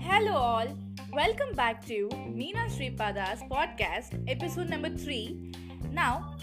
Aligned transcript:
Hello, 0.00 0.34
all. 0.34 0.66
Welcome 1.12 1.54
back 1.54 1.86
to 1.86 2.08
Meena 2.08 2.66
Sripada's 2.68 3.42
podcast, 3.42 4.20
episode 4.28 4.68
number 4.68 4.90
three. 4.90 5.52
Now, 5.92 6.34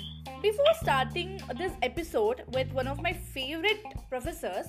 before 0.41 0.73
starting 0.81 1.41
this 1.57 1.73
episode 1.81 2.45
with 2.53 2.71
one 2.71 2.87
of 2.87 3.01
my 3.01 3.11
favorite 3.11 3.83
professors, 4.09 4.67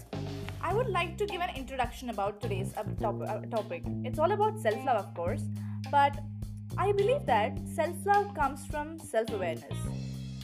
I 0.61 0.75
would 0.75 0.89
like 0.89 1.17
to 1.19 1.27
give 1.27 1.41
an 1.41 1.55
introduction 1.55 2.11
about 2.11 2.41
today's 2.41 2.75
uh, 2.77 2.83
uh, 3.05 3.43
topic. 3.43 3.85
It's 4.05 4.19
all 4.19 4.33
about 4.33 4.59
self 4.59 4.85
love, 4.85 4.97
of 4.97 5.15
course, 5.15 5.45
but 5.89 6.19
I 6.77 6.91
believe 6.91 7.25
that 7.27 7.57
self 7.77 7.95
love 8.05 8.35
comes 8.35 8.67
from 8.67 8.99
self 8.99 9.31
awareness. 9.31 9.79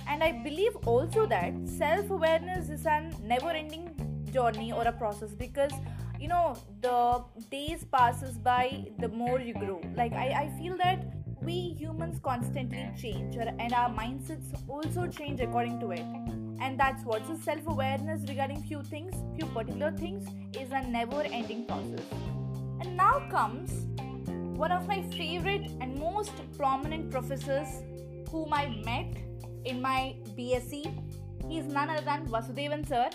And 0.07 0.23
I 0.23 0.33
believe 0.33 0.77
also 0.87 1.27
that 1.27 1.53
self 1.67 2.11
awareness 2.11 2.69
is 2.69 2.87
an 2.87 3.13
never 3.25 3.51
ending 3.51 3.94
journey 4.35 4.73
or 4.73 4.83
a 4.83 4.93
process 4.93 5.31
because 5.31 5.73
you 6.21 6.29
know 6.29 6.57
the 6.81 7.25
days 7.51 7.85
passes 7.85 8.39
by 8.39 8.87
the 8.99 9.09
more 9.09 9.41
you 9.41 9.55
grow. 9.55 9.81
Like 9.95 10.13
I, 10.13 10.27
I 10.45 10.59
feel 10.59 10.77
that 10.79 11.05
we 11.43 11.75
humans 11.79 12.21
constantly 12.23 12.89
change 13.01 13.37
and 13.37 13.73
our 13.73 13.91
mindsets 13.91 14.53
also 14.69 15.07
change 15.07 15.41
according 15.41 15.81
to 15.81 15.91
it. 15.91 16.07
And 16.61 16.79
that's 16.81 17.05
what 17.05 17.27
so 17.27 17.37
self-awareness 17.37 18.23
regarding 18.29 18.63
few 18.63 18.83
things 18.83 19.15
few 19.37 19.47
particular 19.47 19.91
things 19.93 20.29
is 20.59 20.71
a 20.73 20.83
never 20.83 21.23
ending 21.23 21.67
process. 21.67 22.01
And 22.81 22.97
now 22.97 23.27
comes 23.31 23.87
one 24.57 24.71
of 24.71 24.87
my 24.87 25.03
favorite 25.03 25.71
and 25.81 25.99
most 25.99 26.33
prominent 26.57 27.11
professors 27.11 27.83
whom 28.31 28.53
i 28.53 28.67
met 28.85 29.17
in 29.65 29.81
my 29.83 30.15
bsc 30.37 30.93
he 31.49 31.59
is 31.59 31.67
none 31.67 31.91
other 31.91 32.07
than 32.13 32.27
vasudevan 32.37 32.87
sir 32.95 33.09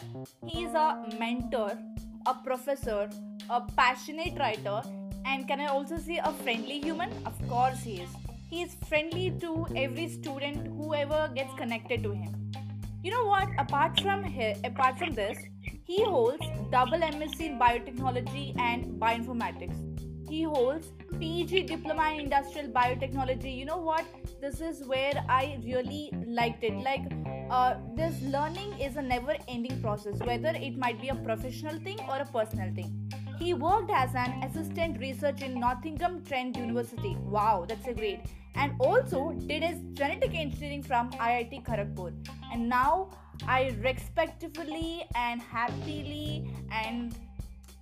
he 0.46 0.64
is 0.66 0.74
a 0.74 0.90
mentor 1.20 1.72
a 2.26 2.34
professor, 2.34 3.10
a 3.50 3.62
passionate 3.76 4.38
writer, 4.38 4.82
and 5.26 5.48
can 5.48 5.60
I 5.60 5.68
also 5.68 5.98
say 5.98 6.20
a 6.24 6.32
friendly 6.32 6.80
human? 6.80 7.12
Of 7.26 7.36
course, 7.48 7.82
he 7.82 8.02
is. 8.02 8.10
He 8.50 8.62
is 8.64 8.76
friendly 8.88 9.32
to 9.42 9.68
every 9.76 10.08
student 10.10 10.68
whoever 10.78 11.32
gets 11.36 11.54
connected 11.56 12.04
to 12.04 12.12
him. 12.12 12.52
You 13.04 13.12
know 13.12 13.26
what? 13.26 13.48
Apart 13.58 14.00
from 14.02 14.24
here, 14.24 14.56
apart 14.64 14.98
from 14.98 15.14
this, 15.14 15.38
he 15.86 16.04
holds 16.04 16.46
double 16.72 17.00
MSc 17.00 17.40
in 17.40 17.60
biotechnology 17.60 18.60
and 18.60 19.00
bioinformatics. 19.00 20.30
He 20.30 20.44
holds 20.44 20.92
PG 21.20 21.64
diploma 21.64 22.12
in 22.14 22.20
industrial 22.22 22.68
biotechnology. 22.68 23.56
You 23.56 23.66
know 23.66 23.78
what? 23.78 24.06
This 24.42 24.62
is 24.62 24.84
where 24.86 25.14
I 25.28 25.60
really 25.64 26.12
liked 26.28 26.64
it. 26.64 26.74
Like 26.84 27.19
uh, 27.50 27.76
this 27.96 28.22
learning 28.22 28.80
is 28.80 28.96
a 28.96 29.02
never 29.02 29.36
ending 29.48 29.82
process, 29.82 30.20
whether 30.20 30.50
it 30.50 30.78
might 30.78 31.02
be 31.02 31.10
a 31.10 31.16
professional 31.16 31.80
thing 31.80 32.00
or 32.08 32.18
a 32.18 32.26
personal 32.26 32.74
thing. 32.74 33.12
He 33.40 33.54
worked 33.54 33.90
as 33.92 34.14
an 34.16 34.44
assistant 34.44 35.00
research 35.00 35.42
in 35.42 35.60
Nottingham 35.60 36.24
Trent 36.26 36.58
University. 36.58 37.16
Wow, 37.22 37.66
that's 37.68 37.88
a 37.88 37.94
great. 37.94 38.20
And 38.56 38.74
also 38.80 39.32
did 39.48 39.64
his 39.64 39.80
genetic 39.94 40.36
engineering 40.36 40.84
from 40.84 41.12
IIT 41.12 41.64
Kharagpur. 41.64 42.14
And 42.52 42.68
now 42.68 43.12
I 43.48 43.76
respectfully 43.82 45.06
and 45.16 45.42
happily 45.42 46.52
and 46.72 47.16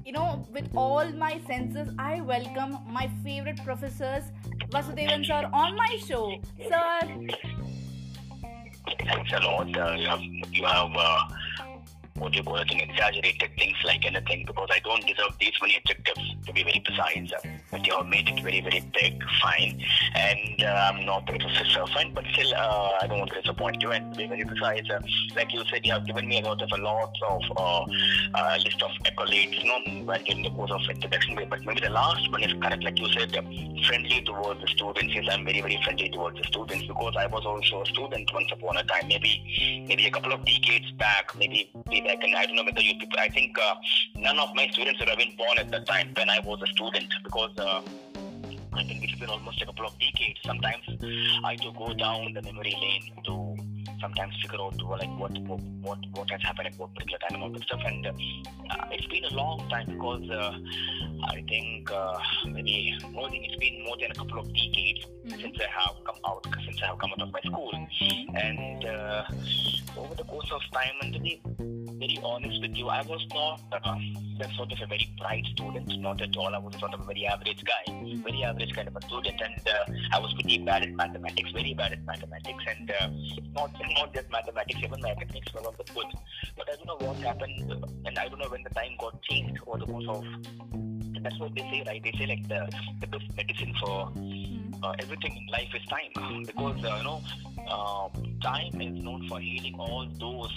you 0.06 0.12
know 0.12 0.46
with 0.54 0.70
all 0.76 1.12
my 1.14 1.42
senses 1.48 1.90
I 1.98 2.22
welcome 2.22 2.78
my 2.88 3.09
favorite 3.24 3.59
professors 3.66 4.24
Vasudevan 4.70 5.26
sir 5.26 5.50
on 5.52 5.76
my 5.76 5.98
show. 6.08 6.40
Sir, 6.70 7.28
Thanks 9.08 9.31
a 9.31 9.39
lot. 9.39 9.75
Uh, 9.75 9.94
you 9.94 10.08
have, 10.08 10.22
you 10.52 10.66
have 10.66 10.91
call 12.18 12.56
it, 12.58 12.72
exaggerated 12.72 13.52
things 13.58 13.78
like 13.86 14.06
anything 14.06 14.46
because 14.46 14.68
I 14.72 14.80
don't 14.80 15.06
deserve 15.06 15.38
these 15.40 15.54
many 15.62 15.78
adjectives 15.78 16.36
to 16.46 16.54
be 16.54 16.64
very 16.64 16.82
precise. 16.84 17.32
But 17.72 17.86
you 17.86 17.96
have 17.96 18.08
made 18.08 18.28
it 18.28 18.42
very, 18.42 18.62
very 18.62 18.82
big, 18.94 19.22
fine. 19.41 19.84
And 20.16 20.64
uh, 20.64 20.91
I'm 20.91 21.06
not 21.06 21.25
professor, 21.28 21.86
fine, 21.94 22.14
but 22.14 22.25
still, 22.34 22.53
uh, 22.56 22.91
I 23.02 23.08
don't 23.08 23.19
want 23.19 23.31
to 23.31 23.41
disappoint 23.41 23.81
you 23.81 23.91
and 23.91 24.16
be 24.16 24.28
very 24.28 24.46
precise. 24.46 24.84
Like 25.36 25.53
you 25.53 25.64
said, 25.72 25.86
you 25.86 25.94
have 25.94 26.06
given 26.06 26.28
me 26.28 26.40
a 26.40 26.46
lot 26.46 26.62
of 26.62 26.69
a 26.72 26.81
lot 26.81 27.14
of 27.28 27.41
uh, 27.56 27.86
uh, 28.34 28.58
list 28.64 28.81
of 28.81 28.91
accolades, 29.06 29.58
in 30.28 30.41
the 30.44 30.50
course 30.50 30.72
of 30.72 30.81
introduction. 30.90 31.36
But 31.50 31.66
maybe 31.66 31.81
the 31.81 31.90
last 31.90 32.31
one 32.31 32.44
is 32.44 32.53
correct, 32.53 32.84
like 32.84 33.00
you 33.00 33.08
said, 33.14 33.31
friendly 33.88 34.22
towards 34.22 34.62
the 34.62 34.68
students. 34.68 35.14
Yes, 35.14 35.25
I'm 35.31 35.46
very, 35.46 35.62
very 35.62 35.80
friendly 35.84 36.09
towards 36.09 36.38
the 36.38 36.44
students 36.46 36.88
because 36.88 37.16
I 37.18 37.28
was 37.28 37.46
also 37.46 37.81
a 37.81 37.86
student 37.86 38.31
once 38.34 38.52
upon 38.52 38.78
a 38.78 38.84
time, 38.84 39.08
maybe 39.08 39.86
maybe 39.88 40.06
a 40.06 40.12
couple 40.12 40.34
of 40.34 40.46
decades 40.46 40.91
back, 40.91 41.36
maybe 41.38 41.72
maybe 41.88 42.06
back, 42.07 42.23
and 42.23 42.35
I 42.35 42.45
don't 42.45 42.56
know 42.56 42.63
whether 42.63 42.81
you 42.81 42.95
people. 42.95 43.19
I 43.19 43.29
think 43.29 43.57
uh, 43.59 43.75
none 44.16 44.40
of 44.40 44.56
my 44.56 44.68
students 44.72 45.00
would 45.00 45.09
have 45.09 45.18
been 45.18 45.35
born 45.35 45.57
at 45.57 45.69
that 45.72 45.85
time 45.85 46.13
when 46.16 46.29
I 46.29 46.40
was 46.40 46.62
a 46.62 46.68
student 46.68 47.13
because. 47.23 47.51
Uh, 47.57 47.81
I 48.73 48.84
think 48.84 49.03
it's 49.03 49.19
been 49.19 49.29
almost 49.29 49.59
a 49.59 49.66
couple 49.66 49.88
of 49.88 49.94
decades. 49.97 50.38
Sometimes 50.46 50.84
I 51.44 51.56
do 51.56 51.72
go 51.75 51.96
down 51.96 52.31
the 52.34 52.44
memory 52.44 52.75
lane 52.79 53.23
to 53.25 53.56
sometimes 54.00 54.35
figure 54.40 54.62
out 54.62 54.78
like 54.84 55.09
what 55.17 55.35
what 55.81 55.97
what 56.13 56.29
has 56.29 56.44
happened 56.44 56.67
at 56.67 56.78
what 56.78 56.94
particular 56.94 57.17
time 57.17 57.34
and 57.35 57.44
all 57.44 57.50
that 57.50 57.63
stuff. 57.63 57.81
And 57.88 58.06
uh, 58.06 58.12
it's 58.91 59.07
been 59.07 59.23
a 59.25 59.34
long 59.34 59.67
time 59.69 59.88
because 59.88 60.29
uh, 60.29 60.59
I 61.23 61.41
think 61.50 61.91
uh, 61.91 62.19
maybe 62.46 62.94
more 63.13 63.28
than 63.31 63.44
it's 63.44 63.56
been 63.56 63.84
more 63.84 63.97
than 64.00 64.12
a 64.12 64.13
couple 64.13 64.40
of 64.41 64.47
decades 64.53 65.07
Mhm. 65.28 65.41
since 65.41 65.57
I 65.59 65.81
have 65.81 65.96
come 66.06 66.19
out 66.25 66.46
since 66.63 66.81
I 66.81 66.85
have 66.88 67.00
come 67.00 67.12
out 67.12 67.22
of 67.22 67.31
my 67.34 67.41
school. 67.41 67.72
And 68.35 68.85
uh, 68.85 69.23
over 69.97 70.16
the 70.16 70.23
course 70.23 70.51
of 70.51 70.62
time, 70.72 70.96
and 71.01 71.13
to 71.13 71.19
be 71.19 71.41
very 72.07 72.19
honest 72.23 72.62
with 72.62 72.75
you, 72.75 72.88
I 72.88 73.01
was 73.03 73.25
not 73.34 73.62
uh, 73.72 73.95
that 74.40 74.51
sort 74.56 74.72
of 74.72 74.81
a 74.81 74.85
very 74.85 75.09
bright 75.19 75.45
student. 75.53 76.00
Not 76.00 76.22
at 76.22 76.35
all. 76.38 76.53
I 76.53 76.57
was 76.57 76.75
sort 76.79 76.94
of 76.94 77.01
a 77.01 77.03
very 77.03 77.25
average 77.25 77.63
guy, 77.63 77.94
very 78.23 78.44
average 78.44 78.73
kind 78.73 78.88
of 78.88 78.95
a 78.95 79.01
student, 79.07 79.41
and 79.41 79.68
uh, 79.68 80.16
I 80.16 80.19
was 80.19 80.34
pretty 80.34 80.59
bad 80.59 80.84
at 80.84 80.91
mathematics, 80.91 81.51
very 81.51 81.73
bad 81.73 81.94
at 81.94 82.06
mathematics, 82.06 82.63
and 82.67 82.91
uh, 82.91 83.09
not 83.53 83.72
not 83.96 84.13
just 84.13 84.31
mathematics, 84.31 84.79
even 84.84 85.01
my 85.01 85.12
academics 85.12 85.53
were 85.53 85.62
not 85.62 85.78
that 85.78 85.94
good. 85.94 86.06
But 86.56 86.69
I 86.72 86.75
don't 86.75 86.88
know 86.88 87.07
what 87.07 87.17
happened, 87.17 87.72
uh, 87.72 87.88
and 88.06 88.17
I 88.17 88.28
don't 88.28 88.40
know 88.40 88.50
when 88.50 88.63
the 88.63 88.69
time 88.69 88.91
got 89.00 89.22
changed 89.23 89.62
over 89.67 89.79
the 89.79 89.85
course 89.85 90.06
of. 90.07 90.23
And 90.73 91.25
that's 91.25 91.40
what 91.40 91.56
they 91.56 91.62
say, 91.62 91.84
right? 91.88 92.01
They 92.03 92.13
say 92.17 92.28
like 92.28 92.47
the, 92.47 92.69
the 93.01 93.07
best 93.07 93.25
medicine 93.35 93.73
for 93.81 94.12
uh, 94.84 94.94
everything 95.00 95.35
in 95.35 95.47
life 95.51 95.69
is 95.75 95.84
time 95.88 96.44
because 96.46 96.84
uh, 96.85 96.96
you 96.97 97.03
know 97.03 97.22
uh, 97.67 98.07
time 98.41 98.79
is 98.79 99.03
known 99.03 99.28
for 99.28 99.40
healing 99.40 99.75
all 99.79 100.07
those 100.19 100.53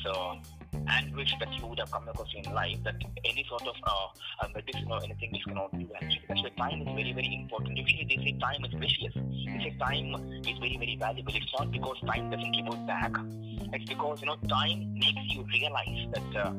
uh, 0.87 0.91
anguish 0.91 1.33
that 1.39 1.53
you 1.53 1.67
would 1.67 1.79
have 1.79 1.91
come 1.91 2.09
across 2.09 2.29
in 2.35 2.53
life 2.55 2.79
that 2.85 2.97
any 3.25 3.45
sort 3.49 3.67
of 3.67 3.77
uh, 3.85 4.45
uh, 4.45 4.49
medicine 4.55 4.91
or 4.91 5.03
anything 5.05 5.35
is 5.35 5.45
cannot 5.45 5.73
do 5.73 5.89
actually 5.95 6.23
that's 6.29 6.43
why 6.43 6.51
time 6.57 6.83
is 6.83 6.89
very 6.95 7.13
very 7.13 7.35
important. 7.43 7.77
Usually 7.77 8.07
they 8.09 8.23
say 8.25 8.33
time 8.39 8.65
is 8.65 8.75
precious 8.75 9.15
they 9.15 9.59
say 9.65 9.77
time 9.79 10.15
is 10.47 10.59
very 10.59 10.77
very 10.77 10.97
valuable. 10.99 11.33
It's 11.35 11.53
not 11.59 11.71
because 11.71 11.97
time 12.07 12.31
doesn't 12.31 12.57
revert 12.57 12.87
back. 12.87 13.13
It's 13.73 13.85
because 13.85 14.21
you 14.21 14.27
know 14.27 14.37
time 14.49 14.95
makes 14.95 15.35
you 15.35 15.45
realize 15.53 16.09
that 16.15 16.45
uh, 16.45 16.51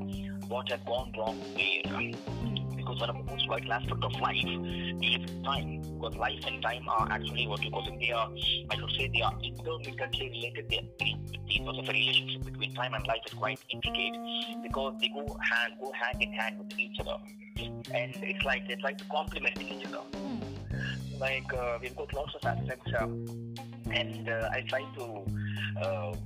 what 0.48 0.70
had 0.70 0.86
gone 0.86 1.14
wrong 1.18 1.38
where 1.56 2.61
because 2.92 3.08
one 3.08 3.10
of 3.10 3.26
the 3.26 3.32
most 3.32 3.48
vital 3.48 3.74
aspects 3.74 4.06
of 4.06 4.22
life 4.22 4.36
is 5.02 5.44
time. 5.44 5.82
Because 6.00 6.16
life 6.18 6.40
and 6.46 6.62
time 6.62 6.88
are 6.90 7.08
actually 7.12 7.48
what 7.48 7.64
you 7.64 7.72
call 7.72 7.88
it. 7.88 8.00
They 8.00 8.12
are, 8.12 8.30
I 8.70 8.76
should 8.76 8.92
say, 8.98 9.12
they 9.14 9.22
are 9.22 9.34
intermittently 9.44 10.30
related. 10.30 10.70
They 10.70 10.78
are, 10.78 11.18
the 11.48 11.58
sort 11.64 11.78
of 11.78 11.90
a 11.90 11.92
relationship 11.92 12.46
between 12.46 12.74
time 12.76 12.94
and 12.94 13.06
life 13.08 13.22
is 13.26 13.34
quite 13.34 13.60
intricate 13.70 14.64
because 14.64 14.96
they 15.00 15.10
go 15.10 15.38
hand 15.42 15.74
go 15.80 15.92
hand 15.92 16.22
in 16.22 16.34
hand 16.34 16.58
with 16.60 16.78
each 16.80 17.00
other, 17.00 17.18
and 17.58 18.16
it's 18.22 18.44
like 18.44 18.64
it's 18.68 18.84
like 18.84 18.98
to 18.98 19.06
complement 19.06 19.62
each 19.62 19.86
other. 19.86 20.02
Like 21.20 21.54
uh, 21.54 21.78
we've 21.82 21.96
got 21.96 22.14
lots 22.14 22.34
of 22.36 22.46
aspects, 22.46 22.92
um, 23.00 23.56
and 23.92 24.28
uh, 24.28 24.50
I 24.52 24.64
try 24.68 24.84
to. 24.96 26.22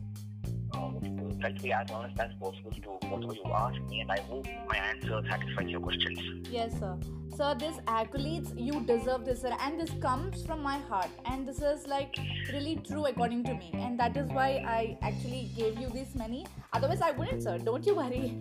Try 1.45 1.51
to 1.51 1.61
be 1.61 1.72
as 1.73 1.91
honest 1.91 2.19
as 2.19 2.31
possible 2.41 2.72
to 2.72 3.07
whatever 3.07 3.33
you 3.35 3.51
ask 3.53 3.79
me, 3.84 3.99
and 3.99 4.11
I 4.11 4.19
hope 4.22 4.47
my 4.67 4.78
answer 4.78 5.22
satisfies 5.29 5.69
your 5.69 5.79
questions. 5.79 6.19
Yes, 6.49 6.72
sir. 6.79 6.97
Sir, 7.37 7.53
this 7.59 7.75
accolades, 7.85 8.52
you 8.59 8.81
deserve 8.81 9.25
this, 9.25 9.41
sir. 9.41 9.55
And 9.61 9.79
this 9.79 9.91
comes 10.02 10.43
from 10.43 10.64
my 10.64 10.79
heart. 10.79 11.09
And 11.25 11.47
this 11.47 11.61
is 11.61 11.85
like 11.85 12.17
really 12.52 12.81
true 12.87 13.05
according 13.05 13.43
to 13.43 13.53
me. 13.53 13.69
And 13.75 13.99
that 13.99 14.17
is 14.17 14.28
why 14.29 14.64
I 14.66 14.97
actually 15.03 15.52
gave 15.55 15.79
you 15.79 15.87
this 15.90 16.16
many. 16.16 16.47
Otherwise, 16.73 17.02
I 17.02 17.11
wouldn't, 17.11 17.43
sir. 17.43 17.59
Don't 17.59 17.85
you 17.85 17.93
worry. 17.93 18.40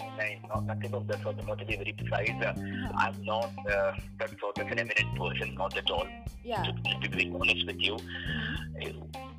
I, 0.00 0.40
not, 0.48 0.66
nothing 0.66 0.94
of 0.94 1.06
that 1.06 1.22
sort, 1.22 1.46
not 1.46 1.60
to 1.60 1.64
be 1.64 1.76
very 1.76 1.92
precise. 1.92 2.30
Uh, 2.44 2.54
I'm 2.96 3.22
not 3.22 3.52
uh, 3.70 3.92
that 4.18 4.30
sort 4.40 4.58
of 4.58 4.66
an 4.66 4.80
eminent 4.80 5.16
person, 5.16 5.54
not 5.54 5.76
at 5.76 5.88
all. 5.92 6.08
Yeah. 6.42 6.64
To, 6.64 6.72
to 6.72 7.08
be 7.08 7.08
very 7.08 7.32
honest 7.40 7.66
with 7.68 7.80
you, 7.80 7.98
Uh, 8.82 8.90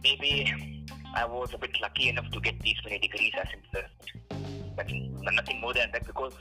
maybe 0.04 0.86
I 1.14 1.26
was 1.26 1.54
a 1.54 1.58
bit 1.58 1.80
lucky 1.82 2.10
enough 2.10 2.30
to 2.32 2.40
get 2.40 2.60
these 2.62 2.78
many 2.84 3.00
degrees 3.00 3.32
as 3.40 3.48
in 3.54 3.64
but 4.76 4.88
nothing 5.34 5.62
more 5.62 5.74
than 5.74 5.90
that 5.92 6.06
because 6.06 6.34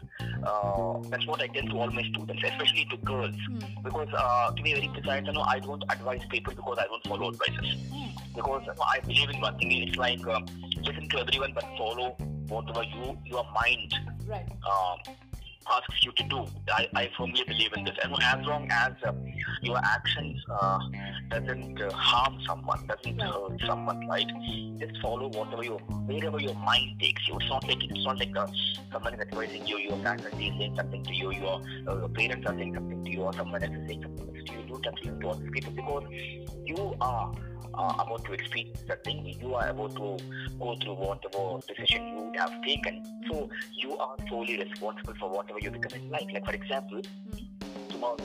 uh, 0.44 0.98
that's 1.10 1.26
what 1.26 1.40
I 1.40 1.46
tell 1.48 1.62
to 1.62 1.78
all 1.78 1.90
my 1.90 2.02
students, 2.02 2.42
especially 2.44 2.86
to 2.90 2.96
girls. 2.98 3.34
Hmm. 3.46 3.82
Because 3.82 4.08
uh, 4.16 4.52
to 4.52 4.62
be 4.62 4.74
very 4.74 4.88
precise, 4.88 5.24
you 5.26 5.32
know, 5.32 5.42
I 5.42 5.58
don't 5.58 5.82
advise 5.88 6.22
people 6.30 6.54
because 6.54 6.78
I 6.78 6.86
don't 6.86 7.06
follow 7.06 7.28
advices. 7.28 7.76
Hmm. 7.92 8.08
Because 8.34 8.62
you 8.66 8.74
know, 8.74 8.82
I 8.82 9.00
believe 9.00 9.30
in 9.30 9.40
one 9.40 9.58
thing. 9.58 9.72
It's 9.88 9.96
like 9.96 10.26
uh, 10.26 10.40
listen 10.82 11.08
to 11.10 11.19
everyone 11.20 11.52
but 11.54 11.64
follow 11.76 12.16
whatever 12.48 12.82
you 12.82 13.19
your 13.24 13.46
mind 13.54 13.94
right. 14.26 14.48
Asks 15.70 16.04
you 16.04 16.12
to 16.12 16.22
do. 16.24 16.46
I, 16.72 16.88
I 16.94 17.10
firmly 17.16 17.42
believe 17.46 17.72
in 17.76 17.84
this. 17.84 17.96
And 18.02 18.14
as 18.22 18.46
long 18.46 18.68
as 18.70 18.92
uh, 19.04 19.12
your 19.62 19.78
actions 19.78 20.42
uh, 20.50 20.78
doesn't 21.30 21.80
uh, 21.80 21.92
harm 21.92 22.38
someone, 22.46 22.86
doesn't 22.86 23.20
hurt 23.20 23.60
someone, 23.66 24.06
right? 24.08 24.26
Just 24.78 25.00
follow 25.00 25.28
whatever 25.28 25.64
your 25.64 25.78
wherever 25.78 26.40
your 26.40 26.54
mind 26.54 27.00
takes 27.00 27.26
you. 27.28 27.36
It's 27.36 27.48
not 27.48 27.66
like 27.66 27.82
it's 27.82 28.04
not 28.04 28.18
like 28.18 28.36
uh, 28.36 28.46
someone 28.92 29.14
is 29.14 29.20
advising 29.20 29.66
you, 29.66 29.78
your 29.78 29.96
faculty 29.98 30.48
is 30.48 30.58
saying 30.58 30.76
something 30.76 31.02
to 31.04 31.14
you, 31.14 31.32
your, 31.32 31.62
uh, 31.88 31.98
your 31.98 32.08
parents 32.08 32.46
are 32.46 32.54
saying 32.54 32.74
something 32.74 33.04
to 33.04 33.10
you, 33.10 33.22
or 33.22 33.32
someone 33.32 33.62
else 33.62 33.74
is 33.74 33.86
saying 33.88 34.02
something 34.02 34.44
to 34.44 34.52
you. 34.52 34.62
Don't 34.68 34.86
actually 34.86 35.20
to 35.20 35.28
other 35.28 35.50
people 35.50 35.72
because 35.72 36.04
you 36.64 36.96
are 37.00 37.32
uh, 37.74 37.94
about 37.98 38.24
to 38.24 38.32
experience 38.32 38.82
the 38.86 38.96
thing, 38.96 39.24
you 39.40 39.54
are 39.54 39.68
about 39.68 39.94
to 39.96 40.16
go 40.58 40.76
through 40.82 40.94
whatever 40.94 41.58
decision 41.66 42.06
you 42.08 42.32
have 42.36 42.62
taken. 42.62 43.02
So 43.30 43.48
you 43.72 43.96
are 43.96 44.16
solely 44.28 44.58
responsible 44.58 45.14
for 45.18 45.30
whatever 45.52 45.76
you 45.76 45.81
become 45.81 46.00
in 46.00 46.10
life. 46.10 46.26
Like 46.32 46.44
for 46.44 46.52
example, 46.52 47.02
tomorrow 47.88 48.16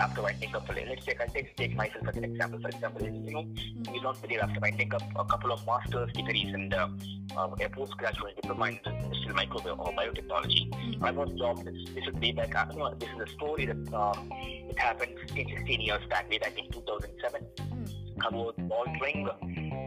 after 0.00 0.22
winding 0.22 0.54
up, 0.54 0.68
a 0.68 0.72
let's 0.72 1.04
take 1.04 1.20
I'll 1.20 1.28
take, 1.28 1.56
take 1.56 1.76
myself 1.76 2.08
as 2.08 2.16
an 2.16 2.24
example. 2.24 2.60
For 2.60 2.68
example, 2.68 3.02
you 3.02 3.32
know, 3.32 3.46
you 3.92 4.00
don't 4.02 4.20
believe 4.22 4.40
after 4.40 4.60
winding 4.60 4.94
up 4.94 5.02
a 5.16 5.24
couple 5.24 5.52
of 5.52 5.66
master's 5.66 6.12
degrees 6.12 6.52
and 6.54 6.72
uh, 6.72 6.88
uh, 7.36 7.48
a 7.60 7.68
postgraduate 7.68 8.36
diploma 8.36 8.66
in 8.66 8.78
industrial 8.86 9.36
microbiome 9.36 9.78
or 9.78 9.92
biotechnology, 9.92 11.02
I 11.02 11.10
was 11.10 11.30
jobless. 11.38 11.76
This 11.94 12.06
is 12.06 12.14
way 12.14 12.32
back. 12.32 12.54
Uh, 12.54 12.66
no, 12.74 12.94
this 12.94 13.08
is 13.10 13.32
a 13.32 13.32
story 13.34 13.66
that 13.66 13.94
uh, 13.94 14.14
it 14.32 14.78
happened 14.78 15.12
15, 15.20 15.56
16 15.56 15.80
years 15.80 16.00
back, 16.08 16.30
way 16.30 16.38
back 16.38 16.58
in 16.58 16.70
2007. 16.70 17.46
Mm. 17.56 18.02
I 18.24 18.34
was 18.34 18.54
altering 18.70 19.28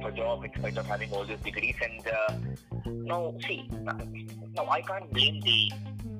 for 0.01 0.11
job 0.11 0.43
in 0.43 0.51
spite 0.55 0.77
of 0.77 0.85
having 0.85 1.11
all 1.11 1.25
these 1.25 1.39
degrees. 1.39 1.75
And 1.81 2.07
uh, 2.07 2.91
now, 3.05 3.33
see, 3.47 3.69
now 3.71 4.67
I 4.69 4.81
can't 4.81 5.11
blame 5.11 5.39
the 5.41 5.71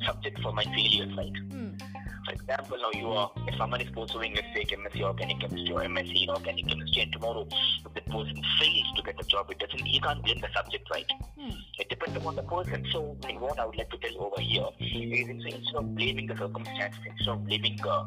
subject 0.06 0.40
for 0.42 0.52
my 0.54 0.64
failures, 0.64 1.16
right? 1.18 1.34
Mm. 1.50 1.82
For 2.26 2.32
example, 2.32 2.78
now 2.82 3.00
you 3.00 3.08
are, 3.10 3.32
if 3.48 3.56
someone 3.56 3.82
is 3.82 3.90
pursuing, 3.92 4.34
let's 4.34 4.48
say, 4.56 4.64
chemistry, 4.64 5.04
organic 5.04 5.40
chemistry, 5.40 5.74
or 5.74 5.82
MSc 5.82 6.24
in 6.24 6.30
organic 6.30 6.68
chemistry, 6.68 7.02
and 7.04 7.14
tomorrow 7.14 7.48
if 7.86 7.94
the 7.94 8.02
person 8.02 8.42
fails 8.60 8.94
to 8.96 9.04
get 9.04 9.18
the 9.18 9.24
job, 9.26 9.50
it 9.52 9.60
doesn't, 9.60 9.86
you 9.86 10.02
can't 10.02 10.24
blame 10.24 10.42
the 10.42 10.48
subject, 10.56 10.90
right? 10.92 11.06
Mm. 11.40 11.56
It 11.80 11.90
depends 11.90 12.18
upon 12.18 12.36
the 12.36 12.44
person. 12.44 12.86
So, 12.92 13.16
I 13.24 13.28
mean, 13.28 13.40
what 13.40 13.60
I 13.60 13.66
would 13.66 13.78
like 13.78 13.90
to 13.92 13.98
tell 13.98 14.24
over 14.24 14.42
here 14.42 14.66
is 14.80 15.30
instead 15.30 15.76
of 15.76 15.96
blaming 15.96 16.28
the 16.28 16.36
circumstances, 16.36 17.00
instead 17.06 17.30
of 17.30 17.46
blaming, 17.46 17.80
uh, 17.86 18.06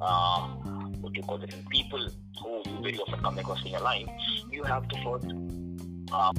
uh, 0.00 0.48
what 1.00 1.14
you 1.14 1.22
call 1.22 1.42
it, 1.42 1.54
people 1.68 2.08
who 2.42 2.62
you 2.66 2.80
very 2.82 2.98
often 2.98 3.20
come 3.20 3.38
across 3.38 3.62
in 3.64 3.72
your 3.72 3.80
life, 3.80 4.08
you 4.50 4.62
have 4.62 4.88
to 4.88 4.96
first 5.04 5.26
uh, 6.12 6.32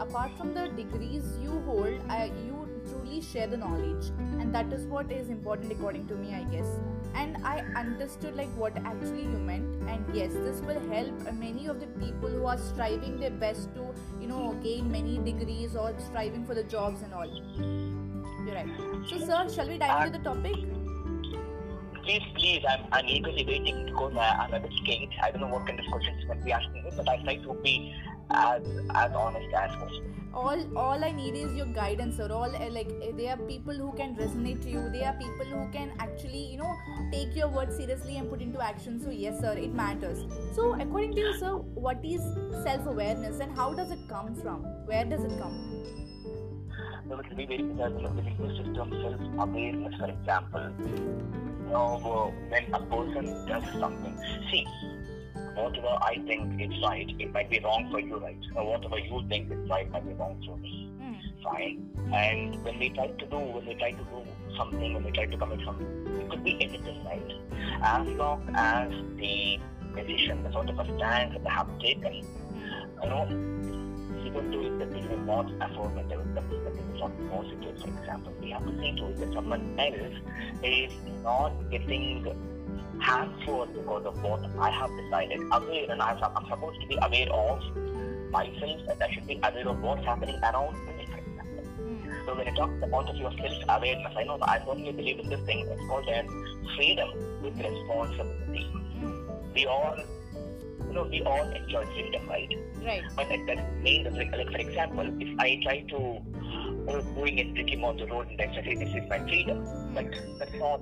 apart 0.00 0.30
from 0.36 0.54
the 0.54 0.68
degrees 0.68 1.24
you 1.42 1.50
hold, 1.66 2.00
I, 2.08 2.32
you 2.46 2.68
truly 2.88 3.20
share 3.20 3.46
the 3.46 3.56
knowledge, 3.56 4.06
and 4.40 4.54
that 4.54 4.72
is 4.72 4.86
what 4.86 5.12
is 5.12 5.28
important 5.28 5.70
according 5.72 6.08
to 6.08 6.14
me, 6.14 6.34
I 6.34 6.44
guess. 6.44 6.66
And 7.14 7.36
I 7.44 7.58
understood 7.76 8.34
like 8.36 8.48
what 8.56 8.76
actually 8.84 9.22
you 9.22 9.38
meant, 9.50 9.76
and 9.88 10.04
yes, 10.14 10.32
this 10.32 10.60
will 10.60 10.80
help 10.88 11.32
many 11.34 11.66
of 11.66 11.80
the 11.80 11.86
people 12.04 12.28
who 12.28 12.46
are 12.46 12.58
striving 12.58 13.18
their 13.20 13.30
best 13.30 13.74
to, 13.74 13.94
you 14.20 14.26
know, 14.26 14.56
gain 14.62 14.90
many 14.90 15.18
degrees 15.18 15.76
or 15.76 15.94
striving 15.98 16.46
for 16.46 16.54
the 16.54 16.64
jobs 16.64 17.02
and 17.02 17.12
all. 17.12 17.28
You're 18.46 18.54
right. 18.54 18.68
So, 19.08 19.18
sir, 19.18 19.48
shall 19.54 19.68
we 19.68 19.78
dive 19.78 20.06
into 20.06 20.18
the 20.18 20.24
topic? 20.24 20.56
Please, 22.02 22.22
please, 22.34 22.64
I'm, 22.66 22.86
I'm 22.92 23.04
eagerly 23.06 23.44
waiting 23.46 23.84
because 23.84 24.16
I, 24.16 24.46
I'm 24.46 24.54
a 24.54 24.60
bit 24.60 24.72
scared. 24.82 25.10
I 25.22 25.30
don't 25.30 25.42
know 25.42 25.48
what 25.48 25.66
kind 25.66 25.78
of 25.78 25.86
questions 25.92 26.22
you 26.22 26.28
might 26.28 26.42
be 26.42 26.52
asking 26.52 26.72
me, 26.72 26.90
but 26.96 27.06
I 27.06 27.22
try 27.22 27.36
to 27.36 27.54
be 27.62 27.94
as 28.30 28.62
as 28.94 29.12
honest 29.12 29.54
as 29.54 29.74
possible. 29.76 30.06
all 30.40 30.60
all 30.80 31.04
i 31.04 31.10
need 31.10 31.34
is 31.34 31.54
your 31.54 31.66
guidance 31.76 32.20
or 32.20 32.30
all 32.32 32.54
uh, 32.56 32.68
like 32.70 32.90
uh, 33.02 33.08
there 33.16 33.30
are 33.32 33.38
people 33.48 33.74
who 33.74 33.92
can 34.00 34.14
resonate 34.14 34.62
to 34.62 34.70
you. 34.70 34.82
There 34.92 35.06
are 35.08 35.14
people 35.14 35.46
who 35.46 35.64
can 35.72 35.92
actually 35.98 36.44
you 36.52 36.58
know 36.58 36.76
take 37.12 37.34
your 37.34 37.48
words 37.48 37.76
seriously 37.76 38.16
and 38.18 38.30
put 38.30 38.40
into 38.40 38.62
action. 38.62 39.00
So 39.00 39.10
yes 39.10 39.40
sir 39.40 39.52
it 39.52 39.74
matters. 39.74 40.24
So 40.54 40.74
according 40.80 41.14
to 41.16 41.20
you 41.20 41.34
sir 41.38 41.56
what 41.88 42.04
is 42.04 42.22
self 42.62 42.86
awareness 42.86 43.40
and 43.40 43.56
how 43.56 43.72
does 43.74 43.90
it 43.90 44.06
come 44.08 44.34
from? 44.36 44.62
Where 44.86 45.04
does 45.04 45.24
it 45.24 45.36
come? 45.40 45.58
So 47.10 47.18
it 47.18 47.28
will 47.28 47.36
be 47.36 47.46
very 47.46 47.62
example 47.68 48.06
of 48.06 48.14
the 48.14 48.22
linguist 48.22 48.56
system 48.56 48.92
self-awareness, 49.02 49.94
for 49.98 50.08
example. 50.10 50.70
You 50.78 51.70
know, 51.72 51.86
uh, 52.10 52.30
when 52.50 52.72
a 52.72 52.80
person 52.86 53.46
does 53.46 53.64
something, 53.80 54.16
see, 54.48 54.64
whatever 55.54 55.88
I 55.88 56.16
think 56.26 56.60
is 56.60 56.82
right, 56.82 57.08
it 57.18 57.32
might 57.32 57.50
be 57.50 57.60
wrong 57.60 57.88
for 57.90 58.00
you, 58.00 58.16
right? 58.16 58.38
Or 58.56 58.70
whatever 58.70 58.98
you 58.98 59.24
think 59.28 59.50
is 59.50 59.68
right 59.68 59.90
might 59.90 60.06
be 60.06 60.14
wrong 60.14 60.42
for 60.46 60.56
me. 60.56 60.90
Hmm. 61.00 61.14
Fine. 61.42 61.90
And 62.12 62.64
when 62.64 62.78
we 62.78 62.90
try 62.90 63.08
to 63.08 63.26
do, 63.26 63.38
when 63.38 63.66
we 63.66 63.74
try 63.74 63.92
to 63.92 64.04
do 64.04 64.22
something, 64.56 64.94
when 64.94 65.04
we 65.04 65.10
try 65.12 65.26
to 65.26 65.36
commit 65.36 65.60
something, 65.64 66.20
it 66.20 66.30
could 66.30 66.44
be 66.44 66.60
anything, 66.60 67.04
right? 67.04 67.32
As 67.82 68.06
long 68.08 68.48
as 68.54 68.90
the 69.16 69.58
decision, 69.94 70.42
the 70.42 70.52
sort 70.52 70.68
of 70.70 70.78
a 70.78 70.84
stance 70.96 71.32
that 71.32 71.44
they 71.44 71.50
have 71.50 71.78
taken, 71.78 72.14
you 73.02 73.08
know, 73.08 73.26
even 74.24 74.50
though 74.50 74.84
the 74.84 74.92
thing 74.92 75.04
is 75.04 75.26
not 75.26 75.50
affirmative, 75.60 76.22
the, 76.34 76.40
the 76.40 76.70
thing 76.70 76.94
is 76.94 77.00
not 77.00 77.12
positive, 77.30 77.80
for 77.80 77.88
example, 77.88 78.32
we 78.40 78.50
have 78.50 78.64
to 78.64 78.78
see 78.78 78.92
to 78.96 79.06
it 79.06 79.18
that 79.18 79.32
someone 79.32 79.78
else 79.78 80.14
is 80.62 80.92
not 81.22 81.52
getting 81.70 82.24
harmful 83.00 83.66
because 83.66 84.04
of 84.06 84.22
what 84.22 84.40
I 84.58 84.70
have 84.70 84.90
decided. 84.96 85.40
Aware, 85.52 85.90
and 85.90 86.02
I'm, 86.02 86.22
I'm 86.22 86.46
supposed 86.48 86.80
to 86.80 86.86
be 86.86 86.98
aware 87.00 87.32
of 87.32 88.30
myself, 88.30 88.80
and 88.88 89.02
I 89.02 89.10
should 89.12 89.26
be 89.26 89.40
aware 89.42 89.68
of 89.68 89.80
what's 89.80 90.04
happening 90.04 90.38
around 90.42 90.74
me. 90.86 91.04
Hmm. 91.04 92.26
So 92.26 92.34
when 92.36 92.48
I 92.48 92.54
talk 92.54 92.70
the 92.80 92.86
point 92.86 93.08
of 93.08 93.16
view 93.16 93.26
of 93.26 93.34
self-awareness, 93.34 94.14
I 94.16 94.24
know 94.24 94.38
that 94.38 94.48
I 94.48 94.64
firmly 94.64 94.92
believe 94.92 95.18
in 95.18 95.28
this 95.28 95.40
thing. 95.40 95.66
It's 95.66 95.82
called 95.88 96.08
as 96.08 96.26
freedom 96.76 97.10
with 97.42 97.56
responsibility. 97.58 98.64
Hmm. 98.64 99.52
We 99.54 99.66
all, 99.66 99.96
you 100.86 100.92
know, 100.92 101.04
we 101.04 101.22
all 101.22 101.48
enjoy 101.48 101.86
freedom, 101.86 102.28
right? 102.28 102.52
right 102.84 103.02
But 103.16 103.28
that 103.28 103.46
doesn't 103.46 103.82
mean 103.82 104.04
like, 104.04 104.30
for 104.30 104.58
example, 104.58 105.06
if 105.20 105.40
I 105.40 105.60
try 105.62 105.80
to 105.80 106.20
go 106.86 107.02
going 107.14 107.40
and 107.40 107.54
drinking 107.54 107.84
on 107.84 107.96
the 107.96 108.06
road 108.06 108.28
and 108.28 108.40
I 108.40 108.54
say 108.54 108.74
this 108.74 108.94
is 108.94 109.08
my 109.08 109.18
freedom, 109.20 109.64
but 109.94 110.06
that's 110.38 110.54
not. 110.54 110.80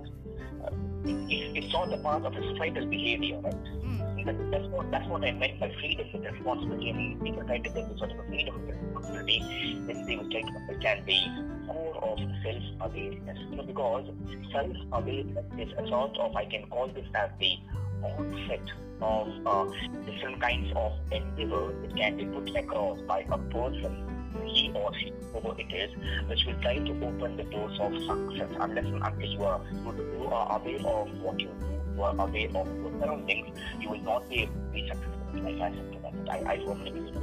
Uh, 1.08 1.58
it's 1.58 1.74
all 1.74 1.86
the 1.86 1.98
part 1.98 2.24
of 2.24 2.34
a 2.34 2.42
societal 2.50 2.86
behavior, 2.86 3.38
right? 3.40 3.54
Hmm. 3.54 4.24
That, 4.24 4.50
that's 4.50 4.66
what 4.68 4.90
that's 4.90 5.08
what 5.08 5.24
I 5.24 5.32
meant 5.32 5.58
by 5.60 5.72
freedom 5.80 6.06
with 6.12 6.24
responsibility. 6.24 6.90
I 6.90 6.92
mean, 6.92 7.20
people 7.20 7.44
try 7.44 7.58
to 7.58 7.70
take 7.70 7.88
this 7.88 7.98
sort 7.98 8.12
of 8.12 8.18
a 8.18 8.24
freedom 8.24 8.54
with 8.60 8.76
responsibility, 8.76 9.38
then 9.86 10.04
they 10.06 10.16
will 10.16 10.30
try 10.30 10.42
to 10.42 10.48
understand 10.48 11.06
the 11.06 11.18
core 11.66 11.96
of 12.04 12.18
self-awareness. 12.42 13.38
You 13.50 13.56
know, 13.56 13.62
because 13.62 14.10
self-awareness 14.52 15.44
is 15.58 15.72
a 15.78 15.88
sort 15.88 16.18
of 16.18 16.36
I 16.36 16.44
can 16.44 16.66
call 16.68 16.88
this 16.88 17.06
as 17.14 17.30
the 17.38 17.56
onset 18.02 18.70
of 19.00 19.28
uh, 19.46 19.64
different 20.04 20.40
kinds 20.40 20.72
of 20.74 20.92
endeavor 21.12 21.72
that 21.80 21.96
can 21.96 22.16
be 22.16 22.26
put 22.26 22.54
across 22.56 23.00
by 23.02 23.24
a 23.30 23.38
person, 23.38 24.17
he 24.44 24.70
or 24.74 24.92
she, 24.94 25.12
whoever 25.32 25.54
it 25.60 25.72
is, 25.72 25.90
which 26.28 26.44
will 26.46 26.60
try 26.62 26.78
to 26.78 26.92
open 27.04 27.36
the 27.36 27.44
doors 27.44 27.78
of 27.80 27.92
success 27.92 28.50
unless 28.60 28.84
and 28.84 29.02
until 29.02 29.30
you 29.30 29.44
are 29.44 29.60
you, 29.72 30.24
are 30.26 30.60
aware 30.60 30.86
of 30.86 31.20
what 31.20 31.40
you 31.40 31.50
do, 31.60 31.66
you 31.96 32.02
are 32.02 32.14
aware 32.14 32.48
of 32.48 32.66
your 32.66 32.92
surroundings, 33.00 33.58
you 33.80 33.90
will 33.90 34.00
not 34.00 34.28
be 34.28 34.42
able 34.42 34.54
to 34.54 34.72
be 34.72 34.88
successful 34.88 35.18
in 35.34 35.58
life 35.58 35.72
as 35.72 35.78
simple 35.92 35.98
that. 36.26 36.30
I, 36.30 36.52
I 36.52 36.64
firmly 36.64 36.90
believe 36.90 37.14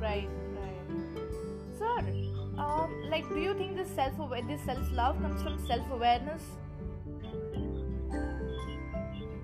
right 0.00 0.28
right 0.56 0.86
sir 1.78 1.98
um, 2.58 2.90
like 3.10 3.28
do 3.28 3.40
you 3.40 3.54
think 3.54 3.76
this 3.76 3.88
self 3.90 4.14
this 4.46 4.62
self 4.62 4.92
love 4.92 5.20
comes 5.20 5.42
from 5.42 5.58
self 5.66 5.90
awareness 5.90 6.42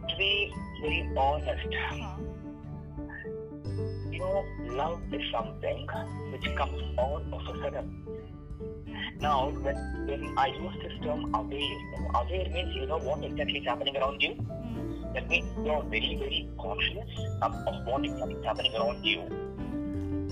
To 0.09 0.17
be 0.19 0.53
very 0.83 1.09
honest, 1.17 1.75
huh. 1.75 2.17
Know, 4.23 4.45
love 4.76 5.00
is 5.12 5.23
something 5.31 5.87
which 6.33 6.57
comes 6.57 6.81
all 6.99 7.23
of 7.33 7.43
a 7.43 7.61
sudden. 7.61 8.02
Now, 9.21 9.50
when, 9.50 9.76
when 10.07 10.35
I 10.37 10.47
use 10.47 10.75
this 10.83 10.93
term 11.02 11.35
aware, 11.35 11.79
aware 12.14 12.49
means 12.50 12.75
you 12.75 12.87
know 12.87 12.99
what 12.99 13.25
exactly 13.25 13.59
is 13.59 13.67
happening 13.67 13.97
around 13.97 14.21
you. 14.21 14.33
Hmm. 14.35 15.12
That 15.14 15.29
means 15.29 15.47
you're 15.64 15.83
very, 15.85 16.17
very 16.19 16.49
conscious 16.59 17.11
of, 17.43 17.55
of 17.55 17.87
what 17.87 18.05
exactly 18.05 18.35
is 18.35 18.45
happening 18.45 18.75
around 18.75 19.05
you. 19.05 19.23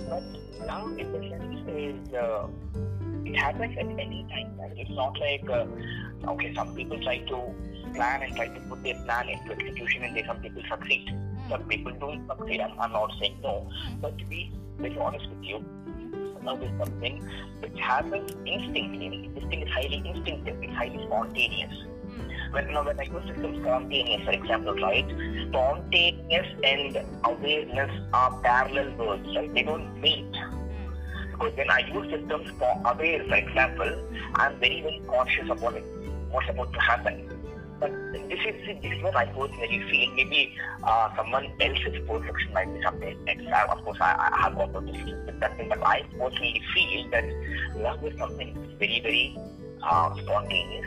But 0.08 0.66
love, 0.66 0.98
in 0.98 1.12
the 1.12 1.20
sense, 1.28 1.50
is 1.68 2.14
uh, 2.14 2.48
it 3.24 3.36
happens 3.36 3.76
at 3.78 3.86
any 3.86 4.26
time. 4.30 4.58
Right? 4.58 4.72
It's 4.76 4.90
not 4.90 5.18
like 5.20 5.48
uh, 5.48 5.66
okay, 6.32 6.54
some 6.54 6.74
people 6.74 7.00
try 7.02 7.18
to 7.18 7.54
plan 7.94 8.22
and 8.22 8.34
try 8.34 8.48
to 8.48 8.60
put 8.68 8.82
their 8.82 9.00
plan 9.04 9.28
into 9.28 9.52
execution, 9.52 10.02
and 10.04 10.16
they 10.16 10.24
some 10.26 10.40
people 10.40 10.62
succeed. 10.68 11.08
Some 11.50 11.64
people 11.64 11.92
don't 11.98 12.26
succeed. 12.28 12.60
I'm, 12.60 12.78
I'm 12.80 12.92
not 12.92 13.12
saying 13.20 13.38
no, 13.42 13.68
but 14.00 14.16
to 14.18 14.24
be 14.26 14.52
very 14.78 14.96
honest 14.98 15.28
with 15.28 15.42
you, 15.42 15.64
love 16.44 16.62
is 16.62 16.70
something 16.78 17.22
which 17.60 17.78
happens 17.78 18.30
instinctively. 18.46 19.30
This 19.34 19.44
thing 19.44 19.62
is 19.62 19.68
highly 19.68 20.02
instinctive. 20.04 20.62
It's 20.62 20.72
highly 20.74 21.04
spontaneous. 21.06 21.72
Mm. 21.72 22.52
When, 22.52 22.66
you 22.66 22.72
know, 22.72 22.82
when 22.84 22.98
I 22.98 23.04
use 23.04 23.26
the 23.26 23.60
spontaneous, 23.60 24.24
for 24.24 24.30
example, 24.32 24.74
right? 24.76 25.06
Spontaneous 25.48 26.46
and 26.64 26.98
awareness 27.24 27.90
are 28.12 28.40
parallel 28.42 28.96
words, 28.96 29.36
right? 29.36 29.52
They 29.52 29.62
don't 29.62 30.00
meet. 30.00 30.32
Because 31.32 31.56
when 31.56 31.70
I 31.70 31.80
use 31.80 32.10
the 32.10 32.18
term 32.28 32.42
aware, 32.84 33.24
for 33.24 33.34
example, 33.34 34.10
I'm 34.34 34.58
very, 34.60 34.82
very 34.82 35.02
conscious 35.08 35.50
of 35.50 35.62
what, 35.62 35.74
what's 36.30 36.48
about 36.48 36.72
to 36.72 36.80
happen. 36.80 37.26
But 37.80 37.90
this 38.12 38.38
is, 38.46 38.82
this 38.82 38.92
is 38.92 39.02
what 39.02 39.16
I 39.16 39.24
personally 39.26 39.82
feel. 39.90 40.14
Maybe 40.14 40.54
uh, 40.84 41.16
someone 41.16 41.50
else's 41.60 42.06
perception 42.06 42.52
might 42.52 42.72
be 42.72 42.82
something 42.82 43.16
else. 43.26 43.46
Uh, 43.50 43.72
of 43.72 43.84
course, 43.84 43.98
I, 44.00 44.30
I 44.32 44.42
have 44.42 44.54
got 44.56 44.72
no 44.72 44.80
difference 44.80 45.26
with 45.26 45.40
that 45.40 45.56
thing, 45.56 45.68
but 45.70 45.82
I 45.82 46.02
personally 46.18 46.62
feel 46.74 47.08
that 47.10 47.24
love 47.76 48.04
is 48.04 48.18
something 48.18 48.76
very, 48.78 49.00
very 49.00 49.38
uh, 49.82 50.14
spontaneous, 50.16 50.86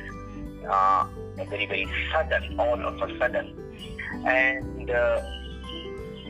uh, 0.70 1.08
very, 1.50 1.66
very 1.66 1.88
sudden, 2.12 2.60
all 2.60 2.80
of 2.80 3.02
a 3.02 3.18
sudden. 3.18 3.60
And 4.26 4.90
uh, 4.92 5.22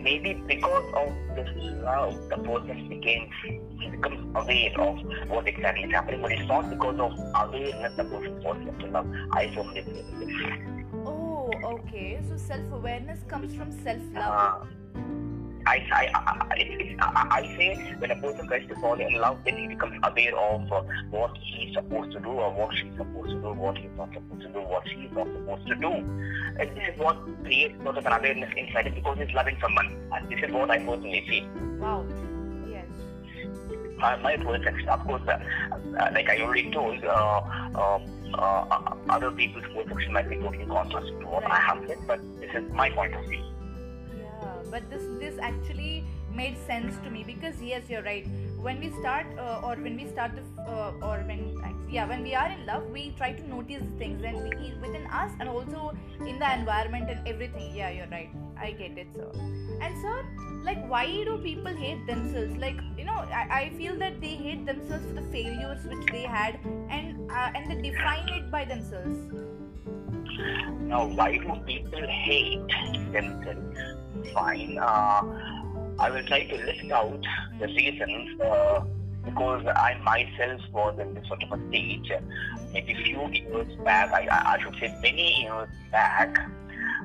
maybe 0.04 0.34
because 0.48 0.86
of 0.94 1.36
this 1.36 1.50
love, 1.82 2.30
the 2.30 2.38
person 2.38 2.90
became 2.90 3.30
becomes 3.92 4.36
aware 4.36 4.80
of 4.80 5.30
what 5.30 5.48
exactly 5.48 5.84
is 5.84 5.92
happening, 5.92 6.22
but 6.22 6.32
it's 6.32 6.48
not 6.48 6.70
because 6.70 7.00
of 7.00 7.14
awareness 7.36 7.94
the 7.96 8.04
person 8.04 8.42
falls 8.42 8.58
into 8.58 8.88
love. 8.88 9.08
I 9.32 9.54
firmly 9.56 9.82
believe 9.82 10.20
this. 10.20 10.32
Oh, 11.06 11.52
okay. 11.64 12.20
So 12.28 12.38
self 12.38 12.72
awareness 12.72 13.20
comes 13.28 13.56
from 13.56 13.72
self 13.72 14.02
love. 14.14 14.68
Uh, 14.96 15.00
I, 15.66 15.78
I, 15.92 16.10
I, 17.00 17.28
I, 17.32 17.56
say 17.58 17.96
when 18.00 18.12
a 18.12 18.16
person 18.16 18.48
tries 18.48 18.68
to 18.68 18.76
fall 18.76 19.00
in 19.00 19.14
love, 19.16 19.40
then 19.46 19.58
he 19.58 19.68
becomes 19.68 20.00
aware 20.04 20.38
of 20.38 20.72
uh, 20.72 20.82
what 21.10 21.38
he's 21.38 21.74
supposed 21.74 22.12
to 22.12 22.20
do 22.20 22.30
or 22.30 22.54
what 22.54 22.76
she's 22.76 22.96
supposed 22.98 23.30
to 23.30 23.36
do, 23.36 23.54
what 23.54 23.78
he's 23.78 23.90
not 23.96 24.14
supposed 24.14 24.42
to 24.42 24.50
do, 24.50 24.60
what 24.60 24.84
she's 24.88 25.12
not 25.12 25.28
supposed 25.28 25.68
to 25.68 25.76
do. 25.76 25.92
And 26.60 26.78
this 26.78 26.94
is 26.94 27.00
what 27.00 27.18
creates 27.44 27.82
sort 27.84 27.98
of 27.98 28.06
an 28.06 28.12
awareness 28.12 28.54
inside 28.58 28.88
him 28.88 28.96
because 28.96 29.18
he's 29.20 29.34
loving 29.34 29.58
someone. 29.62 29.98
And 30.14 30.30
this 30.30 30.44
is 30.44 30.52
what 30.52 30.70
I 30.70 30.80
personally 30.80 31.24
feel. 31.28 31.48
Wow. 31.80 32.06
Yes. 32.70 32.86
Uh, 34.02 34.18
my 34.22 34.36
perception, 34.36 34.90
of 34.90 35.00
course, 35.06 35.22
uh, 35.28 35.40
uh, 35.98 36.10
like 36.14 36.30
I 36.30 36.42
already 36.42 36.72
told, 36.72 37.04
uh, 37.06 37.42
um, 37.76 38.34
uh, 38.34 38.96
other 39.10 39.32
people's 39.32 39.66
perception 39.74 40.12
might 40.12 40.30
be 40.30 40.36
totally 40.38 40.64
in 40.64 40.70
contrast 40.70 41.08
to 41.08 41.26
what 41.26 41.44
right. 41.44 41.54
I 41.54 41.60
have 41.60 41.88
said, 41.88 42.00
but 42.08 42.20
this 42.42 42.50
is 42.54 42.70
my 42.74 42.90
point 42.90 43.14
of 43.14 43.24
view 43.26 43.44
but 44.74 44.90
this 44.90 45.04
this 45.22 45.40
actually 45.50 46.04
made 46.38 46.56
sense 46.68 46.96
to 47.06 47.10
me 47.16 47.24
because 47.24 47.62
yes 47.62 47.90
you're 47.90 48.06
right. 48.10 48.28
When 48.68 48.80
we 48.84 48.90
start 49.00 49.28
uh, 49.38 49.68
or 49.68 49.76
when 49.76 49.98
we 50.02 50.08
start 50.12 50.32
the, 50.38 50.44
uh, 50.64 51.08
or 51.10 51.18
when 51.30 51.44
yeah 51.96 52.08
when 52.12 52.24
we 52.28 52.34
are 52.44 52.48
in 52.54 52.66
love 52.66 52.88
we 52.96 53.04
try 53.18 53.34
to 53.40 53.48
notice 53.50 53.84
things 54.00 54.24
and 54.30 54.42
we, 54.44 54.72
within 54.86 55.06
us 55.22 55.32
and 55.40 55.50
also 55.50 55.92
in 56.28 56.40
the 56.40 56.54
environment 56.54 57.12
and 57.16 57.28
everything. 57.34 57.76
Yeah 57.76 57.92
you're 57.98 58.10
right. 58.16 58.32
I 58.58 58.72
get 58.72 58.98
it 59.04 59.14
sir. 59.14 59.30
And 59.82 60.02
sir 60.06 60.18
like 60.70 60.84
why 60.90 61.06
do 61.30 61.38
people 61.46 61.82
hate 61.86 62.06
themselves? 62.08 62.58
Like 62.66 62.82
you 62.98 63.06
know 63.06 63.20
i, 63.42 63.46
I 63.62 63.64
feel 63.78 64.00
that 64.06 64.22
they 64.22 64.36
hate 64.48 64.66
themselves 64.66 65.06
for 65.08 65.14
the 65.22 65.28
failures 65.38 65.86
which 65.94 66.06
they 66.12 66.24
had 66.24 66.60
and 66.90 67.32
uh, 67.32 67.52
and 67.54 67.70
they 67.72 67.90
define 67.90 68.30
it 68.40 68.50
by 68.58 68.66
themselves. 68.66 69.20
Now 70.94 71.06
why 71.22 71.38
do 71.38 71.60
people 71.68 72.08
hate 72.08 72.80
themselves 73.18 74.03
fine. 74.34 74.78
Uh, 74.78 75.22
I 76.00 76.10
will 76.10 76.24
try 76.24 76.46
to 76.46 76.56
list 76.56 76.92
out 76.92 77.24
the 77.60 77.68
reasons 77.68 78.42
uh, 78.42 78.84
because 79.24 79.66
I 79.68 79.98
myself 80.04 80.62
was 80.72 80.98
in 81.00 81.14
this 81.14 81.28
sort 81.28 81.44
of 81.44 81.60
a 81.60 81.70
stage 81.70 82.12
maybe 82.74 82.96
few 83.04 83.28
years 83.30 83.76
back. 83.84 84.12
I, 84.12 84.28
I 84.30 84.60
should 84.62 84.76
say 84.80 84.96
many 85.02 85.44
years 85.44 85.70
back. 85.92 86.50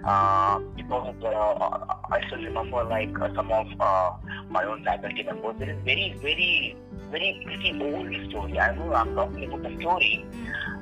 Uh, 0.04 0.60
because 0.76 1.14
uh, 1.24 1.94
I 2.10 2.22
still 2.28 2.38
remember 2.38 2.84
like 2.84 3.20
uh, 3.20 3.34
some 3.34 3.50
of 3.50 3.66
uh, 3.80 4.12
my 4.48 4.64
own 4.64 4.84
faculty 4.84 5.24
members. 5.24 5.56
There 5.58 5.70
is 5.70 5.78
very, 5.84 6.16
very, 6.22 6.76
very 7.10 7.42
pretty 7.44 7.78
old 7.82 8.30
story. 8.30 8.58
I 8.60 8.74
know 8.76 8.94
I'm 8.94 9.14
talking 9.16 9.52
about 9.52 9.62
the 9.64 9.76
story 9.80 10.24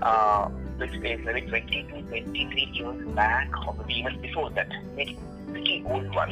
uh, 0.02 0.48
which 0.78 0.92
is 0.92 1.00
maybe 1.00 1.40
22, 1.42 2.02
23 2.08 2.70
years 2.74 3.08
back, 3.14 3.48
or 3.66 3.74
maybe 3.74 3.94
even 4.00 4.20
before 4.20 4.50
that. 4.50 4.68
Maybe 4.94 5.18
pretty 5.46 5.84
old 5.86 6.14
one. 6.14 6.30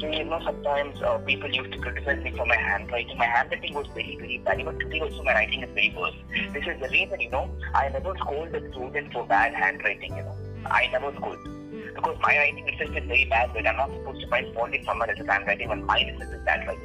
So, 0.00 0.06
you 0.06 0.24
know, 0.24 0.40
sometimes 0.44 1.00
uh, 1.02 1.18
people 1.18 1.50
used 1.50 1.72
to 1.72 1.78
criticize 1.78 2.22
me 2.22 2.30
for 2.36 2.46
my 2.46 2.56
handwriting. 2.56 3.18
My 3.18 3.26
handwriting 3.26 3.74
was 3.74 3.86
very, 3.88 4.16
very 4.20 4.38
bad. 4.38 4.60
Even 4.60 4.78
today 4.78 5.00
also 5.00 5.22
my 5.22 5.34
writing 5.34 5.62
is 5.62 5.70
very 5.74 5.94
worse. 5.96 6.14
This 6.52 6.66
is 6.66 6.80
the 6.80 6.88
reason, 6.88 7.20
you 7.20 7.30
know, 7.30 7.50
I 7.74 7.88
never 7.88 8.14
scold 8.18 8.52
the 8.52 8.68
student 8.72 9.12
for 9.12 9.26
bad 9.26 9.54
handwriting, 9.54 10.16
you 10.16 10.22
know. 10.22 10.36
I 10.66 10.88
never 10.92 11.12
scold. 11.16 11.38
Because 11.94 12.16
my 12.22 12.36
writing 12.38 12.68
itself 12.68 12.96
is 12.96 13.04
very 13.04 13.24
bad, 13.24 13.50
but 13.52 13.66
I'm 13.66 13.76
not 13.76 13.90
supposed 13.90 14.20
to 14.20 14.28
find 14.28 14.54
fault 14.54 14.72
in 14.72 14.84
someone 14.84 15.10
else's 15.10 15.26
handwriting 15.26 15.68
when 15.68 15.84
mine 15.84 16.08
is 16.08 16.44
bad, 16.44 16.66
right? 16.68 16.78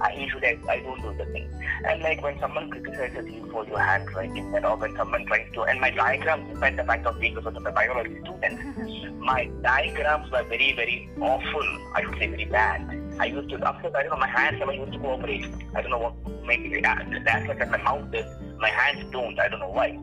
I 0.00 0.12
usually 0.14 0.46
I, 0.46 0.58
I 0.68 0.80
don't 0.80 1.00
do 1.02 1.14
the 1.16 1.30
thing. 1.32 1.48
And 1.84 2.02
like 2.02 2.22
when 2.22 2.38
someone 2.40 2.70
criticizes 2.70 3.26
you 3.26 3.48
for 3.50 3.66
your 3.66 3.78
handwriting, 3.78 4.54
and 4.54 4.64
or 4.64 4.76
when 4.76 4.94
someone 4.96 5.26
tries 5.26 5.52
to, 5.54 5.62
and 5.62 5.80
my 5.80 5.90
diagrams, 5.90 6.50
despite 6.50 6.76
the 6.76 6.84
fact 6.84 7.06
of 7.06 7.20
being 7.20 7.36
a 7.36 7.42
sort 7.42 7.56
of 7.56 7.64
a 7.64 7.72
biology 7.72 8.20
student, 8.22 9.18
my 9.18 9.50
diagrams 9.62 10.30
were 10.30 10.42
very 10.44 10.72
very 10.74 11.08
awful. 11.20 11.78
I 11.94 12.04
would 12.06 12.18
say 12.18 12.28
very 12.28 12.44
bad. 12.46 13.02
I 13.18 13.26
used 13.26 13.48
to, 13.48 13.56
of 13.56 13.80
course, 13.80 13.94
I 13.96 14.02
don't 14.02 14.10
know, 14.10 14.18
my 14.18 14.28
hands 14.28 14.58
never 14.58 14.72
used 14.72 14.92
to 14.92 14.98
cooperate. 14.98 15.46
I 15.74 15.80
don't 15.80 15.90
know 15.90 15.98
what, 15.98 16.14
maybe 16.44 16.80
that's 16.80 17.48
what 17.48 17.58
my 17.70 17.82
mouth 17.82 18.10
does. 18.10 18.26
My 18.58 18.68
hands 18.68 19.10
don't. 19.10 19.38
I 19.38 19.48
don't 19.48 19.60
know 19.60 19.70
why. 19.70 19.98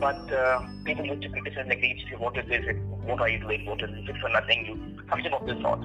But 0.00 0.32
uh, 0.32 0.66
people 0.84 1.04
used 1.04 1.22
to 1.22 1.28
criticize 1.28 1.66
like, 1.68 1.82
what 2.18 2.36
is 2.36 2.48
this? 2.48 2.64
What 3.04 3.20
are 3.20 3.28
you 3.28 3.38
doing? 3.38 3.66
What 3.66 3.82
is 3.82 3.90
this? 4.06 4.16
for 4.20 4.28
nothing. 4.30 4.66
You 4.66 5.04
something 5.08 5.32
of 5.32 5.46
this 5.46 5.60
sort. 5.62 5.84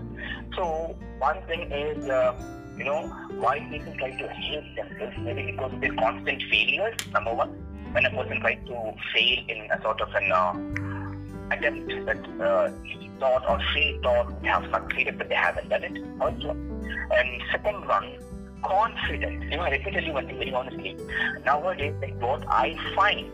So 0.56 0.96
one 1.20 1.42
thing 1.48 1.72
is. 1.72 2.10
Uh, 2.10 2.34
you 2.82 2.88
know, 2.88 3.02
why 3.38 3.60
people 3.70 3.94
try 4.00 4.10
to 4.10 4.28
hate 4.28 4.76
themselves, 4.76 5.16
maybe 5.20 5.52
because 5.52 5.72
of 5.72 5.82
their 5.82 5.94
constant 5.94 6.42
failures, 6.50 6.96
number 7.14 7.32
one. 7.32 7.50
When 7.94 8.06
a 8.06 8.10
person 8.10 8.40
tries 8.40 8.58
to 8.66 8.94
fail 9.14 9.40
in 9.50 9.70
a 9.70 9.80
sort 9.84 10.02
of 10.02 10.10
an 10.16 10.32
uh, 10.32 11.54
attempt 11.54 12.06
that 12.08 12.42
uh, 12.42 12.72
he 12.84 13.12
thought 13.20 13.48
or 13.48 13.62
she 13.72 14.00
thought 14.02 14.42
they 14.42 14.48
have 14.48 14.66
succeeded, 14.74 15.20
but 15.20 15.30
they 15.30 15.36
haven't 15.36 15.70
done 15.70 15.84
it 15.84 16.04
also. 16.20 16.52
And 16.52 17.44
second 17.52 17.88
one, 17.88 18.18
confidence. 18.64 19.44
You 19.44 19.58
know, 19.58 19.64
let 19.64 19.86
me 19.86 19.92
tell 19.92 20.04
you 20.04 20.14
one 20.14 20.26
thing 20.26 20.40
very 20.40 20.54
honestly. 20.54 20.98
Nowadays, 21.46 21.94
like 22.02 22.20
what 22.20 22.44
I 22.48 22.76
find, 22.96 23.32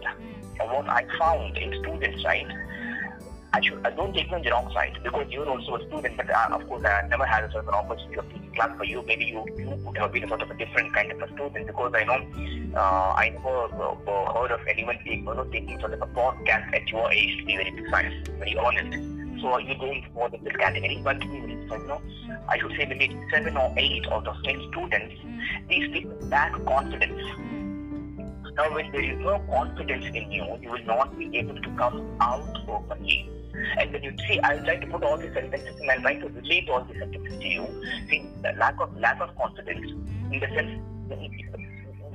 or 0.60 0.68
what 0.76 0.90
I 0.90 1.06
found 1.18 1.56
in 1.58 1.80
students, 1.84 2.26
right, 2.26 2.48
I, 3.54 3.62
should, 3.62 3.86
I 3.86 3.92
don't 3.92 4.14
take 4.14 4.30
you 4.30 4.36
on 4.36 4.44
the 4.44 4.52
wrong 4.52 4.72
side 4.74 5.00
because 5.04 5.28
you're 5.30 5.48
also 5.48 5.76
a 5.76 5.88
student, 5.88 6.18
but 6.18 6.30
uh, 6.30 6.50
of 6.52 6.68
course 6.68 6.84
I 6.84 7.08
never 7.08 7.26
had 7.26 7.46
a 7.46 7.52
sort 7.52 7.64
of 7.64 7.70
an 7.70 7.76
opportunity 7.76 8.20
of 8.20 8.30
teaching 8.30 8.54
class 8.54 8.78
for 8.78 8.84
you. 8.84 9.04
Maybe 9.08 9.26
you, 9.26 9.46
you 9.58 9.70
would 9.70 9.98
have 9.98 10.12
been 10.12 10.26
a 10.26 10.28
sort 10.28 10.42
of 10.42 10.52
a 10.52 10.54
different 10.56 10.94
kind 10.94 11.12
of 11.12 11.22
a 11.22 11.34
student 11.34 11.68
because 11.68 11.94
I 11.96 12.04
know 12.04 12.78
uh, 12.78 13.14
I 13.16 13.30
never 13.30 13.66
uh, 13.66 14.34
heard 14.34 14.52
of 14.52 14.60
anyone 14.68 14.98
taking, 14.98 15.26
you 15.26 15.34
know, 15.34 15.44
taking 15.46 15.80
sort 15.80 15.94
of 15.94 16.02
a 16.02 16.08
podcast 16.08 16.74
at 16.74 16.88
your 16.90 17.12
age 17.12 17.40
to 17.40 17.46
be 17.46 17.56
very 17.56 17.72
precise, 17.72 18.14
very 18.38 18.58
honest. 18.58 19.42
So 19.42 19.58
you 19.60 19.76
don't 19.76 20.04
fall 20.14 20.34
in 20.34 20.44
this 20.44 20.56
category, 20.58 21.00
but 21.04 21.24
you 21.24 21.88
know, 21.88 22.02
I 22.50 22.58
should 22.58 22.72
say 22.72 22.86
maybe 22.86 23.18
seven 23.32 23.56
or 23.56 23.74
eight 23.78 24.08
out 24.08 24.28
of 24.28 24.36
ten 24.44 24.68
students, 24.72 25.16
these 25.70 25.90
people 25.92 26.18
lack 26.28 26.52
confidence 26.66 27.22
now, 28.58 28.74
when 28.74 28.92
there 28.92 29.04
is 29.04 29.20
no 29.20 29.38
confidence 29.52 30.06
in 30.16 30.32
you, 30.32 30.58
you 30.64 30.72
will 30.72 30.84
not 30.86 31.16
be 31.16 31.38
able 31.38 31.62
to 31.62 31.70
come 31.78 32.18
out 32.20 32.58
openly. 32.68 33.30
And 33.80 33.92
when 33.92 34.04
you 34.04 34.14
see, 34.28 34.40
I'll 34.42 34.64
try 34.64 34.78
to 34.78 34.88
put 34.88 35.04
all 35.04 35.18
these 35.18 35.34
sentences 35.34 35.80
and 35.80 35.92
I'll 35.92 36.02
try 36.02 36.16
to 36.16 36.28
relate 36.28 36.70
all 36.70 36.84
these 36.84 37.00
sentences 37.00 37.40
to 37.40 37.48
you. 37.48 37.84
See, 38.10 38.30
the 38.42 38.54
lack 38.58 38.80
of 38.80 38.96
lack 38.98 39.20
of 39.22 39.36
confidence 39.36 39.92
in 40.32 40.40
the 40.40 40.48
sense 40.48 40.82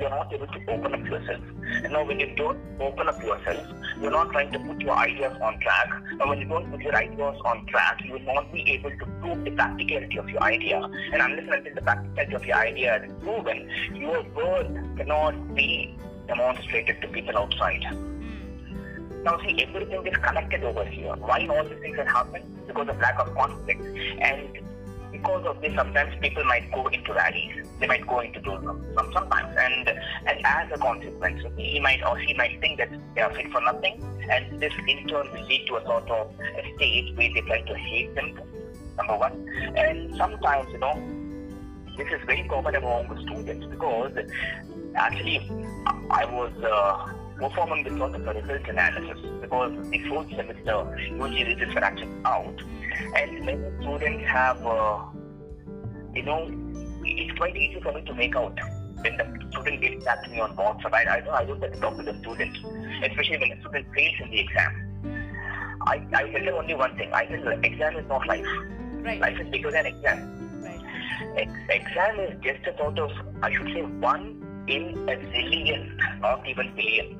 you're 0.03 0.11
not 0.11 0.33
able 0.33 0.47
to 0.47 0.61
open 0.69 0.95
up 0.95 1.07
yourself. 1.07 1.41
And 1.85 1.93
now 1.93 2.05
when 2.05 2.19
you 2.19 2.35
don't 2.35 2.59
open 2.81 3.09
up 3.09 3.23
yourself, 3.23 3.67
you're 4.01 4.11
not 4.11 4.33
trying 4.33 4.51
to 4.53 4.59
put 4.59 4.81
your 4.81 4.97
ideas 4.97 5.37
on 5.41 5.61
track. 5.61 5.89
Now 6.17 6.29
when 6.29 6.41
you 6.41 6.49
don't 6.49 6.71
put 6.71 6.81
your 6.81 6.97
ideas 6.97 7.41
on 7.45 7.67
track, 7.67 8.01
you 8.05 8.15
will 8.15 8.35
not 8.35 8.53
be 8.53 8.69
able 8.69 8.91
to 8.91 9.07
prove 9.21 9.45
the 9.45 9.53
practicality 9.53 10.17
of 10.17 10.29
your 10.29 10.43
idea. 10.43 10.83
And 11.13 11.23
unless 11.23 11.57
until 11.57 11.75
the 11.75 11.83
practicality 11.83 12.35
of 12.35 12.45
your 12.45 12.57
idea 12.57 13.05
is 13.05 13.13
proven, 13.23 13.71
your 13.95 14.23
worth 14.35 14.97
cannot 14.97 15.55
be 15.55 15.97
demonstrated 16.27 17.01
to 17.03 17.09
people 17.09 17.39
outside. 17.39 17.85
Now 19.23 19.38
see, 19.38 19.62
everything 19.62 20.07
is 20.07 20.17
connected 20.17 20.64
over 20.64 20.85
here. 20.85 21.14
Why 21.17 21.47
all 21.47 21.64
these 21.69 21.79
things 21.79 21.97
have 21.97 22.09
happened? 22.09 22.45
Because 22.67 22.88
of 22.88 22.99
lack 22.99 23.19
of 23.21 23.35
conflict. 23.35 23.81
And 24.21 24.59
because 25.12 25.47
of 25.47 25.61
this, 25.61 25.75
sometimes 25.75 26.14
people 26.21 26.43
might 26.45 26.73
go 26.73 26.87
into 26.88 27.12
rallies. 27.12 27.67
They 27.79 27.87
might 27.87 28.07
go 28.07 28.21
into 28.21 28.41
those 28.41 28.64
sometimes. 29.12 29.57
And 29.57 29.88
and 30.26 30.45
as 30.45 30.73
a 30.73 30.79
consequence, 30.79 31.45
he 31.57 31.79
might 31.79 32.02
or 32.05 32.21
she 32.23 32.35
might 32.35 32.61
think 32.61 32.79
that 32.79 32.91
they 33.14 33.21
are 33.21 33.33
fit 33.33 33.50
for 33.52 33.61
nothing. 33.61 34.02
And 34.29 34.59
this 34.61 34.73
in 34.88 35.07
turn 35.07 35.31
will 35.33 35.47
lead 35.47 35.67
to 35.69 35.76
a 35.76 35.85
sort 35.85 36.11
of 36.11 36.35
a 36.41 36.75
stage 36.76 37.17
where 37.17 37.33
they 37.33 37.41
try 37.43 37.61
to 37.61 37.75
hate 37.76 38.14
them, 38.14 38.41
number 38.97 39.17
one. 39.17 39.49
And 39.76 40.17
sometimes, 40.17 40.69
you 40.73 40.79
know, 40.79 40.95
this 41.97 42.09
is 42.09 42.21
very 42.26 42.49
common 42.49 42.75
among 42.75 43.07
students 43.26 43.67
because 43.67 44.17
actually 44.97 45.49
I 46.11 46.25
was 46.25 46.52
uh, 46.64 47.12
performing 47.43 47.85
sort 47.99 48.15
of 48.15 48.27
a 48.27 48.71
analysis 48.71 49.19
because 49.41 49.73
the 49.91 50.09
fourth 50.09 50.29
semester 50.31 50.97
usually 51.11 51.55
results 51.55 51.77
are 51.77 51.85
actually 51.85 52.23
out, 52.25 52.63
and 53.17 53.45
many 53.45 53.59
students 53.81 54.25
have, 54.29 54.65
uh, 54.65 55.03
you 56.15 56.23
know, 56.23 56.49
it's 57.05 57.37
quite 57.37 57.57
easy 57.57 57.81
for 57.81 57.93
me 57.93 58.03
to 58.03 58.15
make 58.15 58.37
out 58.37 58.57
when 59.03 59.17
the 59.17 59.49
student 59.51 59.81
gets 59.81 60.05
back 60.05 60.23
to 60.23 60.31
me 60.31 60.39
on 60.39 60.57
WhatsApp. 60.57 60.95
I, 60.95 61.17
I 61.17 61.21
know 61.21 61.33
I 61.33 61.45
don't 61.45 61.61
have 61.61 61.73
to 61.73 61.81
talk 61.81 61.97
to 61.97 62.03
the 62.05 62.17
student, 62.21 62.57
especially 63.05 63.39
when 63.39 63.49
the 63.51 63.61
student 63.61 63.87
fails 63.93 64.15
in 64.23 64.31
the 64.31 64.41
exam. 64.41 64.73
I, 65.87 66.01
I 66.15 66.31
tell 66.31 66.45
them 66.45 66.55
only 66.55 66.75
one 66.75 66.97
thing. 66.97 67.13
I 67.13 67.27
tell 67.27 67.43
them 67.43 67.65
exam 67.65 67.97
is 67.97 68.07
not 68.09 68.25
life. 68.29 68.47
Right. 69.03 69.21
Life 69.21 69.41
is 69.41 69.49
bigger 69.49 69.73
than 69.73 69.87
exam. 69.87 70.63
Right. 70.63 70.81
Ex- 71.39 71.51
exam 71.69 72.21
is 72.21 72.41
just 72.41 72.65
a 72.69 72.77
sort 72.79 73.01
of, 73.01 73.11
I 73.43 73.53
should 73.53 73.67
say, 73.75 73.83
one 73.83 74.65
in 74.69 75.09
a 75.09 75.17
zillion, 75.17 75.99
not 76.21 76.49
even 76.49 76.73
billion. 76.77 77.19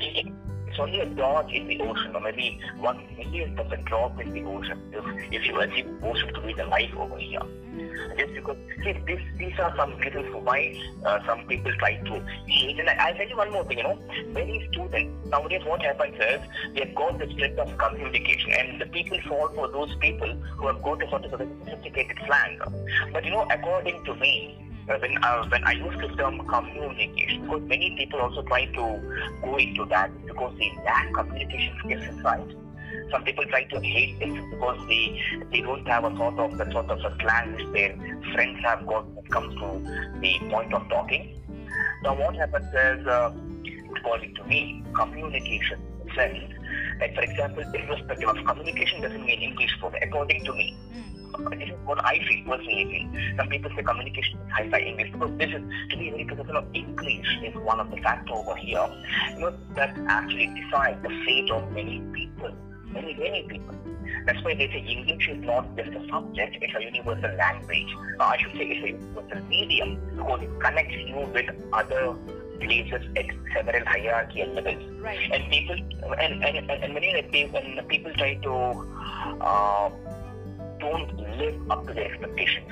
It's 0.00 0.78
only 0.78 1.00
a 1.00 1.06
dot 1.06 1.52
in 1.52 1.66
the 1.66 1.80
ocean, 1.80 2.14
or 2.14 2.20
maybe 2.20 2.60
one 2.78 3.02
millionth 3.16 3.58
of 3.58 3.72
a 3.72 3.76
drop 3.78 4.20
in 4.20 4.32
the 4.32 4.42
ocean. 4.44 4.80
If, 4.92 5.32
if 5.32 5.46
you 5.46 5.60
assume 5.60 5.98
ocean 6.04 6.32
to 6.34 6.40
be 6.40 6.52
the 6.52 6.66
life 6.66 6.94
over 6.96 7.16
here, 7.16 7.40
just 8.16 8.34
because 8.34 8.56
see, 8.84 8.92
this, 9.06 9.20
these 9.38 9.58
are 9.58 9.74
some 9.76 9.96
reasons 9.98 10.34
why 10.44 10.78
uh, 11.04 11.20
some 11.26 11.46
people 11.46 11.72
try 11.78 11.96
to 11.96 12.20
hate. 12.46 12.78
And 12.78 12.88
I, 12.90 12.94
I'll 12.94 13.14
tell 13.14 13.28
you 13.28 13.36
one 13.36 13.52
more 13.52 13.64
thing. 13.64 13.78
You 13.78 13.84
know, 13.84 13.98
many 14.28 14.68
students 14.72 15.28
nowadays, 15.30 15.62
what 15.64 15.82
happens 15.82 16.16
is 16.16 16.40
they've 16.74 16.94
got 16.94 17.18
the 17.18 17.30
strength 17.32 17.58
of 17.58 17.76
communication, 17.78 18.52
and 18.52 18.80
the 18.80 18.86
people 18.86 19.18
fall 19.26 19.48
for 19.54 19.68
those 19.68 19.94
people 19.96 20.32
who 20.56 20.66
have 20.66 20.82
got 20.82 21.02
a 21.02 21.08
sort 21.08 21.24
of 21.24 21.30
sophisticated 21.30 22.18
slang. 22.26 22.58
But 23.12 23.24
you 23.24 23.30
know, 23.30 23.46
according 23.50 24.04
to 24.04 24.14
me, 24.16 24.67
when 24.96 25.22
uh, 25.22 25.46
when 25.48 25.64
I 25.64 25.72
use 25.72 25.94
the 26.00 26.08
term 26.16 26.46
communication, 26.46 27.42
because 27.42 27.62
many 27.68 27.94
people 27.96 28.20
also 28.20 28.42
try 28.42 28.64
to 28.64 28.84
go 29.42 29.56
into 29.56 29.84
that 29.86 30.10
because 30.26 30.56
they 30.58 30.72
lack 30.84 31.12
communication 31.12 31.76
skills 31.84 32.02
inside. 32.04 32.54
Some 33.10 33.24
people 33.24 33.44
try 33.46 33.64
to 33.64 33.80
hate 33.80 34.18
them 34.18 34.50
because 34.50 34.78
they 34.88 35.20
they 35.52 35.60
don't 35.60 35.86
have 35.86 36.04
a 36.04 36.16
sort 36.16 36.38
of 36.38 36.56
the 36.56 36.70
sort 36.72 36.90
of 36.90 36.98
a 37.00 37.16
slang 37.20 37.54
which 37.54 37.66
their 37.72 37.94
friends 38.32 38.60
have 38.64 38.86
got 38.86 39.06
when 39.08 39.24
it 39.24 39.30
comes 39.30 39.54
to 39.56 40.20
the 40.20 40.38
point 40.48 40.72
of 40.72 40.88
talking. 40.88 41.34
Now 42.02 42.14
what 42.14 42.34
happens 42.36 42.68
is, 42.68 43.06
uh, 43.06 43.32
according 43.96 44.34
to 44.36 44.44
me, 44.44 44.82
communication 44.94 45.80
sense. 46.14 46.38
Like 47.00 47.14
for 47.14 47.22
example, 47.22 47.62
irrespective 47.74 48.28
of 48.28 48.44
communication 48.44 49.02
doesn't 49.02 49.24
mean 49.24 49.40
English 49.40 49.76
for 49.80 49.90
me. 49.90 49.98
According 50.02 50.44
to 50.44 50.52
me, 50.54 50.76
this 50.92 51.04
is 51.04 51.07
what 51.84 52.04
I 52.04 52.18
feel 52.26 52.44
personally 52.46 52.84
feel. 52.90 53.36
Some 53.36 53.48
people 53.48 53.70
say 53.76 53.82
communication 53.82 54.38
is 54.38 54.52
high-fi 54.52 54.78
English 54.78 55.12
because 55.12 55.36
this 55.38 55.50
is 55.50 55.62
to 55.90 55.96
be 55.96 56.10
very 56.10 56.24
professional. 56.24 56.64
English 56.74 57.38
is 57.44 57.54
one 57.56 57.80
of 57.80 57.90
the 57.90 57.96
factors 57.98 58.30
over 58.32 58.56
here. 58.56 58.86
You 59.34 59.40
know 59.40 59.54
that 59.74 59.96
actually 60.08 60.46
decides 60.46 61.02
the 61.02 61.10
fate 61.24 61.50
of 61.50 61.70
many 61.72 62.00
people, 62.12 62.52
many 62.92 63.14
many 63.14 63.42
people. 63.48 63.74
That's 64.26 64.42
why 64.42 64.54
they 64.54 64.68
say 64.68 64.80
English 64.80 65.28
is 65.28 65.44
not 65.44 65.76
just 65.76 65.90
a 65.90 66.06
subject; 66.08 66.56
it's 66.60 66.74
a 66.74 66.82
universal 66.82 67.34
language. 67.36 67.94
Uh, 68.20 68.24
I 68.24 68.36
should 68.38 68.52
say 68.52 68.66
it's 68.68 68.84
a 68.84 68.88
universal 68.88 69.42
medium 69.48 70.00
because 70.16 70.42
it 70.42 70.60
connects 70.60 70.94
you 70.94 71.30
with 71.32 71.50
other 71.72 72.14
places 72.60 73.02
at 73.16 73.26
several 73.54 73.84
hierarchical 73.86 74.54
levels. 74.54 74.82
Right. 75.00 75.30
And 75.32 75.50
people 75.50 75.76
and 76.18 76.44
and, 76.44 76.70
and, 76.70 76.70
and 76.70 76.94
many 76.94 77.46
when 77.50 77.86
people 77.86 78.12
try 78.14 78.34
to 78.34 78.54
uh, 79.40 79.90
don't 80.78 81.16
live 81.38 81.70
up 81.70 81.86
to 81.86 81.94
their 81.94 82.12
expectations, 82.12 82.66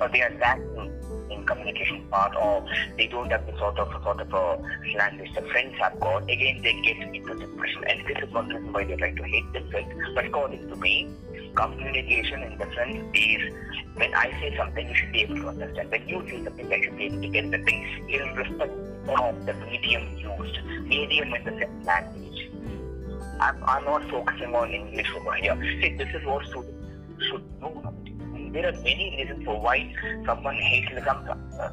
or 0.00 0.08
hmm. 0.08 0.12
they 0.12 0.22
are 0.22 0.34
lacking 0.38 0.92
in 1.30 1.44
communication 1.46 2.06
part, 2.10 2.34
or 2.36 2.66
they 2.96 3.06
don't 3.06 3.30
have 3.30 3.46
the 3.46 3.56
sort 3.58 3.78
of 3.78 3.90
sort 4.02 4.20
of 4.20 4.34
uh, 4.34 4.38
a 4.38 4.92
slang 4.92 5.18
which 5.18 5.32
the 5.34 5.42
friends 5.42 5.74
have 5.78 5.98
got. 6.00 6.22
Again, 6.24 6.62
they 6.62 6.80
get 6.82 6.96
into 6.96 7.34
depression, 7.34 7.84
and 7.88 8.06
this 8.06 8.18
is 8.22 8.32
one 8.32 8.48
reason 8.48 8.72
why 8.72 8.84
they 8.84 8.96
try 8.96 9.12
to 9.12 9.22
hate 9.22 9.52
themselves. 9.52 9.88
But 10.14 10.26
according 10.26 10.68
to 10.68 10.76
me, 10.76 11.08
communication 11.54 12.42
in 12.42 12.58
the 12.58 12.66
sense 12.74 12.98
is 13.14 13.52
when 13.94 14.14
I 14.14 14.30
say 14.40 14.56
something, 14.56 14.88
you 14.88 14.94
should 14.94 15.12
be 15.12 15.22
able 15.22 15.36
to 15.36 15.48
understand. 15.48 15.90
When 15.90 16.08
you 16.08 16.22
say 16.28 16.44
something, 16.44 16.72
I 16.72 16.82
should 16.82 16.96
be 16.96 17.04
able 17.04 17.22
to 17.22 17.28
get 17.28 17.50
the 17.50 17.58
thing, 17.58 18.06
irrespective 18.08 19.08
of 19.08 19.46
the 19.46 19.54
medium 19.54 20.16
used, 20.16 20.58
medium 20.84 21.34
in 21.34 21.44
the 21.44 21.50
same 21.60 21.82
language. 21.84 22.48
Hmm. 22.50 23.40
I'm, 23.40 23.64
I'm 23.64 23.84
not 23.84 24.10
focusing 24.10 24.54
on 24.54 24.70
English 24.70 25.10
over 25.14 25.34
here. 25.34 25.56
See, 25.80 25.96
this 25.96 26.08
is 26.14 26.24
what 26.24 26.44
students 26.46 26.83
should 27.30 27.60
know. 27.60 27.94
There 28.52 28.68
are 28.68 28.72
many 28.72 29.16
reasons 29.18 29.44
for 29.44 29.60
why 29.60 29.92
someone 30.24 30.56
hates 30.56 30.88
some. 31.04 31.28
Uh, 31.28 31.70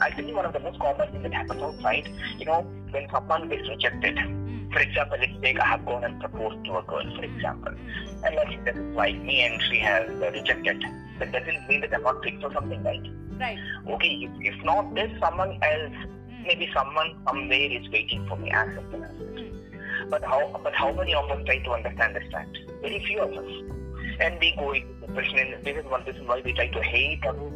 I 0.00 0.10
you 0.20 0.34
one 0.34 0.44
of 0.44 0.52
the 0.52 0.60
most 0.60 0.78
common 0.78 1.10
things 1.10 1.22
that 1.22 1.32
happens 1.32 1.62
outside. 1.62 2.08
You 2.38 2.46
know, 2.46 2.66
when 2.90 3.08
someone 3.10 3.48
gets 3.48 3.68
rejected. 3.68 4.18
Hmm. 4.18 4.70
For 4.72 4.80
example, 4.80 5.18
let's 5.18 5.32
take 5.40 5.60
I 5.60 5.66
have 5.66 5.86
gone 5.86 6.04
and 6.04 6.20
proposed 6.20 6.64
to 6.66 6.78
a 6.78 6.82
girl, 6.82 7.02
for 7.16 7.26
hmm. 7.26 7.34
example, 7.36 7.72
hmm. 7.72 8.24
and 8.24 8.34
let's 8.34 8.50
say 8.50 8.60
doesn't 8.64 8.94
like 8.94 9.20
me 9.22 9.42
and 9.42 9.62
she 9.62 9.78
has 9.78 10.08
uh, 10.10 10.30
rejected. 10.30 10.84
That 11.18 11.32
doesn't 11.32 11.68
mean 11.68 11.80
that 11.80 11.94
I'm 11.94 12.02
not 12.02 12.22
fit 12.22 12.40
for 12.40 12.52
something, 12.52 12.82
right? 12.82 13.02
Right. 13.40 13.58
Okay, 13.88 14.28
if, 14.28 14.54
if 14.54 14.64
not 14.64 14.94
this, 14.94 15.10
someone 15.20 15.58
else, 15.62 15.94
maybe 16.44 16.70
someone 16.74 17.16
somewhere 17.26 17.72
is 17.72 17.88
waiting 17.90 18.26
for 18.28 18.36
me 18.36 18.50
as 18.50 18.68
this. 18.92 19.52
But 20.10 20.24
how 20.24 20.60
but 20.62 20.74
how 20.74 20.92
many 20.92 21.14
of 21.14 21.30
us 21.30 21.44
try 21.44 21.58
to 21.58 21.72
understand 21.72 22.16
this 22.16 22.30
fact? 22.30 22.56
Very 22.82 23.04
few 23.04 23.20
of 23.20 23.32
us. 23.32 23.77
And 24.20 24.38
we 24.40 24.54
go 24.56 24.72
into 24.72 24.92
depression 25.06 25.38
and 25.38 25.64
this 25.64 25.76
is 25.76 25.84
one 25.84 26.04
reason 26.04 26.26
why 26.26 26.40
we 26.44 26.52
try 26.52 26.68
to 26.68 26.82
hate 26.82 27.24
ourselves. 27.24 27.54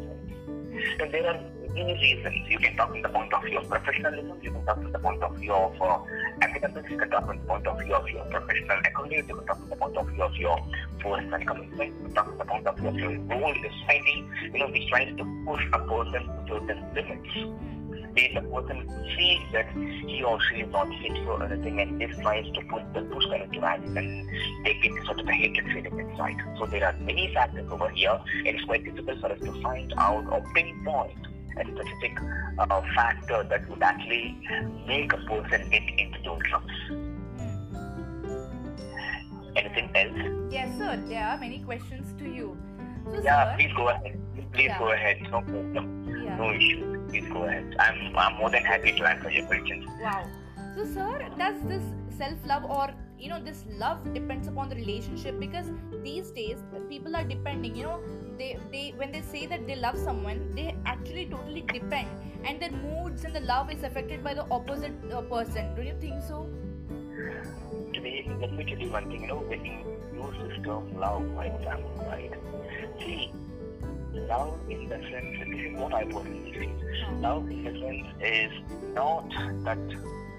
And 1.00 1.12
there 1.12 1.26
are 1.26 1.40
many 1.74 1.94
reasons. 1.94 2.48
You 2.48 2.58
can 2.58 2.76
talk 2.76 2.90
from 2.90 3.02
the 3.02 3.08
point 3.08 3.32
of 3.32 3.42
view 3.42 3.58
of 3.58 3.68
professionalism, 3.68 4.38
you 4.42 4.52
can 4.52 4.64
talk 4.64 4.76
from 4.76 4.92
the 4.92 4.98
point 4.98 5.22
of 5.22 5.36
view 5.36 5.52
of 5.52 5.80
uh, 5.80 5.98
academics, 6.40 6.90
you 6.90 6.98
can 6.98 7.10
talk 7.10 7.26
from 7.26 7.38
the 7.38 7.44
point 7.44 7.66
of 7.66 7.78
view 7.80 7.94
of 7.94 8.08
your 8.08 8.24
professional 8.26 8.78
economy, 8.78 9.16
you 9.16 9.22
can 9.24 9.46
talk 9.46 9.58
from 9.58 9.68
the 9.70 9.76
point 9.76 9.96
of 9.96 10.08
view 10.08 10.22
of 10.22 10.36
your 10.36 10.58
personal 10.98 11.40
commitment, 11.44 11.94
you 11.94 12.04
can 12.04 12.14
talk 12.14 12.26
from 12.26 12.38
the 12.38 12.44
point 12.44 12.66
of 12.66 12.76
view 12.78 12.88
of 12.88 12.94
your 12.96 13.10
role 13.20 13.52
in 13.52 13.70
society, 13.80 14.28
you 14.52 14.58
know, 14.58 14.68
which 14.68 14.88
tries 14.88 15.16
to 15.16 15.44
push 15.46 15.64
a 15.72 15.78
person 15.78 16.26
to 16.26 16.44
certain 16.48 16.94
limits 16.94 17.72
where 18.14 18.28
the 18.34 18.40
person 18.48 18.88
feels 19.16 19.52
that 19.52 19.68
he 19.72 20.22
or 20.22 20.38
she 20.42 20.56
is 20.62 20.70
not 20.72 20.88
fit 20.88 21.16
for 21.24 21.42
anything 21.44 21.80
and 21.80 22.00
this 22.00 22.16
tries 22.18 22.44
to 22.52 22.60
put 22.70 22.82
the 22.94 23.02
push 23.02 23.24
them 23.28 23.42
into 23.42 23.60
action 23.64 23.96
and 23.96 24.28
they 24.64 24.74
get 24.82 24.92
sort 25.06 25.20
of 25.20 25.26
a 25.28 25.32
hatred 25.32 25.66
feeling 25.66 25.98
inside. 26.10 26.36
So 26.58 26.66
there 26.66 26.84
are 26.84 26.92
many 27.00 27.32
factors 27.34 27.70
over 27.70 27.88
here 27.90 28.18
and 28.38 28.48
it's 28.48 28.64
quite 28.64 28.84
difficult 28.84 29.20
for 29.20 29.32
us 29.32 29.40
to 29.40 29.62
find 29.62 29.92
out 29.96 30.26
or 30.30 30.42
pinpoint 30.54 31.16
a 31.58 31.64
specific 31.64 32.18
uh, 32.58 32.82
factor 32.94 33.42
that 33.44 33.68
would 33.68 33.82
actually 33.82 34.38
make 34.86 35.12
a 35.12 35.18
person 35.18 35.68
get 35.70 35.82
into 35.98 36.18
those 36.24 36.40
drugs. 36.48 36.72
Anything 39.56 39.90
else? 39.94 40.50
Yes, 40.50 40.76
sir. 40.78 41.02
There 41.08 41.22
are 41.24 41.38
many 41.38 41.60
questions 41.60 42.14
to 42.18 42.24
you. 42.24 42.56
So, 43.04 43.20
Yeah, 43.22 43.50
sir, 43.52 43.56
please 43.58 43.72
go 43.76 43.88
ahead. 43.88 44.18
Please 44.52 44.64
Yeah. 44.68 44.78
go 44.78 44.92
ahead. 44.92 45.20
No 45.30 45.40
problem. 45.42 46.01
Yeah. 46.32 46.36
No 46.36 46.52
issue. 46.52 47.06
Please 47.08 47.28
go 47.28 47.44
ahead. 47.44 47.76
I'm, 47.78 48.16
I'm 48.16 48.36
more 48.36 48.50
than 48.50 48.64
happy 48.64 48.92
to 48.92 49.04
answer 49.04 49.30
your 49.30 49.46
questions. 49.46 49.86
Wow. 50.00 50.28
So, 50.74 50.84
sir, 50.86 51.28
does 51.38 51.56
this 51.64 51.82
self 52.16 52.38
love 52.46 52.64
or 52.64 52.90
you 53.18 53.28
know 53.28 53.40
this 53.42 53.64
love 53.78 54.12
depends 54.14 54.48
upon 54.48 54.68
the 54.68 54.74
relationship 54.76 55.38
because 55.38 55.70
these 56.02 56.30
days 56.30 56.58
people 56.88 57.14
are 57.14 57.24
depending. 57.24 57.76
You 57.76 57.84
know, 57.84 58.00
they 58.38 58.58
they 58.72 58.94
when 58.96 59.12
they 59.12 59.20
say 59.20 59.46
that 59.46 59.66
they 59.66 59.76
love 59.76 59.98
someone, 59.98 60.54
they 60.54 60.74
actually 60.86 61.26
totally 61.26 61.62
depend, 61.72 62.08
and 62.44 62.60
their 62.60 62.72
moods 62.72 63.24
and 63.24 63.34
the 63.34 63.40
love 63.40 63.70
is 63.70 63.82
affected 63.82 64.24
by 64.24 64.34
the 64.34 64.46
opposite 64.50 64.92
uh, 65.12 65.20
person. 65.22 65.74
Don't 65.76 65.86
you 65.86 65.96
think 66.00 66.22
so? 66.22 66.48
Today, 67.92 68.28
let 68.40 68.52
me 68.52 68.64
tell 68.64 68.78
you 68.78 68.90
one 68.90 69.08
thing. 69.10 69.22
You 69.22 69.28
know, 69.28 69.36
when 69.36 69.64
you 69.64 69.78
use 70.14 70.36
this 70.48 70.64
term 70.64 70.98
love, 70.98 71.22
for 71.34 71.44
example, 71.44 72.06
right? 72.08 72.32
See, 72.98 73.32
love 74.12 74.58
in 74.68 74.88
the 74.88 74.96
sense, 75.10 75.38
this 75.38 75.60
is 75.66 75.76
what 75.76 75.94
I 75.94 76.04
feel. 76.04 76.24
Love 77.20 77.50
in 77.50 77.64
the 77.64 77.72
sense 77.80 78.06
is 78.20 78.52
not 78.94 79.28
that 79.64 79.78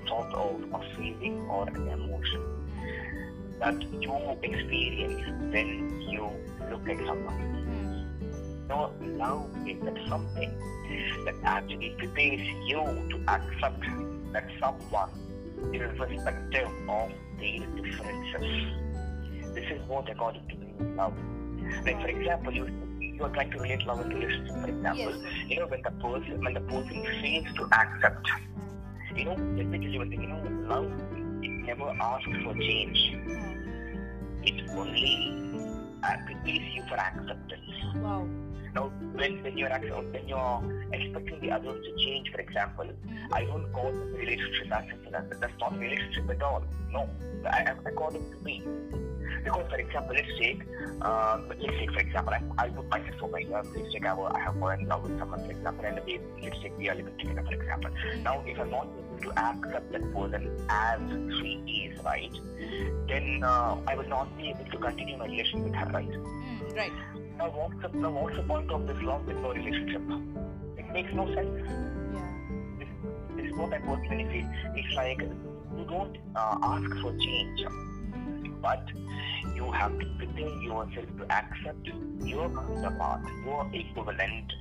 sort 0.07 0.33
of 0.33 0.61
a 0.73 0.95
feeling 0.95 1.47
or 1.49 1.67
an 1.67 1.87
emotion 1.87 2.43
that 3.59 3.81
you 4.01 4.13
experience 4.43 5.21
when 5.51 6.01
you 6.01 6.29
look 6.69 6.87
at 6.87 6.97
someone. 7.05 8.65
No, 8.67 8.93
love 9.01 9.49
is 9.67 9.81
that 9.83 9.97
something 10.07 10.57
that 11.25 11.35
actually 11.43 11.95
prepares 11.97 12.41
you 12.65 12.83
to 13.11 13.23
accept 13.27 13.83
that 14.33 14.49
someone, 14.59 15.09
irrespective 15.73 16.67
of 16.89 17.11
their 17.39 17.59
differences. 17.75 18.73
This 19.53 19.65
is 19.71 19.87
what, 19.87 20.09
according 20.09 20.47
to 20.47 20.55
me, 20.55 20.73
love. 20.95 21.13
Like, 21.85 22.01
for 22.01 22.07
example, 22.07 22.53
you 22.53 22.67
you 23.17 23.23
are 23.25 23.29
trying 23.29 23.51
to 23.51 23.59
relate 23.59 23.85
love 23.85 23.99
and 23.99 24.13
relationship. 24.13 24.55
For 24.61 24.69
example, 24.69 25.13
Yes. 25.13 25.33
you 25.49 25.59
know 25.59 25.67
when 25.67 25.81
the 25.81 25.91
person 25.91 26.43
when 26.43 26.53
the 26.53 26.61
person 26.61 27.03
fails 27.21 27.47
to 27.57 27.63
accept, 27.81 28.27
you 29.15 29.25
know, 29.25 29.35
let 29.57 29.67
me 29.67 29.77
tell 29.79 29.89
you 29.89 29.99
one 29.99 30.09
thing. 30.09 30.21
You 30.23 30.29
know, 30.29 30.41
love 30.73 30.85
it 31.43 31.51
never 31.67 31.89
asks 32.01 32.37
for 32.43 32.53
change. 32.55 32.99
It 34.45 34.69
only 34.71 35.15
uh, 36.03 36.15
prepares 36.25 36.73
you 36.75 36.83
for 36.89 36.95
acceptance. 36.95 37.71
Wow. 37.95 38.27
Now, 38.73 38.91
when, 39.13 39.43
when 39.43 39.57
you're 39.57 39.69
actually, 39.69 39.91
when 39.91 40.27
you're 40.27 40.87
expecting 40.91 41.39
the 41.41 41.51
others 41.51 41.85
to 41.85 42.05
change, 42.05 42.31
for 42.31 42.41
example, 42.41 42.89
I 43.31 43.45
don't 43.45 43.71
call 43.71 43.91
relationship 43.91 44.71
as 44.71 44.85
simple. 44.89 45.11
That's 45.11 45.53
not 45.59 45.77
relationship 45.77 46.29
at 46.29 46.41
all. 46.41 46.63
No, 46.91 47.09
I, 47.45 47.73
I 47.85 47.91
call 47.91 48.15
it 48.15 48.31
to 48.31 48.37
be. 48.43 48.63
Because, 49.43 49.69
for 49.69 49.77
example, 49.77 50.15
let's 50.15 50.27
take, 50.39 50.61
uh, 51.01 51.39
let's 51.49 51.61
take, 51.61 51.91
for 51.91 51.99
example, 51.99 52.33
I, 52.33 52.41
I'll 52.63 52.71
put 52.71 52.89
myself 52.89 53.23
over 53.23 53.37
here. 53.37 53.61
Let's 53.75 53.91
take, 53.91 54.05
I, 54.05 54.15
I 54.15 54.39
have 54.39 54.55
fallen 54.57 54.81
in 54.81 54.87
love 54.87 55.03
with 55.03 55.19
someone, 55.19 55.43
for 55.43 55.51
example, 55.51 55.85
and 55.85 55.99
we, 56.05 56.19
let's 56.41 56.59
take, 56.61 56.77
we 56.77 56.89
are 56.89 56.95
living 56.95 57.17
together, 57.17 57.43
for 57.43 57.53
example. 57.53 57.91
Now, 58.21 58.41
if 58.45 58.59
I'm 58.59 58.69
not 58.69 58.87
able 58.87 59.33
to 59.33 59.39
accept 59.39 59.91
that 59.91 60.13
person 60.13 60.65
as 60.69 60.99
she 61.39 61.89
is, 61.89 62.03
right, 62.03 62.31
then 63.07 63.43
uh, 63.43 63.77
I 63.85 63.95
will 63.95 64.07
not 64.07 64.35
be 64.37 64.49
able 64.49 64.65
to 64.65 64.77
continue 64.77 65.17
my 65.17 65.25
relationship 65.25 65.65
with 65.65 65.75
her, 65.75 65.91
right? 65.91 66.09
Mm, 66.09 66.75
right. 66.77 66.93
Now, 67.37 67.49
what's 67.49 67.81
the, 67.81 67.97
now, 67.97 68.11
what's 68.11 68.35
the 68.37 68.43
point 68.43 68.71
of 68.71 68.87
this 68.87 68.97
long 69.01 69.25
with 69.25 69.37
no 69.37 69.53
relationship? 69.53 70.01
It 70.77 70.91
makes 70.93 71.13
no 71.13 71.25
sense. 71.33 71.67
Yeah. 72.13 72.31
This, 72.79 72.87
this 73.35 73.45
is 73.47 73.57
what 73.57 73.73
I 73.73 73.79
personally 73.79 74.25
feel. 74.25 74.49
It's 74.75 74.95
like 74.95 75.19
you 75.19 75.85
don't 75.89 76.17
uh, 76.35 76.57
ask 76.61 76.89
for 77.01 77.17
change, 77.17 77.65
but 78.61 78.87
you 79.55 79.71
have 79.71 79.97
to 79.99 80.05
prepare 80.17 80.49
yourself 80.61 81.05
to 81.17 81.31
accept 81.31 81.87
your 82.19 82.49
counterpart, 82.49 83.21
your 83.45 83.69
equivalent 83.73 84.53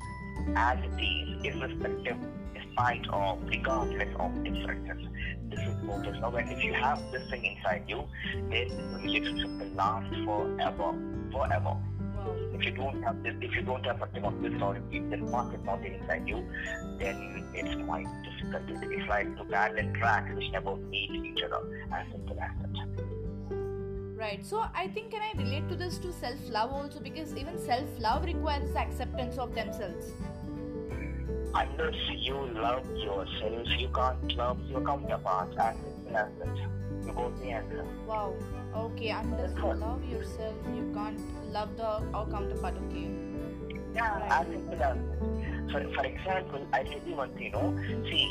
as 0.56 0.78
it 0.78 1.02
is, 1.02 1.54
irrespective, 1.54 2.16
despite 2.54 3.06
of, 3.10 3.42
regardless 3.44 4.14
of 4.18 4.44
differences. 4.44 5.06
This 5.50 5.60
is 5.60 5.74
focus. 5.86 6.16
Now, 6.20 6.34
and 6.34 6.50
if 6.50 6.64
you 6.64 6.72
have 6.72 6.98
this 7.12 7.28
thing 7.30 7.44
inside 7.44 7.84
you, 7.86 8.04
then 8.50 8.68
the 8.68 8.98
relationship 9.02 9.50
will 9.50 9.74
last 9.74 10.12
forever, 10.24 10.94
forever. 11.30 11.76
If 12.54 12.64
you 12.64 12.70
don't 12.72 13.02
have 13.02 13.22
this, 13.22 13.34
if 13.40 13.54
you 13.54 13.62
don't 13.62 13.84
have 13.84 14.02
of 14.02 14.42
this 14.42 14.58
sort, 14.58 14.78
if 14.90 15.10
the 15.10 15.16
mark 15.16 15.54
is 15.54 15.60
not 15.64 15.84
inside 15.84 16.28
you, 16.28 16.44
then 16.98 17.50
it's 17.54 17.74
quite 17.84 18.06
difficult. 18.24 18.62
It's 18.92 19.08
like 19.08 19.36
two 19.36 19.44
parallel 19.44 19.92
track 19.94 20.34
which 20.34 20.50
never 20.52 20.76
meet 20.76 21.10
each 21.10 21.42
other. 21.42 21.60
As 21.92 22.06
simple 22.12 22.38
as 22.40 22.50
that. 22.62 23.22
Right. 24.22 24.46
So 24.46 24.64
I 24.72 24.86
think 24.88 25.10
can 25.10 25.20
I 25.20 25.32
relate 25.36 25.68
to 25.68 25.74
this 25.74 25.98
to 25.98 26.12
self 26.12 26.38
love 26.48 26.70
also 26.70 27.00
because 27.00 27.34
even 27.34 27.58
self 27.58 27.88
love 27.98 28.24
requires 28.24 28.74
acceptance 28.76 29.36
of 29.38 29.54
themselves. 29.54 30.12
Unless 31.54 31.96
you 32.18 32.36
love 32.54 32.84
yourself, 32.96 33.68
you 33.78 33.88
can't 33.88 34.36
love 34.36 34.58
your 34.70 34.80
counterparts 34.82 35.56
As 35.58 35.74
simple 35.76 36.16
as 36.16 36.28
that. 36.38 36.91
You 37.06 37.50
answer. 37.50 37.84
Wow. 38.06 38.34
Okay. 38.74 39.10
Unless 39.10 39.56
you 39.56 39.74
love 39.74 40.04
yourself, 40.04 40.54
you 40.74 40.90
can't 40.94 41.20
love 41.52 41.76
the 41.76 41.86
our 42.14 42.26
counterpart. 42.30 42.74
Okay. 42.88 43.10
Yeah, 43.94 44.28
as 44.30 44.46
simple 44.46 44.82
as. 44.82 44.96
For, 45.70 45.80
for 45.94 46.04
example, 46.04 46.66
I 46.72 46.82
tell 46.82 47.00
you 47.06 47.14
one 47.14 47.32
thing, 47.34 47.44
you 47.44 47.50
know, 47.52 47.74
see, 48.10 48.30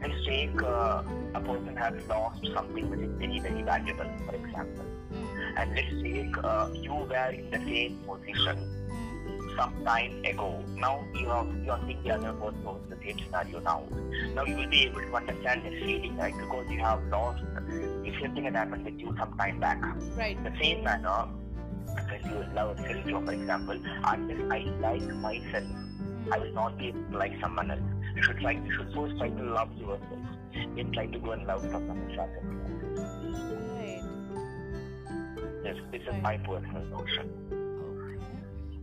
let's 0.00 0.24
take 0.26 0.62
uh, 0.62 1.02
a 1.34 1.40
person 1.40 1.76
has 1.76 1.94
lost 2.08 2.46
something 2.54 2.88
which 2.88 3.00
is 3.00 3.10
very, 3.18 3.40
very 3.40 3.62
valuable, 3.62 4.10
for 4.26 4.34
example. 4.34 4.84
Mm. 5.12 5.58
And 5.58 5.74
let's 5.74 6.02
take 6.02 6.44
uh, 6.44 6.68
you 6.74 6.94
were 6.94 7.30
in 7.30 7.50
the 7.50 7.58
same 7.58 7.98
position. 8.06 8.83
Some 9.56 9.84
time 9.84 10.24
ago. 10.24 10.62
Now 10.76 11.04
you 11.14 11.28
are 11.28 11.46
you 11.64 11.70
are 11.70 11.80
seeing 11.86 12.02
the 12.02 12.10
other 12.10 12.32
person 12.32 12.66
in 12.66 12.90
the 12.90 12.96
same 13.04 13.18
scenario 13.24 13.60
now. 13.60 13.82
Now 14.34 14.44
you 14.44 14.56
will 14.56 14.68
be 14.68 14.84
able 14.84 15.00
to 15.00 15.14
understand 15.14 15.64
this 15.64 15.82
feeling, 15.82 16.16
right? 16.16 16.34
Because 16.36 16.66
you 16.70 16.80
have 16.80 17.02
lost 17.04 17.42
the 17.42 18.12
same 18.20 18.34
thing 18.34 18.44
that 18.44 18.54
happened 18.54 18.84
with 18.84 18.98
you 18.98 19.14
some 19.18 19.36
time 19.38 19.60
back. 19.60 19.78
Right. 20.16 20.42
The 20.42 20.52
same 20.60 20.84
manner, 20.84 21.28
when 21.86 22.22
you 22.24 22.44
love 22.54 22.78
self, 22.78 23.24
for 23.24 23.32
example, 23.32 23.80
unless 24.04 24.52
I 24.52 24.58
like 24.80 25.02
myself, 25.16 25.64
I 26.32 26.38
will 26.38 26.52
not 26.52 26.78
be 26.78 26.88
able 26.88 27.02
to 27.12 27.18
like 27.18 27.32
someone 27.40 27.70
else. 27.70 27.80
You 28.16 28.22
should 28.22 28.38
try. 28.38 28.52
You 28.52 28.72
should 28.76 28.92
first 28.94 29.18
try 29.18 29.28
to 29.28 29.42
love 29.42 29.72
yourself. 29.76 30.00
Then 30.76 30.92
try 30.92 31.06
to 31.06 31.18
go 31.18 31.32
and 31.32 31.46
love 31.46 31.62
someone 31.70 32.10
else. 32.18 32.30
Right. 33.74 34.02
Yes, 35.64 35.76
this 35.90 36.02
is 36.02 36.22
my 36.22 36.36
personal 36.38 36.84
notion. 36.86 37.53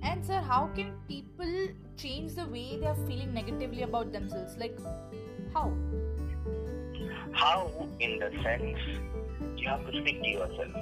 And 0.04 0.26
sir, 0.26 0.40
how 0.42 0.68
can 0.76 0.94
people 1.08 1.68
change 1.98 2.34
the 2.36 2.46
way 2.46 2.78
they 2.80 2.88
are 2.88 2.96
feeling 3.08 3.34
negatively 3.34 3.84
about 3.84 4.12
themselves? 4.12 4.58
Like, 4.58 4.78
how? 5.54 5.72
How, 7.34 7.88
in 8.00 8.20
the 8.20 8.32
sense, 8.44 8.80
you 9.58 9.68
have 9.70 9.86
to 9.90 10.02
speak 10.02 10.22
to 10.24 10.30
yourself. 10.30 10.76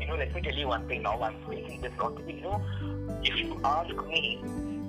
You 0.00 0.06
know, 0.06 0.16
let 0.16 0.34
me 0.34 0.40
tell 0.40 0.54
you 0.54 0.68
one 0.68 0.86
thing 0.88 1.02
now. 1.02 1.20
I'm 1.22 1.36
speaking 1.46 1.80
this 1.80 1.92
not 1.98 2.16
to 2.16 2.22
be, 2.22 2.34
you 2.34 2.42
know, 2.42 2.62
if 3.22 3.36
you 3.36 3.60
ask 3.64 3.94
me 4.06 4.40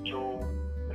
to 0.06 0.40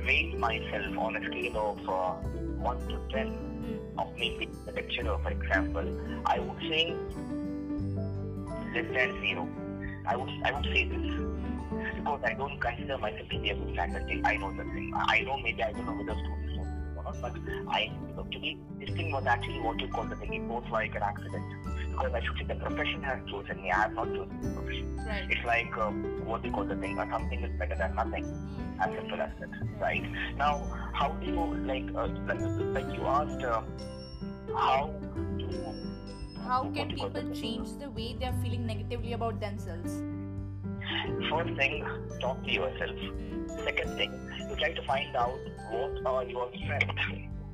rate 0.05 0.37
myself 0.37 0.97
on 0.97 1.15
a 1.17 1.25
scale 1.25 1.57
of 1.57 1.89
uh, 1.89 2.27
1 2.59 2.87
to 2.89 2.99
10, 3.11 3.37
Mm. 3.67 3.99
of 3.99 4.15
me 4.17 4.35
being 4.39 4.55
a 4.67 4.71
lecturer, 4.71 5.17
for 5.21 5.29
example, 5.31 5.87
I 6.25 6.39
would 6.39 6.59
say 6.69 6.95
less 8.73 8.85
than 8.93 9.19
zero. 9.21 9.47
I 10.05 10.15
would 10.15 10.29
I 10.45 10.51
would 10.53 10.63
say 10.65 10.85
this 10.85 11.01
because 12.07 12.23
I 12.23 12.33
don't 12.33 12.59
consider 12.59 12.97
myself 12.97 13.29
to 13.29 13.39
be 13.39 13.49
a 13.49 13.55
good 13.55 13.75
faculty. 13.75 14.21
I 14.23 14.37
know 14.37 14.51
the 14.51 14.63
thing. 14.63 14.91
I 14.95 15.21
know 15.21 15.37
maybe 15.37 15.63
I 15.63 15.71
don't 15.73 15.85
know 15.85 15.93
whether 15.93 16.19
students 16.19 16.55
know 16.55 16.65
or 16.97 17.03
not, 17.03 17.21
but 17.21 17.33
I 17.69 17.91
you 18.07 18.15
know, 18.15 18.23
to 18.23 18.39
me 18.39 18.57
this 18.79 18.89
thing 18.95 19.11
was 19.11 19.25
actually 19.25 19.59
what 19.59 19.79
you 19.79 19.87
call 19.89 20.05
the 20.05 20.15
thing. 20.15 20.33
It 20.33 20.41
was 20.43 20.63
like 20.71 20.95
an 20.95 21.03
accident 21.03 21.45
because 21.91 22.13
I 22.13 22.21
should 22.23 22.37
say 22.37 22.43
the 22.45 22.55
profession 22.55 23.03
has 23.03 23.19
chosen 23.29 23.61
me. 23.61 23.71
I 23.71 23.81
have 23.81 23.93
not 23.93 24.07
chosen 24.07 24.41
the 24.41 24.49
profession. 24.49 24.97
Right. 25.07 25.27
It's 25.29 25.45
like 25.45 25.77
uh, 25.77 25.89
what 26.31 26.45
you 26.45 26.51
call 26.51 26.65
the 26.65 26.75
thing? 26.75 26.97
Uh, 26.99 27.09
something 27.11 27.43
is 27.43 27.59
better 27.59 27.75
than 27.75 27.95
nothing 27.95 28.25
Mm. 28.77 28.85
as 28.85 28.95
simple 28.95 29.21
as 29.21 29.31
that, 29.39 29.49
right? 29.79 30.03
Now, 30.37 30.53
how 30.93 31.09
do 31.09 31.25
you 31.25 31.45
like 31.65 31.87
uh, 31.95 32.07
like, 32.27 32.39
like 32.75 32.95
you 32.97 33.05
asked 33.07 33.43
uh, 33.43 33.61
how 34.55 34.93
to 35.39 35.73
How 36.47 36.61
can 36.75 36.89
do 36.89 36.95
you 36.95 37.01
call 37.01 37.09
people 37.09 37.33
change 37.33 37.69
the 37.79 37.89
way 37.89 38.15
they 38.19 38.25
are 38.25 38.37
feeling 38.43 38.65
negatively 38.67 39.13
about 39.13 39.39
themselves? 39.39 40.01
First 41.29 41.55
thing, 41.55 41.85
talk 42.21 42.43
to 42.43 42.51
yourself. 42.51 42.95
Second 43.63 43.97
thing, 43.97 44.11
you 44.49 44.55
try 44.55 44.73
to 44.73 44.81
find 44.83 45.15
out 45.15 45.37
what 45.71 46.05
are 46.05 46.23
your 46.23 46.49
strengths. 46.63 47.01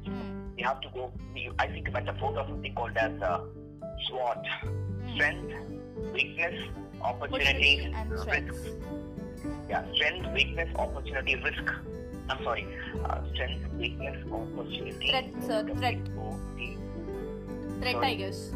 Mm. 0.06 0.58
You 0.58 0.66
have 0.66 0.82
to 0.82 0.90
go. 0.94 1.12
I 1.60 1.68
think 1.68 1.88
about 1.88 2.06
metaphor 2.06 2.38
of 2.40 2.48
something 2.48 2.74
called 2.76 2.98
as 2.98 3.22
uh, 3.22 3.42
SWOT: 4.08 4.46
Mm. 4.64 5.16
strength, 5.16 5.54
weakness, 6.14 6.70
Opportunity 7.04 7.94
risk. 8.10 8.56
Yeah, 9.70 9.84
strength, 9.96 10.32
weakness, 10.34 10.70
opportunity, 10.76 11.36
risk. 11.36 11.72
I'm 12.30 12.42
sorry. 12.44 12.66
Uh, 13.04 13.20
strength, 13.34 13.74
weakness, 13.74 14.18
opportunity. 14.32 15.10
Threat, 15.10 15.26
sir, 15.46 15.64
threat. 15.78 15.98
Threat, 17.82 17.96
I 17.98 18.16
guess. 18.16 18.52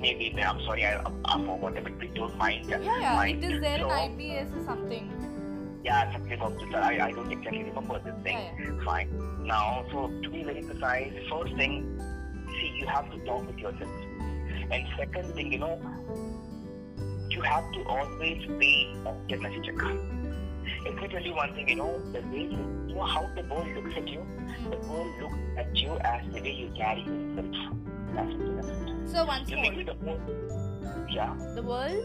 Maybe, 0.00 0.32
I'm 0.40 0.60
sorry, 0.62 0.86
I, 0.86 1.02
I 1.24 1.38
forgot 1.38 1.76
a 1.76 1.80
bit. 1.80 1.98
Please 1.98 2.12
don't 2.14 2.36
mind. 2.36 2.68
Yeah, 2.68 2.80
yeah. 2.80 3.14
Mind. 3.14 3.44
It 3.44 3.52
is 3.52 3.60
there 3.60 3.74
in 3.76 3.80
So, 3.80 3.88
IBS 3.88 4.56
or 4.56 4.64
something. 4.64 5.80
Yeah, 5.84 6.12
something 6.12 6.40
of 6.40 6.54
this. 6.58 6.74
I, 6.74 6.98
I 7.00 7.12
don't 7.12 7.32
exactly 7.32 7.64
remember 7.64 8.00
this 8.00 8.14
thing. 8.22 8.38
Yeah, 8.58 8.84
Fine. 8.84 9.44
Now, 9.44 9.84
so 9.90 10.08
to 10.22 10.30
be 10.30 10.44
very 10.44 10.62
precise, 10.62 11.12
first 11.30 11.54
thing, 11.56 12.00
see, 12.60 12.72
you 12.78 12.86
have 12.86 13.10
to 13.10 13.18
talk 13.24 13.46
with 13.46 13.58
yourself. 13.58 13.90
And 14.70 14.86
second 14.98 15.34
thing, 15.34 15.52
you 15.52 15.58
know, 15.58 15.80
you 17.30 17.40
have 17.42 17.72
to 17.72 17.82
always 17.84 18.46
be 18.58 18.94
optimistic. 19.06 19.82
Let 20.84 20.94
me 20.94 21.08
tell 21.08 21.22
you 21.22 21.34
one 21.34 21.54
thing, 21.54 21.68
you 21.68 21.76
know, 21.76 21.98
the 22.12 22.20
way 22.20 22.42
you, 22.42 22.86
you 22.88 22.94
know 22.94 23.04
how 23.04 23.28
the 23.34 23.42
world 23.42 23.68
looks 23.74 23.96
at 23.96 24.06
you, 24.06 24.20
mm-hmm. 24.20 24.70
the 24.70 24.76
world 24.88 25.12
looks 25.22 25.38
at 25.56 25.74
you 25.76 25.96
as 26.00 26.22
the 26.32 26.40
way 26.40 26.52
you 26.52 26.70
carry 26.76 27.02
yourself. 27.02 27.74
That's 28.14 28.30
it. 28.32 29.08
So 29.10 29.24
once 29.24 29.48
You 29.50 29.56
more, 29.56 29.84
the 29.84 29.94
most, 30.04 31.10
yeah, 31.10 31.34
the 31.54 31.62
world. 31.62 32.04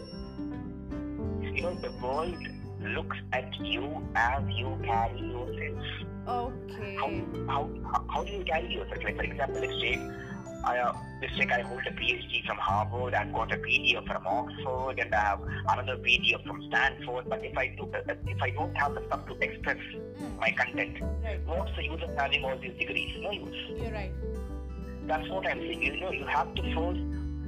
you 1.54 1.62
know, 1.62 1.74
the 1.74 1.92
world 2.02 2.36
looks 2.80 3.16
at 3.32 3.54
you 3.60 4.02
as 4.14 4.42
you 4.50 4.78
carry 4.84 5.20
yourself. 5.20 5.84
Okay. 6.26 6.96
how, 6.96 7.10
how, 7.46 7.70
how, 7.92 8.04
how 8.10 8.24
do 8.24 8.32
you 8.32 8.44
carry 8.44 8.72
yourself? 8.72 9.04
Like, 9.04 9.16
for 9.16 9.22
example, 9.24 9.60
let's 9.60 9.80
take, 9.80 9.98
I, 10.64 10.78
uh, 10.78 10.94
let's 11.20 11.36
take 11.36 11.52
I 11.52 11.60
hold 11.60 11.80
a 11.86 11.90
PhD 11.90 12.46
from 12.46 12.56
Harvard, 12.56 13.12
I've 13.14 13.32
got 13.34 13.52
a 13.52 13.56
PDF 13.58 14.06
from 14.06 14.26
Oxford, 14.26 14.98
and 14.98 15.14
I 15.14 15.20
have 15.20 15.40
another 15.68 15.98
PDF 15.98 16.42
from 16.46 16.62
Stanford. 16.68 17.28
But 17.28 17.44
if 17.44 17.56
I 17.58 17.66
do, 17.76 17.84
uh, 17.94 18.14
if 18.26 18.42
I 18.42 18.50
don't 18.50 18.74
have 18.76 18.94
the 18.94 19.04
stuff 19.06 19.26
to 19.26 19.34
express 19.40 19.76
Mm. 19.76 20.38
my 20.38 20.50
content, 20.52 20.96
Right. 21.22 21.40
what's 21.46 21.74
the 21.76 21.84
use 21.84 22.02
of 22.02 22.16
having 22.16 22.44
all 22.44 22.56
these 22.58 22.72
degrees? 22.78 23.14
No 23.20 23.30
use. 23.30 23.80
You're 23.82 23.92
right. 23.92 24.12
That's 25.06 25.28
what 25.28 25.46
I'm 25.46 25.58
saying. 25.58 25.82
You 25.82 26.00
know, 26.00 26.12
you 26.12 26.24
have 26.26 26.54
to 26.54 26.62
first 26.74 27.00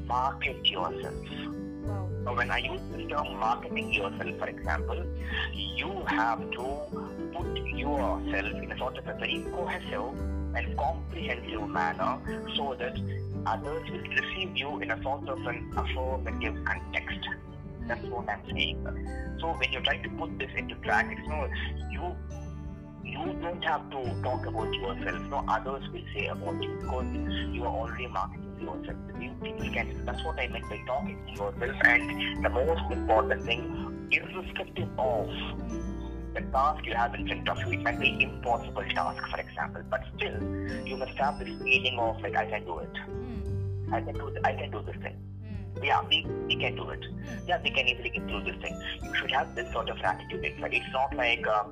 market 0.06 0.64
yourself. 0.66 1.14
Wow. 1.84 2.34
When 2.34 2.50
I 2.50 2.58
use 2.58 2.80
the 2.92 3.06
term 3.06 3.38
marketing 3.38 3.92
yourself, 3.92 4.38
for 4.38 4.48
example, 4.48 5.04
you 5.54 6.02
have 6.06 6.50
to 6.50 6.86
put 7.34 7.56
yourself 7.56 8.62
in 8.62 8.72
a 8.72 8.78
sort 8.78 8.98
of 8.98 9.06
a 9.06 9.14
very 9.14 9.44
cohesive 9.52 10.18
and 10.54 10.76
comprehensive 10.76 11.68
manner 11.68 12.18
so 12.56 12.74
that 12.78 12.98
others 13.46 13.90
will 13.90 14.00
receive 14.00 14.56
you 14.56 14.80
in 14.80 14.90
a 14.90 15.02
sort 15.02 15.28
of 15.28 15.38
an 15.46 15.72
affirmative 15.76 16.56
context. 16.64 17.28
That's 17.86 18.04
what 18.06 18.28
I'm 18.28 18.40
saying. 18.50 19.36
So 19.40 19.48
when 19.52 19.72
you're 19.72 19.82
trying 19.82 20.02
to 20.02 20.08
put 20.10 20.38
this 20.38 20.50
into 20.56 20.74
practice, 20.76 21.18
you 21.22 21.28
know, 21.28 21.48
you 21.90 22.16
you 23.06 23.32
don't 23.40 23.62
have 23.64 23.88
to 23.90 24.22
talk 24.22 24.46
about 24.46 24.72
yourself. 24.74 25.22
No, 25.30 25.44
others 25.48 25.88
will 25.92 26.02
say 26.14 26.26
about 26.26 26.62
you 26.62 26.76
because 26.80 27.06
you 27.52 27.64
are 27.64 27.74
already 27.74 28.06
marketing 28.08 28.60
yourself. 28.60 28.96
You 29.20 29.30
people 29.42 29.72
can. 29.72 30.04
That's 30.04 30.22
what 30.24 30.38
I 30.38 30.48
meant 30.48 30.68
by 30.68 30.80
talking 30.86 31.18
to 31.26 31.32
yourself. 31.32 31.76
And 31.84 32.44
the 32.44 32.50
most 32.50 32.92
important 32.92 33.44
thing, 33.44 34.08
irrespective 34.10 34.88
of 34.98 35.28
the 36.34 36.40
task 36.52 36.84
you 36.84 36.94
have 36.94 37.14
in 37.14 37.26
front 37.26 37.48
of 37.48 37.58
you, 37.60 37.78
it 37.78 37.82
might 37.82 38.00
be 38.00 38.22
impossible 38.22 38.84
task, 38.94 39.22
for 39.30 39.40
example, 39.40 39.82
but 39.88 40.02
still 40.16 40.36
you 40.84 40.96
must 40.96 41.16
have 41.16 41.38
this 41.38 41.48
feeling 41.62 41.98
of 41.98 42.20
like 42.20 42.36
I 42.36 42.46
can 42.46 42.64
do 42.64 42.78
it. 42.80 42.92
Mm. 43.08 43.92
I 43.92 44.00
can 44.00 44.14
do. 44.14 44.36
I 44.44 44.52
can 44.52 44.70
do 44.70 44.82
this 44.82 44.96
thing. 44.96 45.16
Mm. 45.44 45.84
Yeah, 45.84 46.02
we, 46.08 46.26
we 46.46 46.56
can 46.56 46.74
do 46.74 46.90
it. 46.90 47.00
Mm. 47.00 47.48
Yeah, 47.48 47.62
we 47.62 47.70
can 47.70 47.86
easily 47.86 48.10
get 48.10 48.26
through 48.28 48.42
this 48.44 48.56
thing. 48.60 48.80
You 49.04 49.14
should 49.14 49.30
have 49.30 49.54
this 49.54 49.72
sort 49.72 49.88
of 49.88 49.98
attitude. 50.00 50.44
It's 50.44 50.92
not 50.92 51.14
like. 51.14 51.46
Uh, 51.46 51.64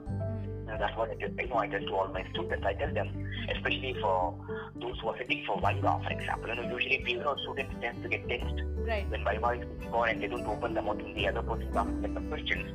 Uh, 0.68 0.78
that's 0.78 0.96
what 0.96 1.10
I, 1.10 1.14
tell, 1.14 1.30
you 1.30 1.46
know, 1.48 1.56
I 1.56 1.66
tell 1.68 1.80
to 1.80 1.94
all 1.94 2.08
my 2.08 2.24
students. 2.30 2.64
I 2.64 2.72
tell 2.74 2.92
them, 2.92 3.08
especially 3.50 3.94
for 4.00 4.34
those 4.76 4.98
who 5.00 5.08
are 5.08 5.18
sitting 5.18 5.44
for 5.46 5.56
Viva, 5.60 6.00
for 6.02 6.10
example. 6.10 6.48
You 6.48 6.56
know, 6.56 6.74
usually 6.74 6.98
people 7.04 7.28
or 7.28 7.38
students 7.38 7.74
tend 7.80 8.02
to 8.02 8.08
get 8.08 8.28
tensed 8.28 8.62
Right. 8.86 9.08
when 9.10 9.24
Viva 9.24 9.50
is 9.50 9.64
going 9.64 9.94
on 9.94 10.08
and 10.08 10.22
they 10.22 10.26
don't 10.26 10.46
open 10.46 10.74
the 10.74 10.82
out 10.82 11.00
and 11.00 11.16
the 11.16 11.28
other 11.28 11.42
person 11.42 11.68
is 11.68 11.76
asking 11.76 12.02
them 12.02 12.14
the 12.14 12.20
questions. 12.22 12.70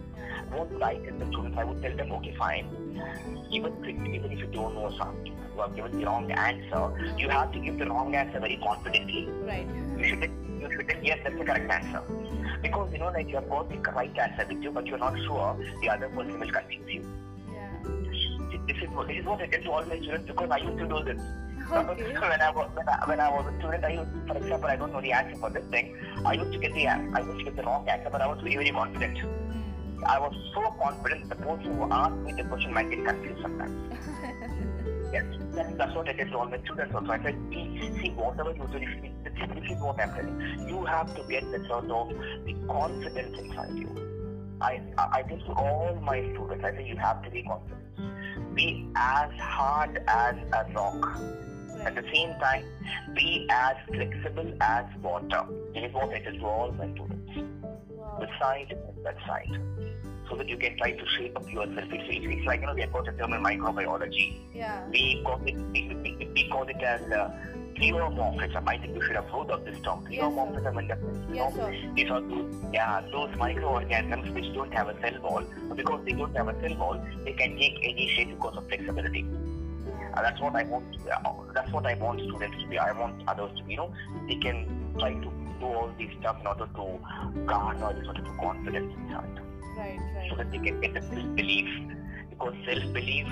What 0.52 0.72
would 0.72 0.82
I 0.82 0.98
tell 0.98 1.18
the 1.18 1.26
students? 1.28 1.58
I 1.58 1.64
would 1.64 1.82
tell 1.82 1.96
them, 1.96 2.12
okay, 2.12 2.36
fine. 2.38 2.68
Even, 3.52 3.74
even 4.14 4.32
if 4.32 4.40
you 4.40 4.48
don't 4.48 4.76
know 4.76 4.92
something, 4.98 5.36
you 5.56 5.62
have 5.62 5.76
given 5.76 6.00
the 6.00 6.06
wrong 6.06 6.32
answer, 6.32 7.16
you 7.18 7.30
have 7.30 7.52
to 7.52 7.60
give 7.60 7.78
the 7.80 7.88
wrong 7.88 8.14
answer 8.14 8.40
very 8.40 8.58
confidently. 8.58 9.28
Right. 9.44 9.68
You 9.98 10.04
should, 10.04 10.32
you 10.62 10.70
should 10.72 10.90
say, 10.92 11.00
yes, 11.04 11.20
that's 11.24 11.38
the 11.38 11.46
correct 11.46 11.72
answer. 11.72 12.02
Because, 12.62 12.92
you 12.92 13.00
know, 13.00 13.10
like 13.10 13.30
you 13.30 13.36
have 13.36 13.50
got 13.50 13.70
the 13.70 13.78
right 13.92 14.16
answer 14.18 14.46
with 14.48 14.62
you, 14.64 14.72
but 14.72 14.86
you're 14.86 14.98
not 14.98 15.18
sure, 15.20 15.58
the 15.82 15.90
other 15.90 16.10
person 16.10 16.40
will 16.40 16.52
confuse 16.52 16.90
you. 16.90 17.06
This 18.70 18.78
is, 18.84 18.90
what, 18.90 19.08
this 19.08 19.18
is 19.18 19.26
what 19.26 19.42
I 19.42 19.48
tell 19.48 19.64
to 19.64 19.72
all 19.72 19.86
my 19.86 19.98
students 19.98 20.28
because 20.28 20.50
I 20.52 20.58
used 20.58 20.78
to 20.78 20.88
do 20.88 21.04
this. 21.04 21.20
Okay. 21.72 22.14
when, 22.14 22.42
I 22.42 22.52
was, 22.52 22.70
when, 22.76 22.88
I, 22.88 23.10
when 23.10 23.20
I 23.20 23.30
was 23.30 23.52
a 23.52 23.58
student, 23.58 23.84
I 23.84 23.94
used, 23.94 24.12
for 24.28 24.38
example, 24.38 24.70
I 24.70 24.76
don't 24.76 24.94
know 24.94 25.02
the 25.02 25.12
answer 25.12 25.38
for 25.40 25.50
this 25.50 25.66
thing. 25.72 25.98
I 26.24 26.34
used 26.34 26.52
to 26.54 26.60
get 26.60 26.76
the 26.76 26.88
I 26.88 27.20
used 27.20 27.40
to 27.40 27.44
get 27.46 27.56
the 27.56 27.64
wrong 27.64 27.90
answer, 27.90 28.10
but 28.12 28.22
I 28.22 28.28
was 28.28 28.38
very, 28.44 28.58
very 28.58 28.70
confident. 28.70 29.18
Mm. 29.18 30.04
I 30.06 30.20
was 30.20 30.36
so 30.54 30.70
confident 30.80 31.30
that 31.30 31.40
the 31.40 31.46
person 31.46 31.78
who 31.78 31.92
asked 31.92 32.16
me 32.18 32.34
the 32.34 32.44
question 32.44 32.72
might 32.76 32.92
get 32.92 33.04
confused 33.04 33.42
sometimes. 33.42 33.98
Yes, 35.12 35.26
that's, 35.56 35.76
that's 35.76 35.96
what 35.96 36.08
I 36.08 36.14
tell 36.14 36.28
to 36.28 36.38
all 36.38 36.46
my 36.46 36.60
students 36.64 36.94
also. 36.94 37.12
I 37.12 37.24
said, 37.24 37.36
see, 37.52 38.14
whatever 38.16 38.52
you 38.52 38.68
do, 38.72 38.78
this 38.78 39.72
is 39.72 39.82
what 39.82 40.00
I'm 40.00 40.14
telling. 40.14 40.70
You 40.70 40.86
have 40.86 41.16
to 41.16 41.24
get 41.28 41.42
the 41.52 41.66
sort 41.68 41.90
of 41.90 42.10
the 42.46 42.54
confidence 42.68 43.40
inside 43.40 43.74
you. 43.74 43.90
I, 44.62 44.80
I, 45.00 45.10
I 45.14 45.22
tell 45.24 45.40
to 45.40 45.54
all 45.54 46.00
my 46.04 46.22
students, 46.34 46.64
I 46.64 46.76
say 46.76 46.88
you 46.88 46.98
have 46.98 47.24
to 47.24 47.32
be 47.32 47.42
confident. 47.42 47.80
Be 48.54 48.88
as 48.96 49.32
hard 49.40 50.02
as 50.08 50.36
a 50.54 50.66
rock. 50.74 51.20
At 51.86 51.96
the 51.96 52.04
same 52.14 52.32
time, 52.40 52.66
be 53.16 53.48
as 53.50 53.76
flexible 53.88 54.54
as 54.60 54.86
water. 55.02 55.46
This 55.74 55.86
is 55.86 55.94
what 55.94 56.10
I 56.10 56.20
tell 56.20 56.34
to 56.34 56.46
all 56.46 56.74
students. 56.74 57.32
Wow. 57.90 58.18
The 58.20 58.28
side 58.40 58.72
and 58.72 59.06
that 59.06 59.18
side. 59.26 59.62
So 60.30 60.36
that 60.36 60.48
you 60.50 60.58
can 60.58 60.78
try 60.78 60.92
to 60.92 61.06
shape 61.18 61.38
up 61.38 61.48
yourself. 61.52 61.88
It's, 61.92 62.04
it's, 62.08 62.26
it's 62.26 62.46
like, 62.46 62.60
you 62.60 62.68
know, 62.68 62.74
we 62.74 62.82
have 62.82 62.92
got 62.92 63.08
a 63.08 63.14
term 63.14 63.34
in 63.34 63.42
microbiology. 63.42 64.42
Yeah. 64.54 64.88
We 64.90 65.24
call 65.26 65.42
it, 65.46 65.56
we, 65.56 65.96
we, 66.04 66.32
we 66.36 66.50
call 66.50 66.68
it 66.68 66.82
as 66.84 67.02
uh, 67.12 67.32
pleomorphism. 67.80 68.68
I 68.68 68.78
think 68.78 68.96
you 68.96 69.02
should 69.02 69.16
have 69.16 69.30
heard 69.30 69.50
of 69.50 69.66
this 69.66 69.80
term. 69.82 70.06
Yes. 70.10 70.24
Pleomorphism 70.24 70.78
and 70.80 70.90
that, 70.90 71.00
you 71.30 71.36
Yes, 71.36 71.56
know, 71.56 71.66
sir. 71.72 71.92
these 71.96 72.10
are 72.10 72.22
those, 72.22 72.54
yeah, 72.74 73.02
those 73.12 73.36
microorganisms 73.38 74.30
which 74.34 74.54
don't 74.54 74.74
have 74.74 74.90
a 74.90 75.00
cell 75.02 75.22
wall. 75.22 75.44
Because 75.76 76.04
they 76.06 76.12
don't 76.14 76.36
have 76.36 76.48
a 76.50 76.60
cell 76.62 76.78
wall, 76.78 77.02
they 77.24 77.34
can 77.34 77.58
take 77.58 77.80
any 77.84 78.08
shape 78.16 78.30
because 78.30 78.58
of 78.58 78.68
flexibility. 78.68 79.26
Uh, 80.14 80.22
that's 80.22 80.42
what 80.42 80.56
I 80.56 80.64
want. 80.64 80.86
Uh, 81.08 81.34
that's 81.54 81.72
what 81.72 81.86
I 81.86 81.94
want 81.96 82.20
students 82.22 82.62
to 82.62 82.68
be. 82.68 82.78
I 82.78 82.92
want 82.92 83.22
others 83.28 83.52
to 83.58 83.64
be. 83.64 83.72
You 83.74 83.78
know, 83.78 83.94
they 84.28 84.36
can 84.36 84.94
try 84.98 85.14
to 85.14 85.20
do 85.60 85.66
all 85.66 85.92
these 85.98 86.10
stuff 86.20 86.38
in 86.42 86.48
order 86.48 86.68
to 86.76 87.00
garner 87.46 87.94
this 87.94 88.06
sort 88.06 88.18
of 88.18 88.26
confidence 88.40 88.94
inside, 89.04 89.40
Right. 89.78 90.00
so 90.30 90.36
that 90.36 90.52
they 90.52 90.58
can 90.58 90.82
get 90.82 90.94
the 90.94 91.02
self-belief. 91.02 91.68
Because 92.40 92.56
self-belief, 92.66 93.28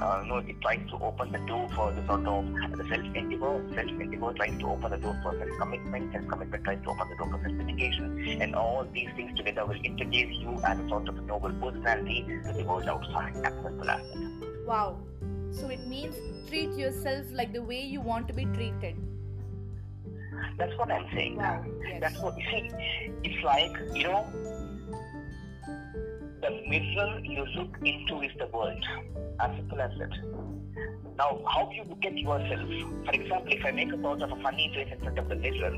uh, 0.00 0.20
you 0.22 0.28
know, 0.28 0.38
it 0.38 0.58
tries 0.62 0.88
to 0.88 0.96
open 0.96 1.30
the 1.30 1.38
door 1.40 1.68
for 1.74 1.92
the 1.92 2.06
sort 2.06 2.26
of 2.26 2.46
the 2.72 2.84
self-endeavor. 2.88 3.62
Self-endeavor 3.74 4.32
tries 4.32 4.58
to 4.60 4.66
open 4.66 4.90
the 4.90 4.96
door 4.96 5.18
for 5.22 5.36
self-commitment. 5.38 6.12
Self-commitment 6.12 6.64
tries 6.64 6.82
to 6.84 6.90
open 6.90 7.08
the 7.10 7.16
door 7.16 7.30
for 7.32 7.40
self-dedication. 7.44 8.40
And 8.40 8.54
all 8.54 8.86
these 8.94 9.10
things 9.14 9.36
together 9.36 9.66
will 9.66 9.80
introduce 9.84 10.34
you 10.36 10.58
as 10.64 10.78
a 10.78 10.88
sort 10.88 11.06
of 11.08 11.22
noble 11.26 11.52
personality 11.52 12.24
to 12.46 12.52
the 12.54 12.64
world 12.64 12.88
outside. 12.88 13.36
As 13.44 13.52
simple 13.62 13.90
as 13.90 14.00
that. 14.00 14.64
Wow. 14.66 15.00
So 15.50 15.68
it 15.68 15.86
means 15.86 16.16
treat 16.48 16.72
yourself 16.72 17.26
like 17.32 17.52
the 17.52 17.62
way 17.62 17.82
you 17.82 18.00
want 18.00 18.26
to 18.28 18.32
be 18.32 18.46
treated. 18.46 18.96
That's 20.56 20.76
what 20.78 20.90
I'm 20.90 21.06
saying. 21.14 21.36
Wow. 21.36 21.62
Yes. 21.86 22.00
That's 22.00 22.18
what 22.20 22.38
you 22.38 22.44
see. 22.50 22.70
It's 23.22 23.44
like 23.44 23.72
you 23.94 24.04
know, 24.04 24.26
the 26.46 26.68
mirror 26.68 27.20
you 27.22 27.44
look 27.56 27.76
into 27.84 28.22
is 28.22 28.32
the 28.38 28.46
world. 28.46 28.84
As 29.40 29.56
simple 29.56 29.80
as 29.80 29.90
that. 29.98 30.12
Now, 31.18 31.40
how 31.48 31.66
do 31.66 31.74
you 31.74 31.84
look 31.84 32.04
at 32.04 32.16
yourself? 32.16 32.68
For 33.06 33.12
example, 33.12 33.52
if 33.52 33.64
I 33.64 33.70
make 33.70 33.92
a 33.92 34.00
sort 34.00 34.22
of 34.22 34.32
a 34.32 34.42
funny 34.42 34.70
face 34.74 34.88
in 34.92 35.00
front 35.00 35.18
of 35.18 35.28
the 35.28 35.36
mirror, 35.36 35.70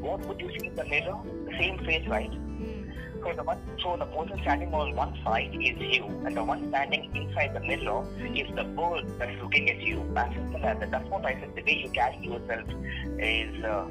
what 0.00 0.26
would 0.26 0.40
you 0.40 0.50
see 0.58 0.66
in 0.66 0.74
the 0.74 0.84
mirror? 0.84 1.16
The 1.44 1.52
same 1.58 1.78
face, 1.84 2.06
right? 2.08 2.30
Mm. 2.30 2.92
So 3.22 3.32
the 3.36 3.42
one, 3.42 3.58
so 3.82 3.96
the 3.96 4.06
person 4.06 4.38
standing 4.42 4.72
on 4.72 4.94
one 4.94 5.18
side 5.22 5.54
is 5.54 5.76
you, 5.78 6.06
and 6.24 6.36
the 6.36 6.44
one 6.44 6.68
standing 6.68 7.14
inside 7.14 7.54
the 7.54 7.60
mirror 7.60 8.06
is 8.34 8.48
the 8.54 8.64
world 8.76 9.04
that's 9.18 9.42
looking 9.42 9.70
at 9.70 9.80
you. 9.80 10.00
As 10.16 10.32
simple 10.34 10.64
as 10.64 10.80
that. 10.80 10.90
That's 10.90 11.08
what 11.08 11.26
I 11.26 11.34
said. 11.40 11.54
The 11.54 11.62
way 11.62 11.82
you 11.84 11.90
carry 11.90 12.18
yourself 12.18 12.68
is 13.18 13.64
uh, 13.64 13.86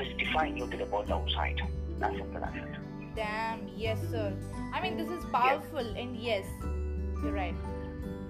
is 0.00 0.16
define 0.18 0.56
you 0.56 0.66
to 0.66 0.76
the 0.76 0.86
world 0.86 1.10
outside. 1.10 1.60
As 2.02 2.16
simple 2.16 2.44
as 2.44 2.52
that. 2.52 2.87
Damn. 3.18 3.66
Yes, 3.76 3.98
sir. 4.10 4.32
I 4.72 4.80
mean, 4.80 4.96
this 4.96 5.08
is 5.10 5.24
powerful, 5.32 5.78
and 6.02 6.16
yes, 6.16 6.46
you're 7.20 7.32
right. 7.32 7.54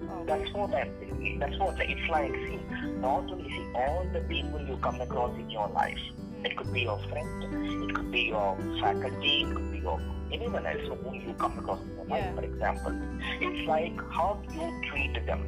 Wow. 0.01 0.23
That's 0.25 0.51
what 0.53 0.73
I'm. 0.73 1.39
That's 1.39 1.57
what 1.59 1.79
it's 1.79 2.09
like. 2.09 2.33
See, 2.33 2.59
not 2.99 3.29
only 3.29 3.49
see 3.49 3.67
all 3.75 4.07
the 4.11 4.21
people 4.21 4.59
you 4.67 4.77
come 4.77 4.99
across 4.99 5.37
in 5.37 5.49
your 5.51 5.67
life. 5.67 5.99
It 6.43 6.55
could 6.57 6.71
be 6.73 6.81
your 6.81 6.97
friend, 7.09 7.43
it 7.89 7.93
could 7.95 8.11
be 8.13 8.21
your 8.33 8.57
faculty, 8.79 9.41
it 9.41 9.53
could 9.53 9.71
be 9.73 9.79
your 9.79 9.99
anyone 10.31 10.65
else 10.65 10.87
whom 11.03 11.15
you 11.15 11.33
come 11.37 11.59
across 11.59 11.81
in 11.81 11.89
your 11.97 12.05
life, 12.05 12.23
Yeah. 12.23 12.35
for 12.35 12.43
example. 12.45 12.93
It's 13.41 13.67
like 13.67 13.99
how 14.09 14.41
you 14.53 14.81
treat 14.89 15.25
them. 15.25 15.43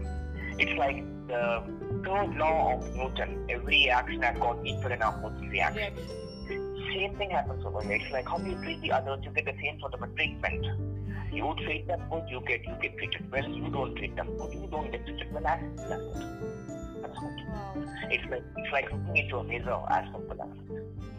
It's 0.60 0.78
like 0.78 0.98
the 1.28 1.64
third 2.06 2.36
law 2.36 2.76
of 2.76 2.94
Newton. 2.96 3.46
Every 3.50 3.90
action 3.90 4.22
has 4.22 4.38
got 4.38 4.66
equal 4.66 4.92
and 4.92 5.02
opposite 5.02 5.50
reaction. 5.50 5.94
Reaction. 5.96 6.31
Same 6.94 7.16
thing 7.18 7.32
happens 7.32 7.66
over 7.66 7.82
here. 7.82 7.94
It's 7.94 8.12
like 8.12 8.28
how 8.28 8.38
you 8.40 8.56
treat 8.64 8.82
the 8.82 8.92
others, 8.92 9.20
you 9.24 9.32
get 9.32 9.46
the 9.46 9.56
same 9.62 9.80
sort 9.80 9.94
of 9.94 10.02
a 10.02 10.08
treatment. 10.08 10.66
You 11.32 11.56
treat 11.64 11.88
them 11.88 12.02
good, 12.12 12.24
you 12.30 12.42
get 12.46 12.66
you 12.66 12.76
get 12.82 12.98
treated 12.98 13.32
well. 13.32 13.48
You 13.48 13.70
don't 13.70 13.96
treat 13.96 14.16
them 14.16 14.36
good, 14.38 14.54
you 14.54 14.68
don't 14.70 14.92
get 14.92 15.06
treated 15.06 15.32
well. 15.34 15.48
As 15.48 15.60
simple 15.62 15.84
as 15.84 15.90
that. 15.90 17.02
That's. 17.02 17.16
Wow. 17.16 17.74
It's 18.10 18.30
like 18.30 18.44
it's 18.58 18.72
like 18.74 18.92
looking 18.92 19.18
into 19.18 19.38
a 19.38 19.44
mirror 19.44 19.82
as 19.90 20.06
simple 20.12 20.32
as 20.32 20.38
that. 20.38 20.50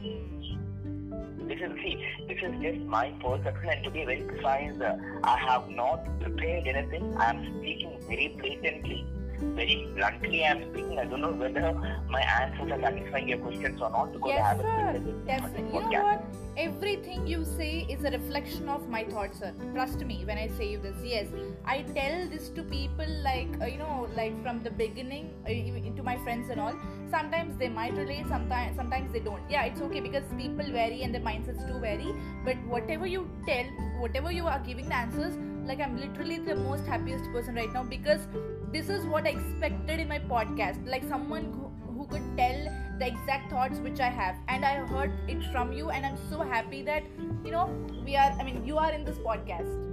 Mm. 0.03 1.49
This 1.49 1.59
is 1.61 1.73
see, 1.83 1.97
this 2.29 2.39
is 2.43 2.63
just 2.63 2.79
my 2.87 3.11
perception, 3.23 3.69
and 3.71 3.85
to 3.85 3.91
be 3.91 4.05
very 4.05 4.23
precise, 4.23 4.81
uh, 4.81 4.97
I 5.25 5.39
have 5.39 5.69
not 5.69 6.05
prepared 6.21 6.67
anything. 6.67 7.17
I 7.17 7.31
am 7.31 7.59
speaking 7.59 7.99
very 8.07 8.29
blatantly, 8.39 9.05
very 9.55 9.89
bluntly. 9.95 10.45
I 10.45 10.51
am 10.53 10.63
speaking. 10.71 10.99
I 10.99 11.05
don't 11.05 11.21
know 11.21 11.33
whether 11.33 11.73
my 12.11 12.21
answers 12.21 12.71
are 12.73 12.81
satisfying 12.81 13.29
your 13.29 13.39
questions 13.39 13.81
or 13.81 13.91
not 13.91 14.13
because 14.13 14.31
I 14.31 14.35
Yes, 14.35 14.47
haven't 14.47 15.05
sir. 15.05 15.13
Definitely. 15.27 15.79
You 15.79 15.91
know 15.91 16.03
what? 16.03 16.25
Everything 16.57 17.27
you 17.27 17.45
say 17.45 17.87
is 17.89 18.05
a 18.05 18.11
reflection 18.11 18.69
of 18.69 18.89
my 18.89 19.05
thoughts, 19.05 19.39
sir. 19.39 19.53
Trust 19.73 20.01
me 20.01 20.23
when 20.25 20.39
I 20.39 20.49
say 20.49 20.71
you 20.71 20.79
this. 20.79 20.97
Yes, 21.05 21.29
I 21.65 21.83
tell 21.83 22.29
this 22.29 22.49
to 22.51 22.63
people 22.63 23.07
like 23.23 23.49
uh, 23.61 23.67
you 23.67 23.79
know, 23.79 24.09
like 24.17 24.43
from 24.43 24.63
the 24.63 24.71
beginning 24.71 25.31
uh, 25.47 25.97
to 25.97 26.03
my 26.03 26.17
friends 26.19 26.51
and 26.51 26.61
all. 26.61 26.75
Sometimes 27.11 27.57
they 27.59 27.69
might 27.69 27.95
relate, 27.95 28.27
sometimes 28.29 28.77
sometimes 28.77 29.13
they 29.13 29.21
don't. 29.21 29.43
Yeah, 29.51 29.65
it's 29.65 29.81
okay 29.81 30.01
because 30.01 30.25
people 30.37 30.71
vary 30.73 31.03
and 31.03 31.15
their 31.15 31.23
mindsets 31.23 31.67
do 31.67 31.79
vary. 31.79 32.15
But 32.45 32.57
whatever 32.67 33.07
you 33.07 33.29
tell, 33.47 33.65
whatever 33.99 34.31
you 34.31 34.47
are 34.47 34.61
giving 34.61 34.89
the 34.89 34.95
answers, 34.95 35.35
like 35.65 35.81
I'm 35.81 35.97
literally 35.97 36.39
the 36.39 36.57
most 36.57 36.87
happiest 36.87 37.25
person 37.33 37.55
right 37.55 37.73
now 37.73 37.85
because 37.85 38.27
this 38.73 38.89
is 38.89 39.05
what 39.05 39.27
I 39.27 39.31
expected 39.31 40.01
in 40.01 40.09
my 40.09 40.19
podcast. 40.19 40.87
Like 40.89 41.05
someone 41.09 41.53
who, 41.53 41.71
could 42.11 42.37
tell 42.37 42.65
the 42.99 43.07
exact 43.07 43.49
thoughts 43.49 43.79
which 43.79 44.01
I 44.01 44.09
have, 44.09 44.37
and 44.49 44.65
I 44.65 44.75
heard 44.87 45.13
it 45.29 45.41
from 45.53 45.73
you, 45.73 45.91
and 45.91 46.05
I'm 46.05 46.19
so 46.29 46.41
happy 46.41 46.83
that 46.83 47.05
you 47.45 47.53
know 47.53 47.71
we 48.05 48.17
are. 48.17 48.33
I 48.41 48.43
mean, 48.43 48.67
you 48.67 48.77
are 48.77 48.91
in 48.91 49.05
this 49.05 49.19
podcast. 49.19 49.92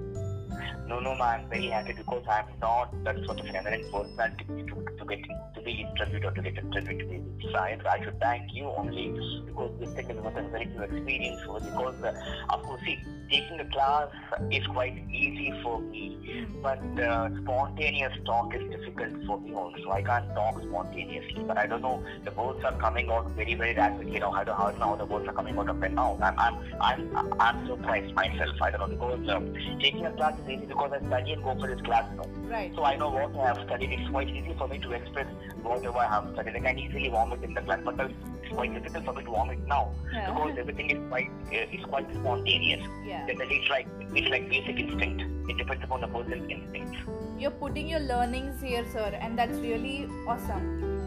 No, 0.89 0.99
no, 0.99 1.13
ma, 1.13 1.25
I'm 1.25 1.47
very 1.49 1.67
happy 1.67 1.93
because 1.93 2.23
I'm 2.28 2.45
not 2.60 2.91
that 3.04 3.15
sort 3.23 3.39
of 3.39 3.45
an 3.45 3.56
eminent 3.56 3.91
personality 3.91 4.43
to, 4.47 4.97
to 4.97 5.06
get 5.06 5.19
to 5.54 5.62
be 5.62 5.86
interviewed 5.88 6.25
or 6.25 6.32
to 6.32 6.41
get 6.41 6.58
interviewed 6.58 6.99
to 6.99 7.06
be 7.06 7.52
science. 7.52 7.84
I 7.88 8.04
should 8.04 8.19
thank 8.19 8.52
you 8.52 8.65
only 8.75 9.10
because 9.45 9.71
this 9.80 9.93
thing 9.93 10.10
is 10.10 10.17
a 10.17 10.32
very 10.49 10.65
new 10.65 10.82
experience 10.82 11.41
for 11.45 11.60
because 11.60 11.93
uh, 12.04 12.13
of 12.49 12.63
course 12.63 12.82
see 12.86 12.97
taking 13.30 13.58
the 13.58 13.65
class 13.65 14.08
is 14.52 14.65
quite 14.67 14.97
easy 15.12 15.54
for 15.62 15.80
me, 15.80 16.47
but 16.63 16.80
uh, 16.99 17.30
spontaneous 17.43 18.13
talk 18.25 18.56
is 18.56 18.63
difficult 18.71 19.13
for 19.28 19.39
me 19.39 19.54
also. 19.54 19.91
I 19.91 20.02
can't 20.02 20.28
talk 20.34 20.60
spontaneously, 20.62 21.43
but 21.43 21.58
I 21.58 21.67
don't 21.67 21.84
know 21.84 22.04
the 22.25 22.32
words 22.32 22.63
are 22.65 22.78
coming 22.80 23.10
out 23.12 23.30
very 23.32 23.54
very 23.54 23.75
rapidly. 23.75 24.13
You 24.13 24.21
know, 24.21 24.32
I 24.32 24.43
don't, 24.43 24.58
know 24.80 24.88
how 24.88 24.95
the 24.95 25.06
words 25.06 25.28
are 25.28 25.34
coming 25.34 25.58
out 25.58 25.69
of 25.69 25.78
my 25.78 25.89
mouth. 25.89 26.19
I'm 26.21 26.39
I'm 26.39 26.58
I'm, 26.82 27.34
I'm 27.39 27.67
surprised 27.67 28.13
myself. 28.15 28.56
I 28.62 28.71
don't 28.71 28.80
know 28.80 28.88
because 28.88 29.30
um, 29.30 29.54
taking 29.80 30.06
a 30.06 30.12
class 30.13 30.34
is 30.39 30.49
easy 30.49 30.65
because 30.79 31.01
I 31.01 31.07
study 31.07 31.33
and 31.33 31.43
go 31.43 31.55
for 31.59 31.67
this 31.67 31.81
class. 31.81 32.05
You? 32.13 32.49
Right. 32.49 32.71
So 32.75 32.83
I 32.83 32.95
know 32.95 33.09
what 33.09 33.35
I 33.35 33.47
have 33.47 33.57
studied. 33.65 33.91
It's 33.91 34.09
quite 34.09 34.29
easy 34.29 34.53
for 34.57 34.67
me 34.67 34.79
to 34.79 34.91
express 34.91 35.27
whatever 35.61 35.97
I 35.97 36.07
have 36.07 36.29
studied. 36.33 36.55
I 36.55 36.59
can 36.59 36.79
easily 36.79 37.09
vomit 37.09 37.43
in 37.43 37.53
the 37.53 37.61
class, 37.61 37.79
but 37.83 37.99
it's 37.99 38.53
quite 38.53 38.73
difficult 38.73 39.05
for 39.05 39.13
me 39.13 39.23
to 39.23 39.31
vomit 39.31 39.59
now 39.67 39.91
Yeah. 40.13 40.31
because 40.31 40.57
everything 40.57 40.89
is 40.89 40.99
quite 41.09 41.29
uh, 41.51 41.75
is 41.77 41.85
quite 41.85 42.07
spontaneous. 42.15 42.81
Yeah. 43.05 43.25
Definitely, 43.27 43.57
it's 43.57 43.69
like 43.69 43.87
it's 44.13 44.29
like 44.29 44.49
basic 44.49 44.79
instinct. 44.79 45.23
It 45.49 45.57
depends 45.57 45.83
upon 45.83 46.01
the 46.01 46.07
person's 46.07 46.49
instinct. 46.49 46.95
You're 47.37 47.51
putting 47.51 47.87
your 47.87 47.99
learnings 48.01 48.61
here, 48.61 48.85
sir, 48.93 49.11
and 49.21 49.37
that's 49.37 49.57
really 49.59 50.07
awesome. 50.27 50.98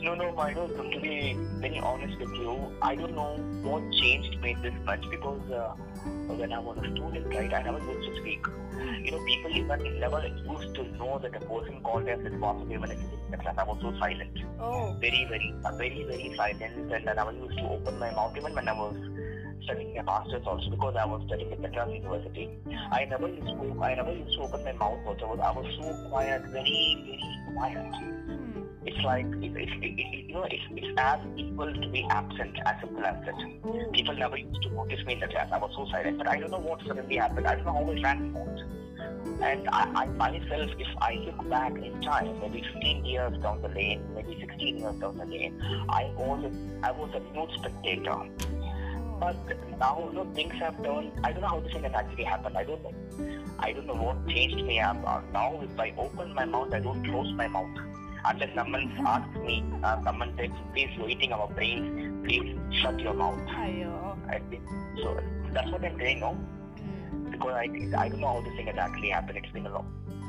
No, 0.00 0.14
no, 0.14 0.36
I 0.38 0.52
don't. 0.54 0.68
To 0.76 1.00
be 1.00 1.36
very 1.60 1.78
honest 1.80 2.18
with 2.18 2.30
you, 2.30 2.72
I 2.80 2.94
don't 2.94 3.14
know 3.14 3.36
what 3.62 3.82
changed 3.92 4.40
me 4.40 4.56
this 4.62 4.72
much 4.84 5.04
because 5.10 5.50
uh, 5.50 5.74
when 6.34 6.52
I 6.52 6.58
was 6.60 6.78
a 6.78 6.90
student, 6.92 7.26
right, 7.34 7.52
I 7.52 7.62
never 7.62 7.78
used 7.78 8.08
to 8.08 8.20
speak. 8.20 8.46
You 9.02 9.10
know, 9.10 9.24
people 9.24 9.50
even 9.50 10.00
never 10.00 10.24
used 10.26 10.74
to 10.76 10.84
know 10.96 11.18
that 11.18 11.34
a 11.34 11.40
person 11.40 11.80
called 11.82 12.08
as 12.08 12.20
responsible 12.20 12.78
when 12.80 12.92
in 12.92 13.30
the 13.30 13.36
class. 13.38 13.56
I 13.58 13.64
was 13.64 13.78
so 13.82 13.92
silent, 13.98 14.38
Oh. 14.60 14.96
very, 15.00 15.26
very, 15.28 15.52
uh, 15.64 15.76
very, 15.76 16.04
very 16.04 16.32
silent, 16.36 16.92
and 16.92 17.08
I 17.10 17.14
never 17.14 17.32
used 17.32 17.58
to 17.58 17.64
open 17.68 17.98
my 17.98 18.10
mouth 18.12 18.36
even 18.36 18.54
when 18.54 18.68
I 18.68 18.72
was 18.72 18.94
studying 19.64 19.98
a 19.98 20.02
master's 20.04 20.46
also 20.46 20.70
because 20.70 20.94
I 20.96 21.04
was 21.04 21.22
studying 21.26 21.52
at 21.52 21.60
Madras 21.60 21.90
University. 21.92 22.48
I 22.92 23.04
never 23.04 23.26
used 23.28 23.48
to, 23.48 23.82
I 23.82 23.94
never 23.96 24.12
used 24.12 24.36
to 24.36 24.42
open 24.44 24.64
my 24.64 24.72
mouth 24.72 25.00
also. 25.06 25.36
I 25.42 25.50
was 25.50 25.66
so 25.80 26.08
quiet, 26.08 26.42
very, 26.52 27.02
very 27.04 27.54
quiet. 27.56 28.17
It's 28.88 29.04
like 29.04 29.26
it, 29.26 29.54
it, 29.54 29.68
it, 29.82 30.00
it, 30.00 30.26
you 30.28 30.34
know 30.34 30.44
it's, 30.44 30.62
it's 30.70 30.98
as 30.98 31.20
equal 31.36 31.72
to 31.72 31.88
be 31.88 32.06
absent 32.10 32.56
as 32.64 32.80
simple 32.80 33.04
as 33.04 33.16
that. 33.26 33.92
People 33.92 34.16
never 34.16 34.38
used 34.38 34.62
to 34.62 34.70
notice 34.70 35.04
me 35.04 35.14
in 35.14 35.20
the 35.20 35.28
class. 35.28 35.48
I 35.52 35.58
was 35.58 35.72
so 35.76 35.86
silent, 35.90 36.18
but 36.18 36.26
I 36.26 36.38
don't 36.38 36.50
know 36.50 36.58
what 36.58 36.80
suddenly 36.86 37.16
happened. 37.16 37.46
I 37.46 37.56
don't 37.56 37.66
know 37.66 37.74
how 37.74 37.90
it 37.90 38.00
transformed. 38.00 38.62
And 39.42 39.68
I, 39.68 39.82
I 39.94 40.06
myself, 40.06 40.70
if 40.78 40.88
I 41.02 41.14
look 41.26 41.48
back 41.50 41.72
in 41.76 42.00
time, 42.00 42.40
maybe 42.40 42.64
15 42.72 43.04
years 43.04 43.38
down 43.42 43.60
the 43.60 43.68
lane, 43.68 44.02
maybe 44.14 44.38
16 44.40 44.78
years 44.78 44.94
down 44.94 45.18
the 45.18 45.26
lane, 45.26 45.60
I 45.90 46.10
was 46.16 46.50
I 46.82 46.90
was 46.92 47.10
a 47.14 47.20
mute 47.34 47.50
spectator. 47.56 48.18
But 49.20 49.36
now, 49.78 50.08
you 50.08 50.14
know, 50.14 50.32
things 50.34 50.54
have 50.54 50.82
turned. 50.82 51.12
I 51.24 51.32
don't 51.32 51.42
know 51.42 51.48
how 51.48 51.60
this 51.60 51.72
thing 51.72 51.82
has 51.82 51.92
actually 51.92 52.24
happened. 52.24 52.56
I 52.56 52.64
don't 52.64 52.82
know. 52.82 52.94
I 53.58 53.72
don't 53.72 53.86
know 53.86 53.94
what 53.94 54.28
changed 54.28 54.64
me. 54.64 54.80
I'm, 54.80 55.04
uh, 55.04 55.20
now, 55.32 55.60
if 55.60 55.78
I 55.78 55.92
open 55.98 56.32
my 56.34 56.44
mouth, 56.44 56.72
I 56.72 56.78
don't 56.78 57.04
close 57.04 57.32
my 57.34 57.48
mouth. 57.48 57.66
Unless 58.24 58.54
someone 58.54 58.92
asks 59.06 59.36
me, 59.38 59.64
uh, 59.82 60.02
someone 60.04 60.34
says, 60.36 60.50
please, 60.74 60.90
you're 60.96 61.08
eating 61.08 61.32
our 61.32 61.48
brains, 61.48 62.26
please 62.26 62.56
shut 62.82 62.98
your 63.00 63.14
mouth. 63.14 63.40
I 63.48 64.40
think 64.50 64.62
so. 65.02 65.18
That's 65.52 65.70
what 65.70 65.84
I'm 65.84 65.98
saying, 65.98 66.20
no? 66.20 66.32
Hmm. 66.32 67.30
Because 67.30 67.52
I, 67.54 67.62
I 67.96 68.08
don't 68.08 68.20
know 68.20 68.34
how 68.34 68.40
this 68.42 68.54
thing 68.56 68.66
has 68.66 68.76
actually 68.76 69.10
happened. 69.10 69.38
It's 69.38 69.52
been 69.52 69.66
a 69.66 69.70
long, 69.70 69.86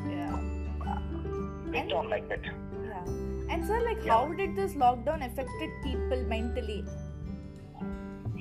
Yeah. 0.10 1.72
went 1.72 1.92
on 1.92 2.10
like 2.10 2.30
that. 2.30 2.42
Yeah. 2.44 3.54
And 3.54 3.66
sir, 3.66 3.82
like, 3.84 4.04
Yeah. 4.06 4.14
how 4.14 4.34
did 4.34 4.56
this 4.56 4.74
lockdown 4.74 5.26
affected 5.26 5.70
people 5.84 6.24
mentally? 6.28 6.86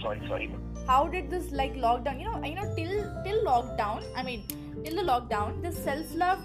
Sorry, 0.02 0.20
sorry. 0.28 0.54
How 0.86 1.08
did 1.08 1.28
this 1.30 1.50
like 1.50 1.74
lockdown? 1.74 2.20
You 2.20 2.26
know, 2.30 2.44
you 2.44 2.54
know, 2.54 2.72
till 2.76 2.92
till 3.24 3.44
lockdown. 3.44 4.04
I 4.14 4.22
mean, 4.22 4.44
till 4.84 4.94
the 4.94 5.02
lockdown, 5.02 5.60
the 5.60 5.72
self 5.72 6.14
love 6.14 6.38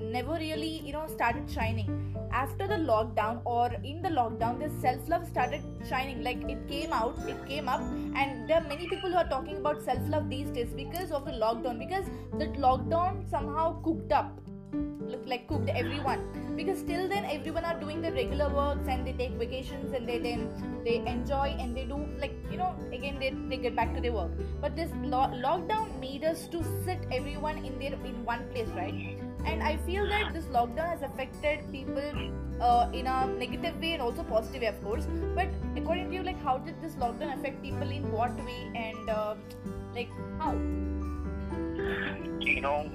never 0.00 0.34
really 0.34 0.80
you 0.88 0.92
know 0.92 1.06
started 1.08 1.50
shining. 1.50 1.88
After 2.30 2.66
the 2.66 2.74
lockdown 2.74 3.40
or 3.44 3.70
in 3.84 4.02
the 4.02 4.08
lockdown, 4.08 4.58
the 4.60 4.70
self 4.80 5.08
love 5.08 5.26
started 5.26 5.62
shining. 5.88 6.22
Like 6.22 6.42
it 6.48 6.68
came 6.68 6.92
out, 6.92 7.18
it 7.26 7.46
came 7.46 7.68
up, 7.68 7.80
and 8.14 8.48
there 8.48 8.58
are 8.58 8.68
many 8.68 8.88
people 8.88 9.10
who 9.10 9.16
are 9.16 9.28
talking 9.28 9.56
about 9.58 9.82
self 9.82 10.08
love 10.08 10.28
these 10.28 10.50
days 10.50 10.72
because 10.74 11.10
of 11.10 11.24
the 11.24 11.32
lockdown. 11.32 11.78
Because 11.78 12.04
that 12.38 12.54
lockdown 12.54 13.28
somehow 13.30 13.80
cooked 13.82 14.12
up 14.12 14.40
like 15.26 15.46
cooked 15.48 15.68
everyone 15.70 16.20
because 16.56 16.82
till 16.82 17.08
then 17.08 17.24
everyone 17.24 17.64
are 17.64 17.78
doing 17.80 18.00
the 18.02 18.10
regular 18.12 18.48
works 18.54 18.88
and 18.88 19.06
they 19.06 19.12
take 19.12 19.32
vacations 19.32 19.92
and 19.92 20.08
they 20.08 20.18
then 20.18 20.48
they 20.84 20.96
enjoy 21.06 21.48
and 21.58 21.76
they 21.76 21.84
do 21.84 21.98
like 22.18 22.34
you 22.50 22.58
know 22.58 22.74
again 22.92 23.18
they, 23.18 23.30
they 23.48 23.56
get 23.56 23.74
back 23.76 23.94
to 23.94 24.00
their 24.00 24.12
work 24.12 24.30
but 24.60 24.76
this 24.76 24.90
lo- 25.02 25.32
lockdown 25.46 25.88
made 26.00 26.24
us 26.24 26.46
to 26.48 26.62
sit 26.84 26.98
everyone 27.12 27.58
in 27.64 27.78
their 27.78 27.92
in 28.04 28.24
one 28.24 28.46
place 28.50 28.68
right 28.76 29.17
and 29.44 29.62
i 29.62 29.76
feel 29.88 30.08
that 30.08 30.32
this 30.32 30.44
lockdown 30.46 30.88
has 30.88 31.02
affected 31.02 31.60
people 31.72 32.30
uh, 32.60 32.90
in 32.92 33.06
a 33.06 33.26
negative 33.26 33.80
way 33.80 33.92
and 33.92 34.02
also 34.02 34.22
positive 34.22 34.62
way 34.62 34.68
of 34.68 34.82
course. 34.82 35.06
But 35.34 35.48
according 35.76 36.10
to 36.10 36.14
you 36.16 36.22
like 36.22 36.42
how 36.42 36.58
did 36.58 36.80
this 36.82 36.94
lockdown 36.94 37.38
affect 37.38 37.62
people 37.62 37.90
in 37.90 38.10
what 38.10 38.34
way 38.44 38.70
and 38.74 39.10
uh, 39.10 39.34
like 39.94 40.08
how? 40.38 40.52
You 42.40 42.60
know, 42.60 42.90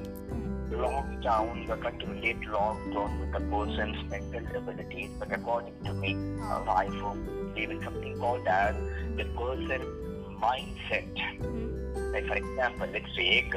lockdown, 0.71 1.99
to 1.99 2.05
relate 2.07 2.41
lockdown 2.41 3.19
with 3.19 3.31
the 3.31 3.39
person's 3.49 4.09
mental 4.09 4.57
abilities, 4.57 5.11
but 5.19 5.31
according 5.31 5.75
to 5.85 5.93
me, 5.93 6.15
uh, 6.41 6.63
I 6.67 6.87
believe 6.89 7.69
in 7.69 7.83
something 7.83 8.17
called 8.17 8.47
as 8.47 8.75
the 9.15 9.25
person 9.25 9.81
mindset. 10.41 11.82
Hmm. 12.13 12.27
Like 12.27 12.27
for 12.27 12.35
example, 12.35 12.87
let's 12.91 13.15
take 13.15 13.53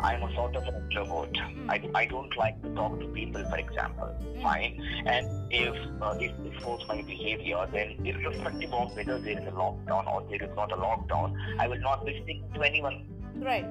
I'm 0.00 0.22
a 0.22 0.34
sort 0.34 0.56
of 0.56 0.62
an 0.64 0.74
introvert. 0.74 1.32
Mm. 1.32 1.70
I, 1.70 1.90
I 1.94 2.06
don't 2.06 2.36
like 2.36 2.60
to 2.62 2.74
talk 2.74 2.98
to 3.00 3.06
people, 3.08 3.44
for 3.48 3.58
example. 3.58 4.14
Fine. 4.42 4.80
And 5.06 5.52
if 5.52 5.74
uh, 6.00 6.14
this 6.14 6.32
was 6.64 6.84
my 6.88 7.02
behavior, 7.02 7.66
then 7.72 7.96
irrespective 8.04 8.72
of 8.72 8.94
whether 8.96 9.18
there 9.18 9.38
is 9.38 9.46
a 9.46 9.50
lockdown 9.50 10.06
or 10.06 10.24
there 10.28 10.42
is 10.42 10.54
not 10.56 10.72
a 10.72 10.76
lockdown, 10.76 11.36
I 11.58 11.68
will 11.68 11.80
not 11.80 12.06
be 12.06 12.20
speaking 12.22 12.50
to 12.54 12.62
anyone 12.62 13.06
right 13.40 13.66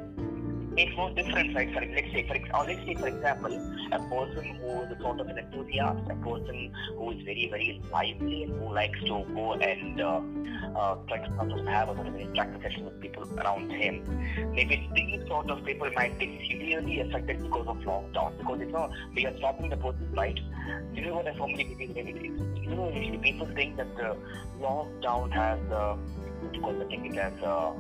makes 0.78 0.96
no 0.96 1.10
difference, 1.10 1.56
right? 1.56 1.74
For, 1.74 1.82
let's 1.82 2.12
say, 2.14 2.24
for, 2.28 2.38
or 2.56 2.66
let's 2.66 2.86
say, 2.86 2.94
for 2.96 3.08
example, 3.08 3.54
a 3.92 4.00
person 4.00 4.46
who 4.62 4.84
is 4.84 4.92
a 4.92 5.02
sort 5.02 5.20
of 5.20 5.28
an 5.28 5.40
enthusiast, 5.40 6.04
a 6.10 6.16
person 6.16 6.72
who 6.96 7.12
is 7.12 7.24
very, 7.26 7.48
very 7.50 7.82
lively 7.92 8.44
and 8.44 8.54
who 8.60 8.74
likes 8.74 9.00
to 9.02 9.26
go 9.34 9.54
and 9.54 10.00
uh, 10.00 10.22
uh, 10.78 10.96
try 11.08 11.18
to 11.18 11.36
sort 11.36 11.52
of 11.52 11.66
have 11.66 11.90
a 11.90 11.96
sort 11.96 12.08
of 12.08 12.16
an 12.16 12.22
interactive 12.28 12.62
session 12.62 12.86
with 12.86 13.02
people 13.02 13.24
around 13.40 13.72
him. 13.72 14.04
Maybe 14.54 14.88
these 14.94 15.28
sort 15.28 15.50
of 15.50 15.66
people 15.66 15.90
might 15.96 16.18
be 16.20 16.48
severely 16.48 17.00
affected 17.02 17.42
because 17.42 17.68
of 17.68 17.78
lockdown, 17.78 18.38
because 18.38 18.60
you 18.60 18.72
know 18.72 18.90
we 19.16 19.26
are 19.26 19.36
stopping 19.38 19.70
the 19.70 19.78
person, 19.78 20.08
right? 20.16 20.40
You 20.94 21.06
know 21.08 21.16
what 21.16 21.28
I 21.28 21.36
formally 21.36 21.64
believe? 21.64 21.98
You 21.98 22.76
know, 22.76 23.20
people 23.24 23.48
think 23.56 23.78
that 23.78 23.96
the 23.98 24.16
lockdown 24.62 25.32
has, 25.32 25.60
uh, 25.72 25.96
what 26.62 26.78
do 26.78 26.96
you? 26.96 27.12
It 27.12 27.16
has. 27.16 27.34
Uh, 27.42 27.74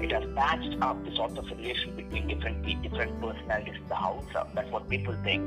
it 0.00 0.12
has 0.12 0.24
patched 0.34 0.76
up 0.80 1.04
the 1.04 1.14
sort 1.14 1.36
of 1.36 1.44
relation 1.50 1.96
between 1.96 2.28
different 2.28 2.82
different 2.82 3.20
personalities 3.20 3.76
in 3.76 3.88
the 3.88 3.94
house. 3.94 4.24
That's 4.54 4.70
what 4.70 4.88
people 4.88 5.14
think. 5.24 5.42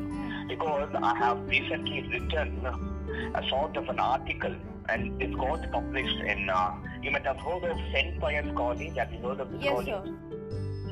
Because 0.47 0.89
I 0.95 1.15
have 1.17 1.47
recently 1.47 2.01
written 2.09 2.65
a 2.65 3.49
sort 3.49 3.77
of 3.77 3.87
an 3.89 3.99
article, 3.99 4.55
and 4.89 5.21
it 5.21 5.37
got 5.37 5.71
published 5.71 6.19
in. 6.19 6.49
Uh, 6.49 6.73
you 7.01 7.11
might 7.11 7.25
have 7.25 7.37
heard 7.37 7.63
of 7.63 7.77
St. 7.93 8.19
Pius 8.19 8.47
College. 8.55 8.95
Have 8.95 9.13
you 9.13 9.19
heard 9.19 9.39
of 9.39 9.51
this 9.51 9.63
yes 9.63 9.71
college? 9.73 9.87
sir 9.87 10.30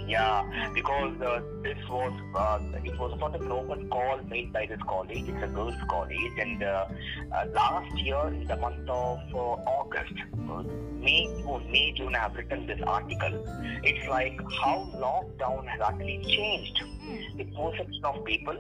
Yeah, 0.10 0.44
because 0.74 1.22
uh, 1.22 1.42
this 1.62 1.78
was 1.88 2.12
uh, 2.36 2.60
it 2.84 2.98
was 2.98 3.14
a 3.16 3.20
sort 3.20 3.36
an 3.40 3.52
open 3.52 3.90
call 3.90 4.20
made 4.24 4.52
by 4.52 4.66
this 4.66 4.82
college. 4.88 5.30
It's 5.30 5.44
a 5.44 5.48
girls' 5.48 5.76
college, 5.88 6.34
and 6.40 6.64
uh, 6.64 6.88
uh, 7.32 7.46
last 7.54 7.96
year 8.00 8.28
in 8.28 8.46
the 8.46 8.58
month 8.58 8.90
of 8.90 9.20
uh, 9.34 9.38
August, 9.38 10.14
uh, 10.50 10.64
May 11.00 11.28
June, 11.28 11.72
May 11.72 11.94
June, 11.96 12.16
I 12.16 12.20
have 12.20 12.36
written 12.36 12.66
this 12.66 12.82
article. 12.88 13.46
It's 13.84 14.08
like 14.10 14.40
how 14.64 14.90
lockdown 14.96 15.68
has 15.68 15.80
actually 15.82 16.24
changed 16.26 16.82
Hmm. 17.10 17.38
the 17.38 17.46
perception 17.46 18.06
of 18.06 18.24
people, 18.26 18.58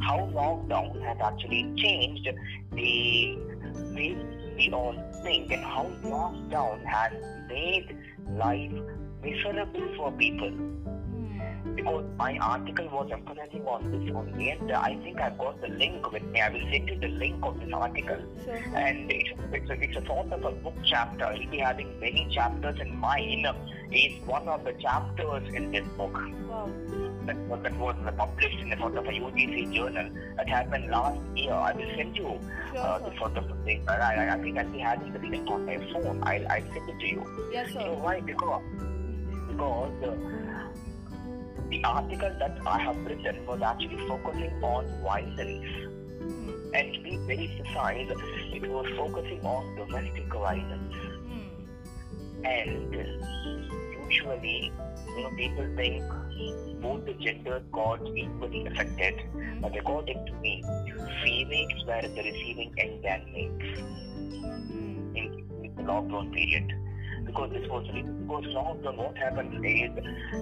how 0.00 0.18
lockdown 0.34 1.00
has 1.02 1.18
actually 1.20 1.72
changed 1.76 2.28
the 2.72 3.38
way 3.94 4.16
we 4.56 4.70
all 4.72 4.96
think, 5.22 5.52
and 5.52 5.62
how 5.62 5.86
lockdown 6.02 6.84
has 6.84 7.12
made 7.48 7.96
life 8.30 8.72
miserable 9.22 9.88
for 9.96 10.12
people 10.12 10.50
Hmm. 10.50 11.74
because 11.74 12.04
my 12.18 12.36
article 12.38 12.88
was 12.90 13.10
emphasizing 13.12 13.66
on 13.66 13.90
this 13.92 14.14
only, 14.14 14.50
and 14.50 14.70
uh, 14.72 14.80
I 14.80 14.96
think 15.02 15.20
I've 15.20 15.36
got 15.38 15.60
the 15.60 15.68
link 15.68 16.10
with 16.12 16.22
me. 16.24 16.40
I 16.40 16.48
will 16.50 16.66
send 16.72 16.88
you 16.88 16.98
the 16.98 17.08
link 17.08 17.44
of 17.44 17.58
this 17.60 17.72
article. 17.72 18.18
sure 18.44 18.56
And 18.74 19.10
it's, 19.10 19.30
it's, 19.52 19.70
a, 19.70 19.74
it's 19.82 19.96
a 19.96 20.06
sort 20.06 20.32
of 20.32 20.44
a 20.44 20.50
book 20.52 20.74
chapter. 20.84 21.24
I'll 21.24 21.50
be 21.50 21.58
having 21.58 21.98
many 22.00 22.28
chapters 22.30 22.80
in 22.80 22.96
mine. 22.96 23.46
is 23.92 24.12
one 24.26 24.48
of 24.48 24.64
the 24.64 24.72
chapters 24.80 25.52
in 25.54 25.70
this 25.70 25.86
book. 25.98 26.14
Wow. 26.48 26.68
That 27.26 27.36
was, 27.46 27.62
that 27.62 27.76
was 27.78 27.94
published 28.16 28.58
in 28.58 28.70
the 28.70 28.76
sort 28.78 28.96
of 28.96 29.04
a 29.06 29.10
UGC 29.10 29.72
journal 29.74 30.10
that 30.38 30.48
happened 30.48 30.90
last 30.90 31.20
year. 31.36 31.52
I 31.52 31.72
will 31.72 31.90
send 31.96 32.16
you 32.16 32.40
Sure, 32.72 32.78
uh, 32.78 32.98
the 32.98 33.16
sort 33.18 33.36
of 33.36 33.44
thing. 33.64 33.84
I, 33.88 33.94
I, 33.96 34.34
I 34.34 34.38
think 34.42 34.58
I'll 34.58 34.68
be 34.72 34.78
having 34.78 35.12
the 35.12 35.18
link 35.20 35.48
on 35.50 35.66
my 35.66 35.76
phone. 35.92 36.20
I'll, 36.24 36.48
I'll 36.48 36.72
send 36.72 36.88
it 36.88 36.98
to 36.98 37.06
you. 37.06 37.50
Yes, 37.52 37.68
You 37.68 37.80
know 37.80 37.94
sir. 37.94 38.00
why? 38.00 38.20
Because, 38.20 38.62
because 39.52 39.92
the 41.70 41.84
article 41.84 42.34
that 42.38 42.58
I 42.66 42.78
have 42.80 42.96
written 43.04 43.46
was 43.46 43.60
actually 43.62 44.06
focusing 44.08 44.52
on 44.62 44.86
violence. 45.02 45.66
Hmm. 46.20 46.74
And 46.74 46.94
to 46.94 47.00
be 47.00 47.16
very 47.26 47.48
precise, 47.60 48.08
it 48.52 48.70
was 48.70 48.86
focusing 48.96 49.40
on 49.44 49.76
domestic 49.76 50.32
violence. 50.32 50.94
Hmm. 50.94 52.44
And 52.44 52.94
usually, 54.04 54.72
you 55.16 55.22
know, 55.22 55.30
people 55.36 55.66
think 55.76 56.04
both 56.82 57.04
the 57.06 57.14
genders 57.14 57.62
got 57.72 58.06
equally 58.06 58.66
affected. 58.66 59.20
Hmm. 59.32 59.60
But 59.60 59.76
according 59.76 60.26
to 60.26 60.32
me, 60.34 60.62
females 61.24 61.84
were 61.86 62.02
the 62.02 62.22
receiving 62.22 62.72
end 62.78 63.04
than 63.04 63.32
males 63.32 64.02
in, 65.14 65.46
in 65.62 65.74
the 65.76 65.82
lockdown 65.82 66.32
period. 66.32 66.72
Because 67.32 67.50
this 67.50 67.66
was 67.70 67.86
because 67.86 68.44
lockdown, 68.52 68.96
what 68.96 69.16
happened 69.16 69.54
is 69.64 69.90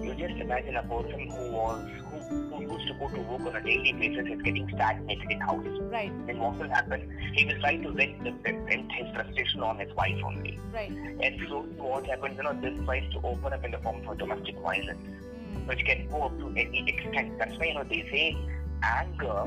you 0.02 0.12
just 0.14 0.40
imagine 0.40 0.74
a 0.74 0.82
person 0.82 1.30
who 1.30 1.52
was 1.52 1.88
who, 2.10 2.18
who 2.50 2.62
used 2.62 2.88
to 2.88 2.94
go 2.94 3.08
to 3.08 3.20
work 3.20 3.42
on 3.46 3.54
a 3.54 3.62
daily 3.62 3.92
basis 3.92 4.26
is 4.26 4.42
getting 4.42 4.68
stagnated 4.74 5.30
in 5.30 5.40
house. 5.40 5.64
Right. 5.82 6.10
Then 6.26 6.40
what 6.40 6.58
will 6.58 6.68
happen? 6.68 7.08
He 7.34 7.44
will 7.44 7.60
try 7.60 7.76
to 7.76 7.92
vent, 7.92 8.24
the, 8.24 8.32
vent 8.42 8.90
his 8.90 9.14
frustration 9.14 9.62
on 9.62 9.78
his 9.78 9.94
wife 9.94 10.18
only. 10.24 10.58
Right. 10.74 10.90
And 10.90 11.40
slowly 11.46 11.68
what 11.76 12.06
happens, 12.06 12.36
you 12.36 12.42
know, 12.42 12.54
this 12.60 12.84
tries 12.84 13.08
to 13.12 13.20
open 13.22 13.52
up 13.52 13.64
in 13.64 13.70
the 13.70 13.78
form 13.78 14.06
of 14.08 14.18
domestic 14.18 14.58
violence, 14.58 14.98
Hmm. 15.50 15.66
which 15.68 15.84
can 15.84 16.08
go 16.08 16.22
up 16.22 16.38
to 16.38 16.48
any 16.56 16.88
extent. 16.88 17.38
That's 17.38 17.56
why, 17.56 17.66
you 17.66 17.74
know, 17.74 17.84
they 17.84 18.02
say 18.10 18.36
anger 18.82 19.44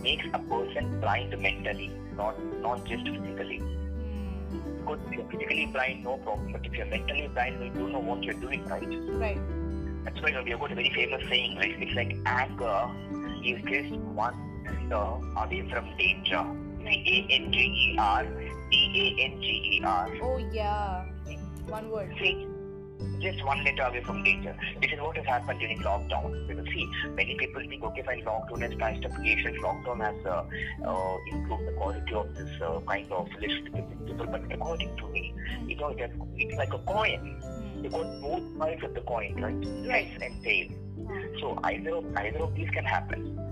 makes 0.00 0.26
a 0.32 0.38
person 0.38 1.00
blind 1.00 1.36
mentally, 1.40 1.90
not 2.16 2.40
not 2.60 2.84
just 2.84 3.04
physically. 3.08 3.60
Because 4.82 4.98
if 5.06 5.12
you're 5.14 5.30
physically 5.30 5.66
blind, 5.66 6.04
no 6.04 6.18
problem. 6.18 6.52
But 6.52 6.66
if 6.66 6.72
you're 6.72 6.86
mentally 6.86 7.28
blind, 7.28 7.62
you 7.62 7.70
don't 7.70 7.92
know 7.92 8.00
what 8.00 8.22
you're 8.22 8.34
doing, 8.34 8.64
right? 8.66 8.82
Right. 8.82 9.40
That's 10.04 10.20
why 10.20 10.28
you 10.30 10.34
know, 10.34 10.42
we 10.42 10.50
have 10.50 10.60
got 10.60 10.72
a 10.72 10.74
very 10.74 10.90
famous 10.90 11.22
saying, 11.28 11.56
right? 11.56 11.74
It's 11.78 11.94
like 11.94 12.16
anger 12.26 12.90
is 13.44 13.62
just 13.62 13.94
one 14.00 14.34
letter 14.66 15.18
away 15.36 15.68
from 15.70 15.96
danger. 15.96 16.44
C-A-N-G-E-R, 16.84 18.24
D-A-N-G-E-R. 18.70 20.10
Oh, 20.20 20.38
yeah. 20.52 21.04
One 21.68 21.90
word. 21.90 22.12
See, 22.18 22.48
just 23.20 23.44
one 23.44 23.64
letter 23.64 23.82
away 23.82 24.02
from 24.02 24.22
danger. 24.24 24.56
This 24.80 24.92
is 24.92 25.00
what 25.00 25.16
has 25.16 25.26
happened 25.26 25.60
during 25.60 25.78
lockdown. 25.80 26.46
Because 26.46 26.66
see, 26.66 26.88
many 27.14 27.36
people 27.36 27.62
think, 27.68 27.82
okay, 27.82 28.02
fine, 28.02 28.24
lockdown 28.24 28.62
has 28.62 28.74
passed 28.74 29.04
applications, 29.04 29.56
lockdown 29.58 30.00
has 30.00 30.26
uh, 30.26 30.44
uh, 30.88 31.16
improved 31.30 31.66
the 31.66 31.72
quality 31.72 32.14
of 32.14 32.34
this 32.34 32.50
uh, 32.60 32.80
kind 32.86 33.10
of 33.12 33.28
relationship 33.36 33.74
with 33.74 34.06
people. 34.06 34.26
But 34.26 34.52
according 34.52 34.96
to 34.96 35.08
me, 35.08 35.34
you 35.66 35.76
know, 35.76 35.88
it 35.88 36.00
has, 36.00 36.10
it's 36.36 36.56
like 36.56 36.72
a 36.72 36.78
coin. 36.78 37.40
Hmm. 37.42 37.84
You 37.84 37.90
got 37.90 38.20
both 38.20 38.58
sides 38.58 38.84
of 38.84 38.94
the 38.94 39.00
coin, 39.00 39.40
right? 39.40 39.90
Heads 39.90 40.22
and 40.22 40.42
tail. 40.44 40.68
So 41.40 41.58
either 41.64 41.96
of, 41.96 42.16
either 42.16 42.38
of 42.38 42.54
these 42.54 42.70
can 42.70 42.84
happen. 42.84 43.51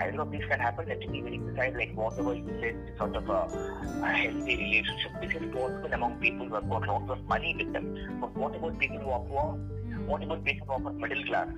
Either 0.00 0.22
of 0.22 0.30
these 0.30 0.44
can 0.48 0.58
happen. 0.58 0.90
And 0.90 1.00
to 1.02 1.08
be 1.08 1.20
very 1.20 1.38
precise, 1.38 1.74
like 1.76 1.94
whatever 1.94 2.34
you 2.34 2.46
said, 2.60 2.94
sort 2.98 3.16
of 3.16 3.28
a, 3.28 4.02
a 4.02 4.06
healthy 4.06 4.56
relationship. 4.56 5.12
This 5.20 5.34
is 5.34 5.54
possible 5.54 5.92
among 5.92 6.18
people 6.20 6.48
who 6.48 6.54
have 6.54 6.68
got 6.68 6.86
lots 6.86 7.10
of 7.10 7.22
money 7.28 7.54
with 7.56 7.72
them. 7.72 8.18
But 8.20 8.34
what 8.36 8.54
about 8.54 8.78
people 8.78 8.98
who 8.98 9.10
are 9.10 9.20
poor? 9.20 9.58
What 10.06 10.22
about 10.22 10.44
people 10.44 10.66
who 10.66 10.88
are 10.88 10.92
middle 10.92 11.24
class? 11.24 11.48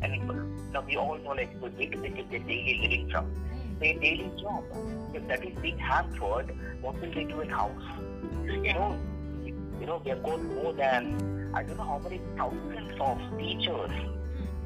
And 0.00 0.72
now 0.72 0.84
we 0.86 0.96
all 0.96 1.18
know 1.18 1.30
like 1.30 1.58
where 1.60 1.70
to 1.70 1.86
get 1.86 2.30
their 2.30 2.40
daily 2.40 2.78
living 2.82 3.10
from. 3.10 3.32
Their 3.80 3.98
daily 3.98 4.30
job. 4.40 4.64
If 5.14 5.26
that 5.28 5.44
is 5.44 5.56
being 5.60 5.78
hampered, 5.78 6.54
what 6.80 7.00
will 7.00 7.12
they 7.12 7.24
do 7.24 7.40
in 7.40 7.50
house? 7.50 7.82
You 8.46 8.74
know, 8.74 8.98
you 9.80 9.86
know, 9.86 10.00
we 10.04 10.10
have 10.10 10.22
got 10.22 10.40
more 10.42 10.72
than 10.72 11.50
I 11.54 11.62
don't 11.62 11.76
know 11.76 11.84
how 11.84 11.98
many 11.98 12.20
thousands 12.36 13.00
of 13.00 13.38
teachers. 13.38 13.90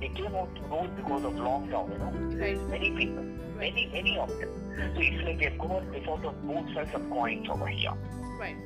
They 0.00 0.08
came 0.08 0.34
out 0.34 0.54
to 0.54 0.62
road 0.62 0.94
because 0.96 1.24
of 1.24 1.32
lockdown, 1.34 1.92
you 1.92 1.98
know. 1.98 2.36
Right. 2.38 2.60
Many 2.68 2.90
people, 2.90 3.22
many, 3.56 3.88
many 3.92 4.18
of 4.18 4.28
them. 4.28 4.50
So 4.94 5.00
it's 5.00 5.24
like 5.24 5.38
they've 5.38 5.58
got 5.58 5.92
the 5.92 6.04
sort 6.04 6.24
of 6.24 6.46
both 6.46 6.74
sides 6.74 6.94
of 6.94 7.08
coins 7.10 7.48
over 7.48 7.66
here. 7.66 7.92
Right. 8.38 8.56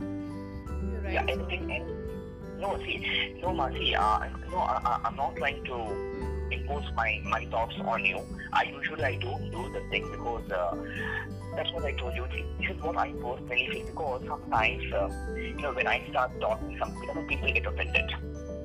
You're 0.00 1.00
right. 1.02 1.12
Yeah, 1.12 1.26
anything, 1.28 1.70
and 1.70 2.60
no, 2.60 2.78
see, 2.78 3.38
no, 3.42 3.52
ma, 3.52 3.68
see, 3.70 3.94
uh, 3.94 4.28
no, 4.50 4.56
I, 4.58 4.80
I, 4.84 5.00
I'm 5.04 5.16
not 5.16 5.36
trying 5.36 5.62
to 5.64 6.12
impose 6.50 6.84
my, 6.94 7.20
my 7.24 7.44
thoughts 7.46 7.74
on 7.84 8.04
you. 8.04 8.20
I 8.52 8.64
usually 8.64 9.04
I 9.04 9.16
don't 9.16 9.50
do 9.50 9.72
the 9.72 9.80
thing 9.90 10.10
because 10.10 10.50
uh, 10.50 10.76
that's 11.56 11.70
what 11.72 11.84
I 11.84 11.92
told 11.92 12.14
you. 12.14 12.26
This 12.58 12.70
is 12.70 12.82
what 12.82 12.96
I 12.96 13.12
personally 13.12 13.68
feel 13.70 13.86
because 13.86 14.22
sometimes, 14.26 14.92
uh, 14.92 15.08
you 15.34 15.56
know, 15.56 15.72
when 15.72 15.86
I 15.86 16.08
start 16.10 16.40
talking, 16.40 16.78
some 16.78 16.96
you 17.02 17.14
know, 17.14 17.26
people 17.26 17.52
get 17.52 17.66
offended. 17.66 18.10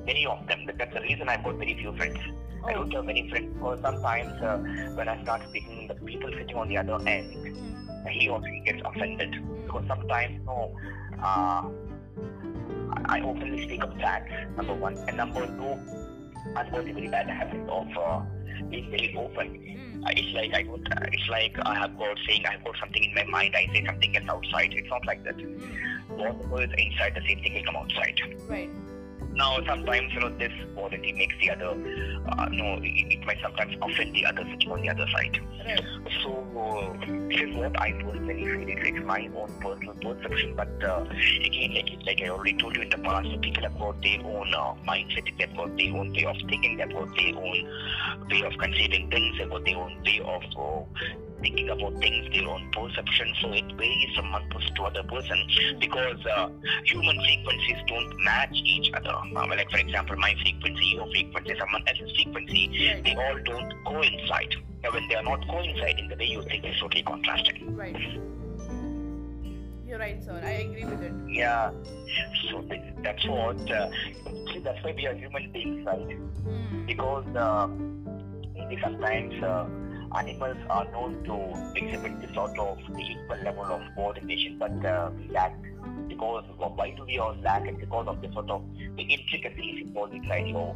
Many 0.08 0.26
of 0.26 0.46
them. 0.48 0.60
But 0.66 0.78
That's 0.78 0.94
the 0.94 1.00
reason 1.02 1.28
I've 1.28 1.44
got 1.44 1.54
very 1.56 1.74
few 1.74 1.94
friends. 1.96 2.18
I 2.66 2.72
Oh. 2.72 2.78
don't 2.84 2.92
have 2.94 3.04
many 3.04 3.28
friends 3.30 3.52
because 3.54 3.80
sometimes 3.82 4.42
uh, 4.42 4.56
when 4.98 5.08
I 5.08 5.22
start 5.22 5.42
speaking, 5.48 5.86
the 5.88 5.94
people 6.10 6.30
sitting 6.38 6.56
on 6.56 6.68
the 6.68 6.78
other 6.82 6.98
end, 7.06 7.28
Hmm. 7.34 8.06
he 8.08 8.28
or 8.28 8.40
she 8.46 8.60
gets 8.68 8.82
offended 8.90 9.36
because 9.64 9.84
sometimes, 9.92 10.40
no, 10.46 10.56
uh, 11.22 11.62
I 12.96 13.18
I 13.18 13.20
openly 13.20 13.62
speak 13.64 13.84
of 13.84 13.94
facts. 14.04 14.32
Number 14.56 14.74
one, 14.86 14.96
and 15.06 15.16
number 15.22 15.46
two, 15.46 15.72
I've 16.56 16.70
got 16.72 16.88
a 16.88 16.92
very 16.98 17.08
bad 17.16 17.28
habit 17.38 17.68
of 17.78 17.86
uh, 18.06 18.20
being 18.70 18.90
very 18.96 19.14
open. 19.24 19.48
Hmm. 19.54 20.04
Uh, 20.04 20.10
it's 20.20 20.32
like 20.40 20.54
I 20.60 20.62
don't. 20.68 20.92
Uh, 20.96 21.14
it's 21.16 21.28
like 21.36 21.54
I 21.72 21.74
have 21.84 21.96
got 22.02 22.16
saying 22.26 22.44
I 22.46 22.52
have 22.56 22.64
got 22.64 22.76
something 22.82 23.04
in 23.08 23.14
my 23.20 23.24
mind. 23.38 23.54
I 23.62 23.66
say 23.72 23.84
something 23.86 24.16
else 24.16 24.28
outside. 24.36 24.72
It's 24.82 24.88
not 24.96 25.06
like 25.12 25.22
that. 25.24 25.36
Whatever 26.18 26.62
is 26.66 26.70
inside, 26.86 27.14
the 27.14 27.24
same 27.28 27.40
thing 27.42 27.54
will 27.54 27.66
come 27.70 27.76
outside. 27.84 28.20
Right. 28.48 28.70
Now, 29.32 29.58
sometimes 29.66 30.12
you 30.12 30.20
know 30.20 30.30
this 30.36 30.52
quality 30.74 31.12
makes 31.12 31.34
the 31.40 31.50
other. 31.50 31.70
Uh, 32.28 32.48
no, 32.50 32.74
it, 32.82 33.12
it 33.12 33.24
might 33.26 33.38
sometimes 33.42 33.76
offend 33.80 34.14
the 34.14 34.26
other 34.26 34.44
sitting 34.50 34.70
on 34.70 34.80
the 34.82 34.90
other 34.90 35.06
side. 35.12 35.40
Right. 35.64 35.80
So 36.22 36.44
uh, 36.58 37.06
this 37.28 37.40
is 37.42 37.56
what 37.56 37.78
I 37.80 37.92
personally 37.92 38.44
feel. 38.44 38.68
It's, 38.68 38.80
it's 38.84 39.06
my 39.06 39.28
own 39.36 39.52
personal 39.60 39.94
perception. 39.94 40.56
But 40.56 40.82
uh, 40.82 41.04
again, 41.44 41.74
like 41.74 41.90
like 42.06 42.22
I 42.22 42.28
already 42.30 42.56
told 42.56 42.76
you 42.76 42.82
in 42.82 42.90
the 42.90 42.98
past, 42.98 43.28
people 43.42 43.62
have 43.62 43.78
got 43.78 44.02
their 44.02 44.20
own 44.20 44.54
uh, 44.54 44.74
mindset. 44.86 45.38
They've 45.38 45.56
got 45.56 45.76
their 45.76 45.92
own 45.94 46.12
way 46.12 46.24
of 46.24 46.36
thinking. 46.48 46.76
They've 46.78 46.92
got 46.92 47.14
their 47.14 47.36
own 47.36 48.26
way 48.30 48.42
of 48.42 48.52
conceiving 48.58 49.10
things. 49.10 49.38
They've 49.38 49.50
got 49.50 49.64
their 49.64 49.76
own 49.76 50.02
way 50.04 50.20
of 50.24 50.42
uh, 50.58 51.27
thinking 51.40 51.68
about 51.70 51.92
things, 52.00 52.28
their 52.34 52.48
own 52.48 52.70
perception. 52.72 53.32
So 53.40 53.52
it 53.52 53.64
varies 53.76 54.16
from 54.16 54.32
one 54.32 54.48
person 54.50 54.74
to 54.76 54.82
other 54.84 55.02
person 55.04 55.38
because 55.80 56.24
uh, 56.26 56.48
human 56.84 57.16
frequencies 57.24 57.76
don't 57.86 58.24
match 58.24 58.52
each 58.52 58.92
other. 58.94 59.10
Uh, 59.10 59.46
like 59.48 59.70
for 59.70 59.78
example, 59.78 60.16
my 60.16 60.34
frequency, 60.42 60.86
your 60.94 61.06
frequency, 61.06 61.54
someone 61.58 61.82
else's 61.86 62.10
frequency, 62.16 62.68
Right. 62.94 63.04
they 63.04 63.14
all 63.14 63.38
don't 63.44 63.72
coincide. 63.84 64.54
Now, 64.82 64.92
when 64.92 65.08
they 65.08 65.14
are 65.16 65.22
not 65.22 65.46
coinciding, 65.48 66.08
the 66.08 66.16
way 66.16 66.26
you 66.26 66.42
think 66.42 66.64
is 66.64 66.78
totally 66.80 67.02
contrasting. 67.02 67.74
Right. 67.76 67.96
You're 69.86 69.98
right, 69.98 70.22
sir. 70.22 70.40
I 70.44 70.50
agree 70.68 70.84
with 70.84 71.02
it. 71.02 71.12
Yeah. 71.28 71.70
So 72.50 72.60
th- 72.62 72.82
that's 73.02 73.26
what. 73.26 73.58
Uh, 73.70 73.90
see, 74.52 74.60
that's 74.62 74.82
why 74.84 74.92
we 74.94 75.06
are 75.06 75.14
human 75.14 75.50
beings, 75.50 75.86
right? 75.86 75.98
Hmm. 76.44 76.84
Because 76.86 77.26
uh, 77.34 77.66
maybe 78.54 78.78
sometimes 78.82 79.42
uh, 79.42 79.66
animals 80.16 80.56
are 80.70 80.84
known 80.90 81.22
to 81.24 81.78
exhibit 81.78 82.20
this 82.20 82.34
sort 82.34 82.58
of 82.58 82.78
equal 82.80 83.36
level 83.44 83.64
of 83.64 83.82
coordination, 83.94 84.58
but 84.58 84.84
uh, 84.84 85.10
we 85.18 85.28
lack. 85.28 85.54
Because 86.08 86.44
why 86.56 86.90
do 86.90 87.04
we 87.04 87.18
all 87.18 87.36
lack 87.42 87.66
it? 87.66 87.78
Because 87.78 88.06
of 88.08 88.20
the 88.20 88.32
sort 88.32 88.50
of 88.50 88.62
the 88.96 89.02
intricacies 89.02 89.82
involved 89.82 90.14
inside 90.14 90.48
your 90.48 90.74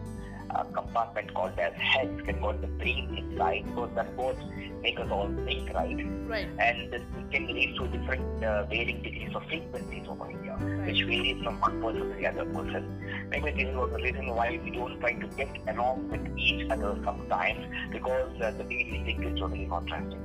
uh, 0.55 0.65
compartment 0.65 1.33
called 1.35 1.59
as 1.59 1.73
heads, 1.75 2.23
can 2.23 2.41
call 2.41 2.53
the 2.53 2.67
brain 2.67 3.17
inside. 3.17 3.65
So 3.75 3.91
that's 3.95 4.11
what 4.17 4.37
make 4.83 4.99
us 4.99 5.11
all 5.11 5.29
think, 5.45 5.73
right? 5.73 5.97
Right. 6.27 6.49
and 6.59 6.93
this 6.93 7.03
can 7.31 7.47
lead 7.47 7.77
to 7.77 7.87
different 7.89 8.45
uh, 8.45 8.65
varying 8.65 9.03
degrees 9.03 9.35
of 9.35 9.45
frequencies 9.47 10.07
over 10.09 10.29
here, 10.29 10.57
which 10.87 11.03
varies 11.05 11.43
from 11.43 11.61
one 11.61 11.81
person 11.81 12.11
to 12.11 12.17
the 12.17 12.27
other 12.27 12.45
person. 12.47 13.29
Maybe 13.31 13.51
this 13.53 13.69
is 13.69 13.75
the 13.75 14.01
reason 14.03 14.27
why 14.29 14.61
we 14.63 14.71
don't 14.71 14.99
try 15.01 15.13
to 15.15 15.27
get 15.29 15.49
along 15.69 16.09
with 16.11 16.39
each 16.39 16.71
other 16.71 16.99
sometimes, 17.05 17.91
because 17.93 18.41
uh, 18.41 18.51
the 18.53 18.65
way 18.65 18.89
we 18.91 19.03
think 19.05 19.25
is 19.25 19.39
totally 19.39 19.67
contrasting. 19.67 20.21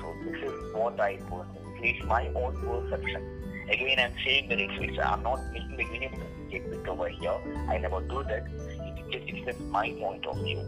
So 0.00 0.14
this 0.24 0.42
is 0.42 0.74
what 0.74 1.00
I 1.00 1.16
personally 1.16 1.58
it's 1.80 2.04
my 2.06 2.28
own 2.34 2.56
perception. 2.56 3.37
Again, 3.70 3.98
I'm 3.98 4.14
saying 4.24 4.48
that 4.48 4.60
it's, 4.60 4.72
it's 4.78 4.98
I'm 4.98 5.22
not 5.22 5.40
making 5.52 5.76
the 5.76 5.84
universe 5.84 6.20
statement 6.48 6.88
over 6.88 7.08
here. 7.08 7.38
I 7.68 7.78
never 7.78 8.00
do 8.00 8.24
that. 8.24 8.46
It's 8.50 9.12
just, 9.12 9.28
it's 9.28 9.46
just 9.46 9.60
my 9.68 9.90
point 9.92 10.26
of 10.26 10.36
view. 10.36 10.60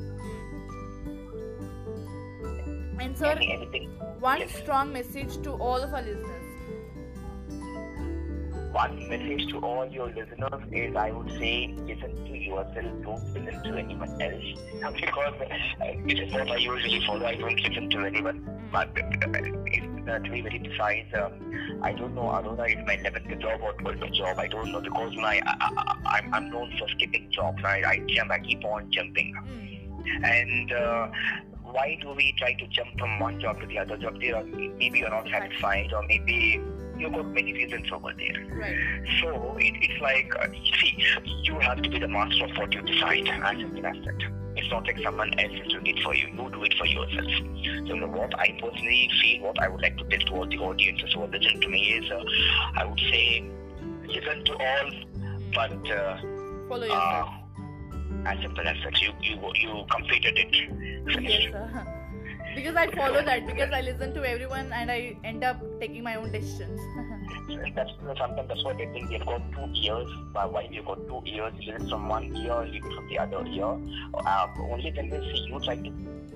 And 3.00 3.16
sir, 3.16 3.26
Any, 3.26 3.52
anything 3.52 3.88
one 4.20 4.40
yes. 4.40 4.54
strong 4.54 4.92
message 4.92 5.40
to 5.42 5.52
all 5.52 5.82
of 5.82 5.94
our 5.94 6.02
listeners. 6.02 6.36
one 8.72 9.08
message 9.08 9.48
to 9.50 9.58
all 9.60 9.86
your 9.86 10.08
listeners 10.08 10.62
is 10.70 10.94
I 10.94 11.10
would 11.10 11.30
say 11.38 11.74
listen 11.86 12.14
to 12.24 12.36
yourself, 12.36 13.02
don't 13.02 13.24
listen 13.34 13.62
to 13.64 13.76
anyone 13.76 14.22
else. 14.22 14.94
because 15.00 15.34
uh, 15.40 15.84
it 16.06 16.18
is 16.20 16.32
what 16.32 16.50
I 16.50 16.56
usually 16.56 17.04
follow. 17.06 17.26
I 17.26 17.34
don't 17.34 17.60
listen 17.60 17.90
to 17.90 17.98
anyone. 18.04 18.46
But 18.70 18.94
uh, 20.10 20.18
to 20.18 20.30
be 20.30 20.40
very 20.40 20.58
precise, 20.58 21.06
um, 21.14 21.80
I 21.82 21.92
don't 21.92 22.14
know. 22.14 22.30
Arona 22.30 22.64
is 22.64 22.84
my 22.86 22.96
11th 22.96 23.40
job 23.40 23.60
or 23.62 23.74
12th 23.74 24.12
job. 24.14 24.38
I 24.38 24.48
don't 24.48 24.72
know 24.72 24.80
because 24.80 25.14
my 25.16 25.40
I, 25.46 26.22
am 26.32 26.50
known 26.50 26.72
for 26.78 26.88
skipping 26.88 27.30
jobs. 27.30 27.62
I, 27.64 27.82
I 27.86 28.02
jump. 28.08 28.30
I 28.30 28.38
keep 28.40 28.64
on 28.64 28.90
jumping. 28.90 29.34
Mm. 29.34 30.24
And 30.24 30.72
uh, 30.72 31.08
why 31.62 31.98
do 32.00 32.12
we 32.12 32.34
try 32.38 32.54
to 32.54 32.66
jump 32.68 32.98
from 32.98 33.18
one 33.20 33.40
job 33.40 33.60
to 33.60 33.66
the 33.66 33.78
other 33.78 33.96
job? 33.96 34.20
There, 34.20 34.42
maybe 34.44 34.98
you're 34.98 35.10
not 35.10 35.28
satisfied, 35.28 35.92
or 35.92 36.02
maybe 36.06 36.60
you've 36.98 37.12
got 37.12 37.26
many 37.26 37.52
reasons 37.52 37.90
over 37.92 38.12
there. 38.16 38.46
Right. 38.52 38.76
So 39.20 39.56
it, 39.58 39.74
it's 39.80 40.00
like, 40.00 40.32
uh, 40.38 40.48
see, 40.80 41.04
you 41.44 41.58
have 41.60 41.82
to 41.82 41.90
be 41.90 41.98
the 41.98 42.08
master 42.08 42.44
of 42.44 42.56
what 42.56 42.72
you 42.72 42.82
decide 42.82 43.28
as 43.28 43.58
an 43.58 43.84
asset. 43.84 44.49
It's 44.60 44.70
not 44.70 44.86
like 44.86 44.98
someone 45.02 45.32
else 45.40 45.52
is 45.54 45.72
doing 45.72 45.86
it 45.86 46.02
for 46.02 46.14
you. 46.14 46.28
You 46.28 46.50
do 46.52 46.62
it 46.64 46.74
for 46.74 46.84
yourself. 46.84 47.24
So 47.24 47.44
you 47.88 47.96
know, 47.96 48.08
what 48.08 48.38
I 48.38 48.58
personally 48.60 49.10
feel, 49.22 49.42
what 49.44 49.58
I 49.58 49.68
would 49.68 49.80
like 49.80 49.96
to 49.96 50.04
tell 50.04 50.20
to 50.20 50.32
all 50.34 50.46
the 50.46 50.58
audiences 50.58 51.14
who 51.14 51.22
are 51.22 51.28
listening 51.28 51.62
to 51.62 51.68
me 51.68 51.80
is, 51.92 52.10
uh, 52.10 52.22
I 52.76 52.84
would 52.84 53.00
say, 53.00 53.50
listen 54.06 54.44
to 54.44 54.52
all, 54.52 54.90
but 55.54 55.90
uh, 55.90 56.20
follow 56.68 56.84
yourself. 56.84 57.28
Uh, 57.28 57.40
as 58.26 58.38
simple 58.42 58.68
as 58.68 58.76
that. 58.84 59.00
You 59.00 59.12
you 59.22 59.36
you 59.54 59.84
completed 59.90 60.36
it. 60.36 60.52
Yes, 61.22 61.52
sir. 61.52 61.86
because 62.54 62.76
I 62.76 62.90
follow 62.92 63.22
that 63.24 63.46
because 63.46 63.72
I 63.72 63.80
listen 63.80 64.12
to 64.14 64.28
everyone 64.28 64.72
and 64.72 64.90
I 64.90 65.16
end 65.24 65.42
up 65.42 65.62
taking 65.80 66.02
my 66.04 66.16
own 66.16 66.32
decisions. 66.32 66.80
that's 67.74 67.90
sometimes 68.06 68.48
that's 68.48 68.64
what 68.64 68.76
I 68.76 68.86
think. 68.92 69.10
You've 69.10 69.26
got 69.26 69.42
two 69.52 69.72
ears. 69.82 70.10
Why 70.32 70.68
you've 70.70 70.86
got 70.86 71.06
two 71.06 71.22
ears? 71.26 71.52
You 71.58 71.72
listen 71.72 71.88
from 71.88 72.08
one 72.08 72.36
ear, 72.36 72.64
you 72.64 72.80
from 72.80 73.08
the 73.08 73.18
other 73.18 73.46
ear. 73.46 73.78
Uh, 74.14 74.46
only 74.70 74.90
then 74.90 75.10
they 75.10 75.20
see 75.20 75.46
you 75.48 75.60
try 75.60 75.76
to 75.76 75.90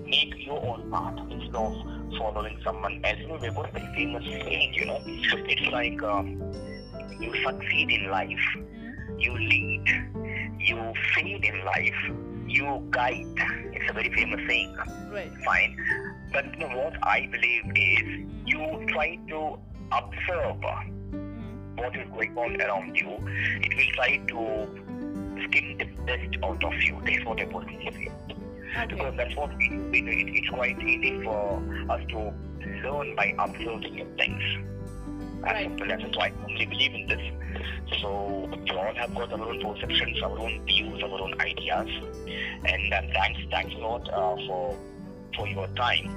make 0.05 0.45
your 0.45 0.63
own 0.65 0.91
path 0.91 1.17
instead 1.29 1.55
of 1.55 1.73
following 2.17 2.59
someone 2.63 3.03
else. 3.03 3.19
You 3.19 3.27
know, 3.27 3.39
we've 3.41 3.55
got 3.55 3.69
a 3.69 3.71
very 3.71 3.95
famous 3.95 4.23
saying. 4.23 4.73
You 4.73 4.85
know, 4.85 5.01
it's 5.05 5.71
like 5.71 6.01
um, 6.03 6.41
you 7.19 7.33
succeed 7.43 7.91
in 7.91 8.09
life, 8.09 8.45
you 9.17 9.37
lead 9.37 10.35
you 10.65 10.93
feed 11.13 11.45
in 11.45 11.63
life, 11.63 11.95
you 12.47 12.87
guide. 12.89 13.25
It's 13.73 13.89
a 13.89 13.93
very 13.93 14.11
famous 14.13 14.41
saying. 14.47 14.75
Right. 15.11 15.31
Fine. 15.45 15.77
But 16.33 16.45
you 16.53 16.59
know, 16.59 16.77
what 16.77 16.95
I 17.03 17.27
believe 17.31 17.65
is 17.75 18.25
you 18.45 18.85
try 18.89 19.17
to 19.29 19.59
observe 19.91 20.57
mm-hmm. 20.61 21.75
what 21.75 21.95
is 21.95 22.07
going 22.09 22.37
on 22.37 22.61
around 22.61 22.95
you. 22.95 23.17
It 23.61 23.75
will 23.75 23.93
try 23.93 24.17
to 24.17 25.45
skim 25.47 25.77
the 25.77 25.85
best 26.05 26.43
out 26.43 26.63
of 26.63 26.73
you. 26.81 27.01
That's 27.05 27.25
what 27.25 27.41
I 27.41 27.45
personally 27.45 27.91
feel. 27.91 28.13
Okay. 28.77 28.87
Because 28.87 29.13
that's 29.15 29.35
what 29.35 29.55
we 29.57 29.69
do. 29.69 29.89
It, 29.93 30.35
it's 30.35 30.49
quite 30.49 30.81
easy 30.81 31.23
for 31.23 31.63
us 31.89 32.01
to 32.09 32.33
learn 32.83 33.15
by 33.15 33.35
observing 33.39 34.15
things. 34.17 34.43
Right. 35.41 35.71
That's 35.87 36.17
why 36.17 36.27
I 36.27 36.33
only 36.43 36.65
believe 36.65 36.93
in 36.93 37.07
this. 37.07 37.21
So 38.01 38.49
we 38.51 38.71
all 38.71 38.93
have 38.95 39.13
got 39.13 39.31
our 39.31 39.47
own 39.47 39.61
perceptions, 39.61 40.21
our 40.21 40.37
own 40.37 40.65
views, 40.65 41.03
our 41.03 41.21
own 41.21 41.39
ideas. 41.39 41.89
And 42.65 42.93
um, 42.93 43.07
thanks, 43.13 43.39
thanks 43.51 43.73
a 43.75 43.77
lot 43.77 44.09
uh, 44.09 44.35
for 44.47 44.77
for 45.35 45.47
your 45.47 45.67
time. 45.75 46.09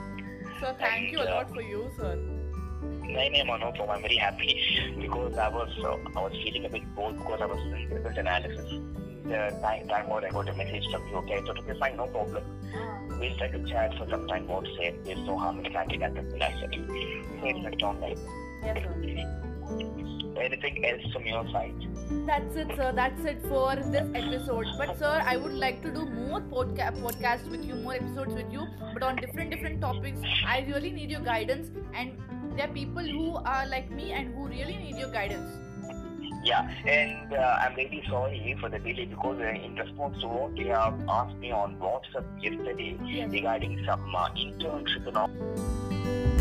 So 0.60 0.74
thank 0.78 1.04
and, 1.04 1.12
you 1.12 1.18
a 1.18 1.30
uh, 1.30 1.34
lot 1.34 1.54
for 1.54 1.62
you, 1.62 1.90
sir. 1.96 2.18
No, 3.08 3.28
no, 3.28 3.56
no 3.56 3.72
problem. 3.72 3.90
I'm 3.90 4.02
very 4.02 4.16
happy 4.16 4.60
because 5.00 5.36
I 5.38 5.48
was 5.48 5.70
uh, 5.82 5.96
I 6.18 6.22
was 6.22 6.32
feeling 6.32 6.66
a 6.66 6.68
bit 6.68 6.94
bored 6.94 7.16
because 7.16 7.40
I 7.40 7.46
was 7.46 7.58
doing 7.64 7.88
result 7.90 8.18
analysis. 8.18 8.70
The 9.24 9.58
time, 9.62 9.88
time 9.88 10.08
more 10.08 10.24
I 10.24 10.30
got 10.30 10.48
a 10.48 10.54
message 10.54 10.84
from 10.90 11.06
you. 11.08 11.16
Okay, 11.16 11.40
so 11.44 11.52
okay, 11.52 11.78
fine, 11.78 11.96
no 11.96 12.06
problem. 12.06 12.44
We'll 13.18 13.36
try 13.36 13.48
to 13.48 13.68
chat 13.68 13.96
for 13.98 14.08
some 14.10 14.26
time 14.28 14.46
more. 14.46 14.64
Say 14.76 14.94
there's 15.04 15.18
no 15.26 15.38
harm 15.38 15.64
in 15.64 15.72
chatting 15.72 16.02
at 16.02 16.14
the 16.14 16.36
last 16.36 16.60
second. 16.60 16.86
So 16.86 17.46
it's 17.46 17.58
like 17.64 17.82
online. 17.82 18.18
Yes, 18.62 18.86
anything 20.40 20.84
else 20.84 21.12
from 21.12 21.26
your 21.26 21.44
side? 21.50 21.74
That's 22.26 22.56
it, 22.56 22.68
sir. 22.76 22.92
That's 22.94 23.24
it 23.24 23.42
for 23.48 23.76
this 23.76 24.08
episode. 24.14 24.66
But, 24.76 24.98
sir, 24.98 25.22
I 25.24 25.36
would 25.36 25.52
like 25.52 25.82
to 25.82 25.90
do 25.90 26.06
more 26.06 26.40
podca- 26.40 26.96
podcasts 27.00 27.48
with 27.50 27.64
you, 27.64 27.74
more 27.74 27.94
episodes 27.94 28.34
with 28.34 28.52
you, 28.52 28.66
but 28.94 29.02
on 29.02 29.16
different 29.16 29.50
different 29.50 29.80
topics. 29.80 30.20
I 30.46 30.64
really 30.68 30.90
need 30.90 31.10
your 31.10 31.20
guidance, 31.20 31.70
and 31.94 32.12
there 32.58 32.68
are 32.68 32.72
people 32.74 33.04
who 33.04 33.36
are 33.36 33.66
like 33.68 33.88
me 33.88 34.10
and 34.10 34.34
who 34.34 34.48
really 34.48 34.76
need 34.76 34.96
your 34.96 35.12
guidance. 35.12 35.48
Yeah, 36.42 36.68
and 36.86 37.32
uh, 37.32 37.58
I'm 37.60 37.76
really 37.76 38.02
sorry 38.08 38.56
for 38.60 38.68
the 38.68 38.80
delay 38.80 39.04
because 39.04 39.38
uh, 39.38 39.64
in 39.66 39.76
response 39.76 40.20
to 40.22 40.28
what 40.28 40.56
you 40.56 40.70
have 40.72 40.98
asked 41.08 41.36
me 41.36 41.52
on 41.52 41.76
WhatsApp 41.76 42.26
yesterday 42.42 42.98
yes. 43.04 43.30
regarding 43.30 43.84
some 43.86 44.12
uh, 44.12 44.28
internship 44.30 45.06
and 45.06 45.16
all. 45.16 46.37